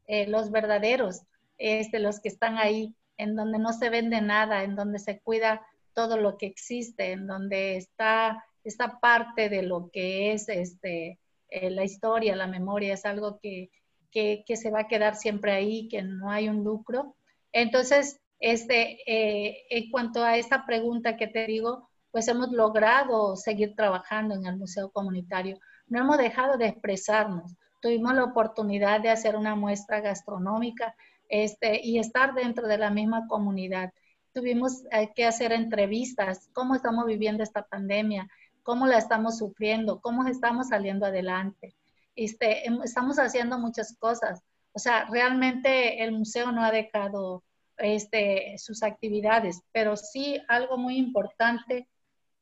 eh, 0.06 0.26
los 0.26 0.50
verdaderos, 0.50 1.22
este, 1.58 1.98
los 1.98 2.20
que 2.20 2.28
están 2.28 2.58
ahí 2.58 2.94
en 3.16 3.36
donde 3.36 3.58
no 3.58 3.72
se 3.72 3.90
vende 3.90 4.20
nada, 4.20 4.64
en 4.64 4.76
donde 4.76 4.98
se 4.98 5.20
cuida 5.20 5.64
todo 5.94 6.16
lo 6.16 6.36
que 6.36 6.46
existe, 6.46 7.12
en 7.12 7.26
donde 7.26 7.76
está 7.76 8.44
esta 8.64 8.98
parte 8.98 9.48
de 9.48 9.62
lo 9.62 9.90
que 9.92 10.32
es 10.32 10.48
este, 10.48 11.18
eh, 11.48 11.70
la 11.70 11.84
historia, 11.84 12.34
la 12.34 12.46
memoria, 12.46 12.94
es 12.94 13.04
algo 13.04 13.38
que, 13.40 13.70
que, 14.10 14.56
se 14.56 14.70
va 14.70 14.80
a 14.80 14.88
quedar 14.88 15.16
siempre 15.16 15.52
ahí, 15.52 15.88
que 15.88 16.02
no 16.02 16.30
hay 16.30 16.48
un 16.48 16.64
lucro. 16.64 17.16
Entonces, 17.52 18.20
este, 18.40 18.98
eh, 19.06 19.64
en 19.70 19.90
cuanto 19.90 20.24
a 20.24 20.36
esta 20.36 20.66
pregunta 20.66 21.16
que 21.16 21.28
te 21.28 21.46
digo, 21.46 21.88
pues 22.14 22.28
hemos 22.28 22.52
logrado 22.52 23.34
seguir 23.34 23.74
trabajando 23.74 24.36
en 24.36 24.46
el 24.46 24.56
Museo 24.56 24.88
Comunitario. 24.92 25.58
No 25.88 25.98
hemos 25.98 26.16
dejado 26.16 26.56
de 26.56 26.68
expresarnos. 26.68 27.56
Tuvimos 27.80 28.14
la 28.14 28.22
oportunidad 28.22 29.00
de 29.00 29.10
hacer 29.10 29.34
una 29.34 29.56
muestra 29.56 30.00
gastronómica 30.00 30.94
este, 31.28 31.80
y 31.82 31.98
estar 31.98 32.32
dentro 32.32 32.68
de 32.68 32.78
la 32.78 32.90
misma 32.90 33.26
comunidad. 33.26 33.92
Tuvimos 34.32 34.84
eh, 34.92 35.10
que 35.16 35.26
hacer 35.26 35.50
entrevistas, 35.50 36.48
cómo 36.52 36.76
estamos 36.76 37.04
viviendo 37.06 37.42
esta 37.42 37.64
pandemia, 37.64 38.28
cómo 38.62 38.86
la 38.86 38.98
estamos 38.98 39.38
sufriendo, 39.38 40.00
cómo 40.00 40.24
estamos 40.28 40.68
saliendo 40.68 41.06
adelante. 41.06 41.74
Este, 42.14 42.64
em, 42.68 42.80
estamos 42.84 43.18
haciendo 43.18 43.58
muchas 43.58 43.96
cosas. 43.98 44.40
O 44.72 44.78
sea, 44.78 45.06
realmente 45.10 46.04
el 46.04 46.12
museo 46.12 46.52
no 46.52 46.62
ha 46.62 46.70
dejado 46.70 47.42
este, 47.76 48.54
sus 48.58 48.84
actividades, 48.84 49.62
pero 49.72 49.96
sí 49.96 50.40
algo 50.46 50.78
muy 50.78 50.96
importante 50.96 51.88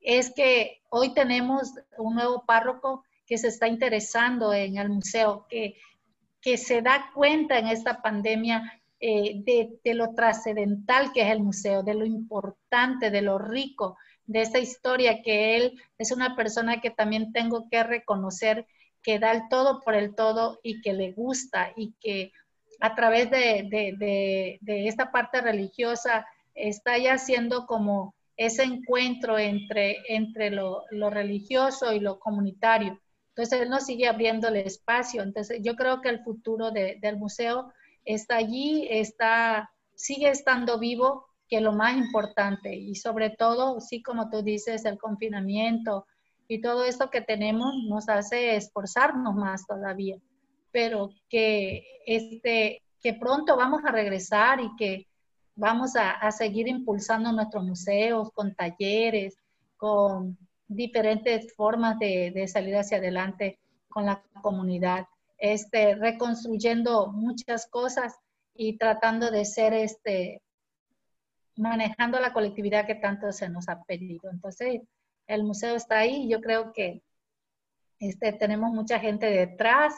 es 0.03 0.32
que 0.34 0.82
hoy 0.90 1.14
tenemos 1.14 1.72
un 1.98 2.14
nuevo 2.14 2.44
párroco 2.46 3.05
que 3.26 3.38
se 3.38 3.48
está 3.48 3.68
interesando 3.68 4.53
en 4.53 4.76
el 4.76 4.90
museo, 4.90 5.46
que 5.48 5.76
que 6.42 6.59
se 6.59 6.82
da 6.82 7.11
cuenta 7.14 7.59
en 7.59 7.68
esta 7.68 8.03
pandemia 8.03 8.82
eh, 9.00 9.42
de, 9.44 9.94
lo 9.94 10.12
trascendental 10.14 11.12
que 11.12 11.22
es 11.22 11.30
el 11.30 11.42
museo, 11.42 11.82
de 11.82 11.94
lo 11.94 12.05
importante, 12.05 13.11
de 13.11 13.22
lo 13.22 13.38
rico 13.38 13.96
de 14.26 14.42
esta 14.42 14.59
historia, 14.59 15.22
que 15.22 15.57
él 15.57 15.80
es 15.98 16.12
una 16.12 16.36
persona 16.36 16.80
que 16.80 16.90
también 16.90 17.32
tengo 17.32 17.68
que 17.70 17.82
reconocer 17.82 18.66
que 19.03 19.18
da 19.18 19.32
el 19.32 19.48
todo 19.48 19.80
por 19.80 19.94
el 19.94 20.14
todo 20.14 20.61
y 20.62 20.80
que 20.80 20.92
le 20.92 21.12
gusta 21.12 21.72
y 21.76 21.94
que 22.00 22.32
a 22.80 22.94
través 22.94 23.30
de, 23.30 24.59
esta 24.66 25.11
parte 25.11 25.40
religiosa 25.40 26.26
está 26.55 26.98
ya 26.98 27.14
haciendo 27.14 27.66
como 27.66 28.14
ese 28.47 28.64
encuentro 28.64 29.38
entre, 29.38 29.99
entre 30.09 30.51
lo, 30.51 30.84
religioso 31.11 31.93
y 31.93 32.01
lo 32.01 32.18
comunitario. 32.18 33.01
Entonces, 33.28 33.61
él 33.61 33.70
nos 33.70 33.86
sigue 33.86 34.09
abriendo 34.09 34.49
el 34.49 34.57
espacio. 34.57 35.22
Entonces, 35.22 35.61
yo 35.62 35.74
creo 35.74 36.01
que 36.01 36.09
el 36.09 36.22
futuro 36.22 36.70
del 36.70 37.16
museo 37.16 37.72
está 38.05 38.36
allí, 38.36 38.86
está, 38.90 39.70
sigue 39.95 40.28
estando 40.28 40.78
vivo, 40.78 41.26
que 41.49 41.61
lo 41.61 41.72
más 41.72 41.97
importante. 41.97 42.74
Y 42.74 42.95
sobre 42.95 43.30
todo, 43.30 43.80
sí, 43.80 44.03
como 44.03 44.30
tú 44.30 44.43
dices, 44.43 44.84
el 44.84 44.99
confinamiento 44.99 46.07
y 46.49 46.61
todo 46.61 46.84
esto 46.84 47.11
que 47.11 47.20
tenemos 47.20 47.74
nos 47.88 48.09
hace 48.09 48.57
esforzarnos 48.57 49.34
más 49.34 49.66
todavía. 49.66 50.16
Pero 50.70 51.11
que, 51.28 51.84
este, 52.07 52.82
que 53.01 53.14
pronto 53.14 53.57
vamos 53.57 53.82
a 53.84 53.93
regresar 53.93 54.61
y 54.61 54.74
que 54.76 55.07
vamos 55.55 55.96
a, 55.96 56.11
a 56.11 56.32
seguir 56.32 56.68
impulsando 56.68 57.32
nuestros 57.32 57.64
museos 57.64 58.30
con 58.32 58.55
talleres, 58.55 59.36
con 59.76 60.38
diferentes 60.76 61.53
formas 61.55 61.98
de, 61.98 62.46
salir 62.48 62.76
hacia 62.76 62.98
adelante 62.98 63.59
con 63.88 64.07
la 64.07 64.22
comunidad, 64.40 65.07
este, 65.38 65.94
reconstruyendo 65.94 67.12
muchas 67.12 67.66
cosas 67.66 68.14
y 68.55 68.78
tratando 68.78 69.30
de 69.30 69.44
ser, 69.44 69.72
este, 69.74 70.40
manejando 71.57 72.20
la 72.20 72.32
colectividad 72.32 72.86
que 72.86 72.94
tanto 72.94 73.32
se 73.32 73.48
nos 73.48 73.68
ha 73.68 73.82
pedido. 73.82 74.30
Entonces, 74.30 74.82
el 75.26 75.44
museo 75.44 75.76
está 75.76 75.98
ahí. 75.98 76.28
Yo 76.28 76.40
creo 76.40 76.72
que 76.72 77.03
este, 77.98 78.32
tenemos 78.32 78.70
mucha 78.70 78.98
gente 78.98 79.26
detrás 79.26 79.94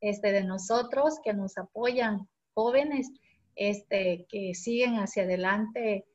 este, 0.00 0.32
de 0.32 0.44
nosotros 0.44 1.18
que 1.24 1.32
nos 1.32 1.56
apoyan, 1.58 2.28
jóvenes 2.54 3.10
este, 3.58 4.24
que 4.28 4.54
siguen 4.54 5.00
hacia 5.00 5.24
adelante 5.24 6.06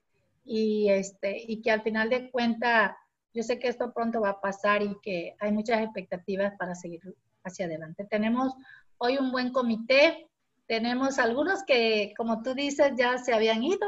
y, 0.46 0.90
este, 0.90 1.44
y 1.46 1.62
que 1.62 1.72
al 1.72 1.82
final 1.82 2.10
de 2.10 2.32
cuentas 2.32 2.94
yo 3.34 3.44
sé 3.44 3.60
que 3.60 3.68
esto 3.68 3.94
pronto 3.94 4.22
va 4.22 4.30
a 4.30 4.42
pasar 4.42 4.82
y 4.82 4.96
que 5.02 5.36
hay 5.40 5.52
muchas 5.52 5.82
expectativas 5.82 6.54
para 6.58 6.74
seguir 6.74 7.02
hacia 7.44 7.66
adelante. 7.66 8.06
Tenemos 8.06 8.54
hoy 8.98 9.18
un 9.18 9.32
buen 9.32 9.52
comité, 9.52 10.30
tenemos 10.68 11.20
algunos 11.20 11.64
que, 11.64 12.14
como 12.16 12.42
tú 12.44 12.54
dices, 12.54 12.94
ya 12.96 13.18
se 13.18 13.34
habían 13.34 13.62
ido, 13.64 13.88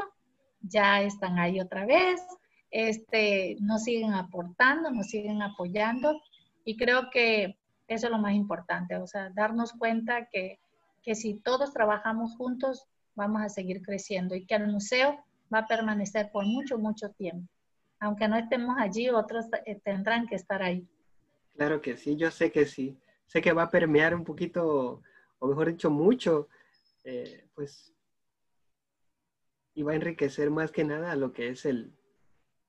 ya 0.60 1.00
están 1.00 1.38
ahí 1.38 1.58
otra 1.58 1.86
vez, 1.86 2.20
este, 2.70 3.56
nos 3.60 3.84
siguen 3.84 4.12
aportando, 4.12 4.90
nos 4.90 5.06
siguen 5.06 5.40
apoyando 5.40 6.20
y 6.64 6.76
creo 6.76 7.08
que 7.10 7.56
eso 7.88 8.06
es 8.06 8.12
lo 8.12 8.18
más 8.18 8.34
importante, 8.34 8.96
o 8.96 9.06
sea, 9.06 9.30
darnos 9.30 9.72
cuenta 9.72 10.26
que, 10.26 10.58
que 11.02 11.14
si 11.14 11.34
todos 11.34 11.72
trabajamos 11.72 12.36
juntos, 12.36 12.86
vamos 13.16 13.42
a 13.42 13.48
seguir 13.48 13.82
creciendo 13.82 14.34
y 14.34 14.46
que 14.46 14.54
el 14.54 14.68
museo 14.68 15.18
va 15.52 15.60
a 15.60 15.66
permanecer 15.66 16.30
por 16.30 16.44
mucho, 16.46 16.78
mucho 16.78 17.10
tiempo. 17.10 17.48
Aunque 17.98 18.28
no 18.28 18.36
estemos 18.36 18.76
allí, 18.78 19.08
otros 19.08 19.46
eh, 19.64 19.80
tendrán 19.82 20.26
que 20.26 20.36
estar 20.36 20.62
ahí. 20.62 20.86
Claro 21.56 21.80
que 21.80 21.96
sí, 21.96 22.16
yo 22.16 22.30
sé 22.30 22.52
que 22.52 22.66
sí. 22.66 22.96
Sé 23.26 23.40
que 23.40 23.52
va 23.52 23.64
a 23.64 23.70
permear 23.70 24.14
un 24.14 24.22
poquito, 24.22 25.02
o 25.38 25.46
mejor 25.48 25.68
dicho, 25.68 25.90
mucho, 25.90 26.48
eh, 27.02 27.48
pues, 27.54 27.92
y 29.74 29.82
va 29.82 29.92
a 29.92 29.96
enriquecer 29.96 30.50
más 30.50 30.70
que 30.70 30.84
nada 30.84 31.16
lo 31.16 31.32
que 31.32 31.48
es 31.48 31.64
el, 31.64 31.92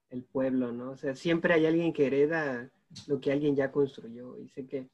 el 0.09 0.23
pueblo, 0.23 0.71
¿no? 0.71 0.91
O 0.91 0.97
sea, 0.97 1.15
siempre 1.15 1.53
hay 1.53 1.65
alguien 1.65 1.93
que 1.93 2.07
hereda 2.07 2.71
lo 3.07 3.19
que 3.19 3.31
alguien 3.31 3.55
ya 3.55 3.71
construyó 3.71 4.39
y 4.39 4.47
sé 4.49 4.65
que 4.65 4.89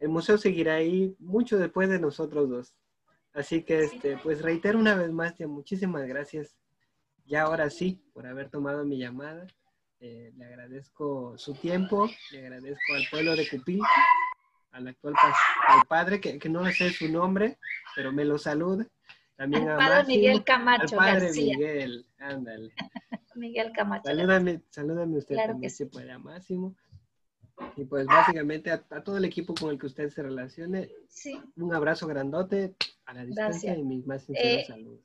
el 0.00 0.08
museo 0.08 0.36
seguirá 0.36 0.74
ahí 0.74 1.14
mucho 1.20 1.58
después 1.58 1.88
de 1.88 2.00
nosotros 2.00 2.48
dos. 2.50 2.74
Así 3.34 3.62
que, 3.64 3.80
este, 3.80 4.18
pues 4.18 4.42
reitero 4.42 4.78
una 4.78 4.94
vez 4.94 5.10
más, 5.10 5.34
tía, 5.34 5.48
muchísimas 5.48 6.06
gracias. 6.06 6.56
Ya 7.24 7.42
ahora 7.42 7.70
sí, 7.70 8.02
por 8.12 8.26
haber 8.26 8.50
tomado 8.50 8.84
mi 8.84 8.98
llamada. 8.98 9.46
Eh, 10.00 10.32
le 10.36 10.44
agradezco 10.44 11.38
su 11.38 11.54
tiempo, 11.54 12.10
le 12.32 12.40
agradezco 12.40 12.94
al 12.94 13.04
pueblo 13.08 13.36
de 13.36 13.48
Cupí, 13.48 13.80
al 14.72 14.88
actual 14.88 15.14
al 15.68 15.86
padre, 15.86 16.20
que, 16.20 16.40
que 16.40 16.48
no 16.48 16.68
sé 16.72 16.90
su 16.90 17.08
nombre, 17.08 17.58
pero 17.94 18.12
me 18.12 18.24
lo 18.24 18.36
saluda. 18.36 18.84
También 19.36 19.68
al 19.68 19.78
padre 19.78 20.04
Miguel 20.08 20.44
Camacho. 20.44 21.00
Al 21.00 21.14
padre 21.14 21.32
Miguel, 21.32 22.06
ándale. 22.18 22.74
Miguel 23.36 23.72
Camacho. 23.72 24.02
Salúdame, 24.04 24.62
salúdame 24.70 25.18
usted 25.18 25.36
también, 25.36 25.70
si 25.70 25.84
puede, 25.86 26.10
a 26.10 26.18
Máximo. 26.18 26.74
Y 27.76 27.84
pues 27.84 28.06
básicamente 28.06 28.70
a, 28.70 28.80
todo 28.80 29.16
el 29.16 29.24
equipo 29.24 29.54
con 29.54 29.70
el 29.70 29.78
que 29.78 29.86
usted 29.86 30.10
se 30.10 30.22
relacione, 30.22 30.90
sí. 31.08 31.40
un 31.56 31.74
abrazo 31.74 32.06
grandote 32.06 32.74
a 33.06 33.14
la 33.14 33.24
distancia 33.24 33.76
y 33.76 33.82
mis 33.82 34.06
más 34.06 34.24
sinceros 34.24 34.62
eh, 34.62 34.64
saludos. 34.66 35.00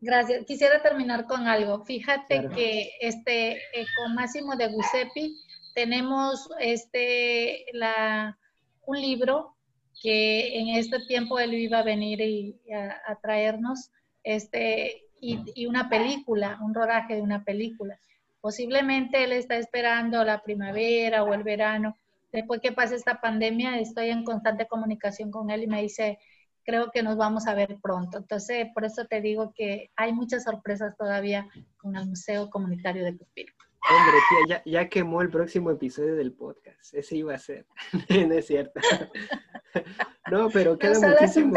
Gracias. 0.00 0.44
Quisiera 0.46 0.82
terminar 0.82 1.26
con 1.26 1.46
algo. 1.46 1.84
Fíjate 1.84 2.48
que 2.54 2.90
este, 3.00 3.52
eh, 3.52 3.86
con 3.96 4.14
Máximo 4.14 4.56
de 4.56 4.68
Giuseppe 4.68 5.30
tenemos 5.74 6.48
este, 6.58 7.66
la, 7.72 8.36
un 8.84 9.00
libro 9.00 9.56
que 10.02 10.58
en 10.58 10.68
este 10.76 10.98
tiempo 11.06 11.38
él 11.38 11.54
iba 11.54 11.78
a 11.78 11.84
venir 11.84 12.20
y, 12.20 12.58
a, 12.72 13.16
traernos 13.22 13.92
este, 14.24 15.04
y, 15.20 15.38
y, 15.54 15.66
una 15.66 15.88
película, 15.88 16.58
un 16.60 16.74
rodaje 16.74 17.14
de 17.14 17.22
una 17.22 17.44
película. 17.44 17.96
Posiblemente 18.42 19.22
él 19.22 19.30
está 19.32 19.56
esperando 19.56 20.24
la 20.24 20.42
primavera 20.42 21.22
o 21.22 21.32
el 21.32 21.44
verano. 21.44 21.96
Después 22.32 22.60
que 22.60 22.72
pase 22.72 22.96
esta 22.96 23.20
pandemia, 23.20 23.78
estoy 23.78 24.08
en 24.10 24.24
constante 24.24 24.66
comunicación 24.66 25.30
con 25.30 25.50
él 25.50 25.62
y 25.62 25.66
me 25.68 25.80
dice, 25.80 26.18
creo 26.64 26.90
que 26.90 27.04
nos 27.04 27.16
vamos 27.16 27.46
a 27.46 27.54
ver 27.54 27.78
pronto. 27.80 28.18
Entonces, 28.18 28.66
por 28.74 28.84
eso 28.84 29.06
te 29.06 29.20
digo 29.20 29.52
que 29.54 29.92
hay 29.94 30.12
muchas 30.12 30.42
sorpresas 30.42 30.96
todavía 30.96 31.48
con 31.76 31.94
el 31.94 32.08
Museo 32.08 32.50
Comunitario 32.50 33.04
de 33.04 33.16
Cuspiro. 33.16 33.54
Hombre, 33.88 34.18
tía, 34.46 34.62
ya, 34.64 34.88
quemó 34.88 35.22
el 35.22 35.30
próximo 35.30 35.70
episodio 35.70 36.16
del 36.16 36.32
podcast. 36.32 36.94
Ese 36.94 37.18
iba 37.18 37.34
a 37.34 37.38
ser. 37.38 37.64
no 38.28 38.34
es 38.34 38.46
cierto. 38.46 38.80
no, 40.32 40.50
pero 40.50 40.76
queda 40.76 40.98
muchísimo. 40.98 41.54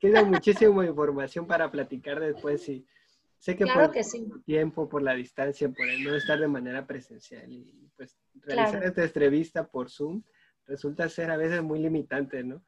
Queda 0.00 0.24
muchísima 0.24 0.86
información 0.86 1.46
para 1.46 1.70
platicar 1.70 2.20
después 2.20 2.66
y 2.70 2.86
sé 3.38 3.56
que 3.56 3.64
por 3.66 3.90
el 3.94 4.44
tiempo, 4.44 4.88
por 4.88 5.02
la 5.02 5.14
distancia, 5.14 5.68
por 5.68 5.88
el 5.88 6.04
no 6.04 6.14
estar 6.14 6.38
de 6.38 6.48
manera 6.48 6.86
presencial 6.86 7.50
y 7.50 7.90
pues 7.96 8.18
realizar 8.34 8.84
esta 8.84 9.04
entrevista 9.04 9.66
por 9.66 9.90
Zoom 9.90 10.22
resulta 10.66 11.08
ser 11.08 11.30
a 11.30 11.36
veces 11.36 11.62
muy 11.62 11.78
limitante, 11.78 12.44
¿no? 12.44 12.62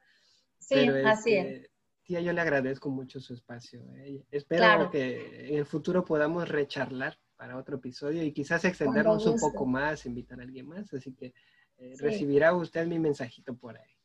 Sí, 0.57 0.87
así 1.05 1.35
es. 1.35 1.45
Este, 1.45 1.71
tía, 2.03 2.21
yo 2.21 2.33
le 2.33 2.41
agradezco 2.41 2.89
mucho 2.89 3.19
su 3.19 3.33
espacio. 3.33 3.81
¿eh? 3.97 4.23
Espero 4.31 4.89
que 4.89 5.49
en 5.49 5.57
el 5.59 5.65
futuro 5.65 6.03
podamos 6.03 6.47
recharlar 6.49 7.17
para 7.35 7.57
otro 7.57 7.77
episodio 7.77 8.23
y 8.23 8.33
quizás 8.33 8.65
extendernos 8.65 9.25
un 9.25 9.39
poco 9.39 9.65
más, 9.65 10.05
invitar 10.05 10.39
a 10.39 10.43
alguien 10.43 10.67
más. 10.67 10.93
Así 10.93 11.13
que 11.13 11.33
eh, 11.77 11.93
recibirá 11.99 12.53
usted 12.53 12.85
mi 12.85 12.99
mensajito 12.99 13.55
por 13.55 13.77
ahí. 13.77 13.97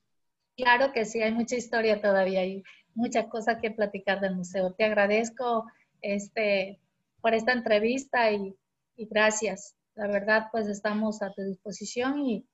Claro 0.56 0.92
que 0.92 1.04
sí, 1.04 1.20
hay 1.20 1.32
mucha 1.32 1.56
historia 1.56 2.00
todavía 2.00 2.44
y 2.46 2.62
muchas 2.94 3.26
cosas 3.26 3.58
que 3.60 3.70
platicar 3.70 4.20
del 4.20 4.36
museo. 4.36 4.72
Te 4.72 4.84
agradezco 4.84 5.66
este, 6.02 6.80
por 7.20 7.34
esta 7.34 7.52
entrevista 7.52 8.30
y, 8.30 8.56
y 8.96 9.06
gracias. 9.06 9.76
La 9.94 10.06
verdad, 10.06 10.48
pues 10.52 10.68
estamos 10.68 11.22
a 11.22 11.32
tu 11.32 11.42
disposición 11.42 12.20
y 12.20 12.46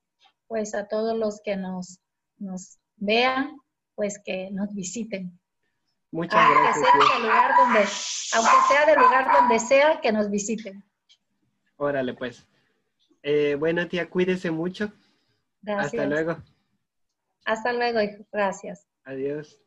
pues 0.46 0.74
a 0.74 0.86
todos 0.86 1.16
los 1.18 1.40
que 1.42 1.56
nos, 1.56 1.98
nos 2.38 2.78
vean, 2.96 3.58
pues 3.94 4.20
que 4.24 4.50
nos 4.52 4.74
visiten. 4.74 5.38
Muchas 6.10 6.50
gracias. 6.50 6.86
Sea 6.86 7.18
lugar 7.20 7.50
donde, 7.56 7.80
aunque 8.34 8.68
sea 8.68 8.86
del 8.86 8.98
lugar 8.98 9.32
donde 9.32 9.58
sea, 9.58 10.00
que 10.00 10.12
nos 10.12 10.30
visiten. 10.30 10.84
Órale, 11.76 12.12
pues. 12.14 12.46
Eh, 13.22 13.56
bueno, 13.58 13.88
tía, 13.88 14.10
cuídese 14.10 14.50
mucho. 14.50 14.92
Gracias. 15.62 15.94
Hasta 15.94 16.06
luego. 16.06 16.36
Hasta 17.44 17.72
luego, 17.72 18.00
hijo. 18.00 18.24
Gracias. 18.30 18.86
Adiós. 19.04 19.61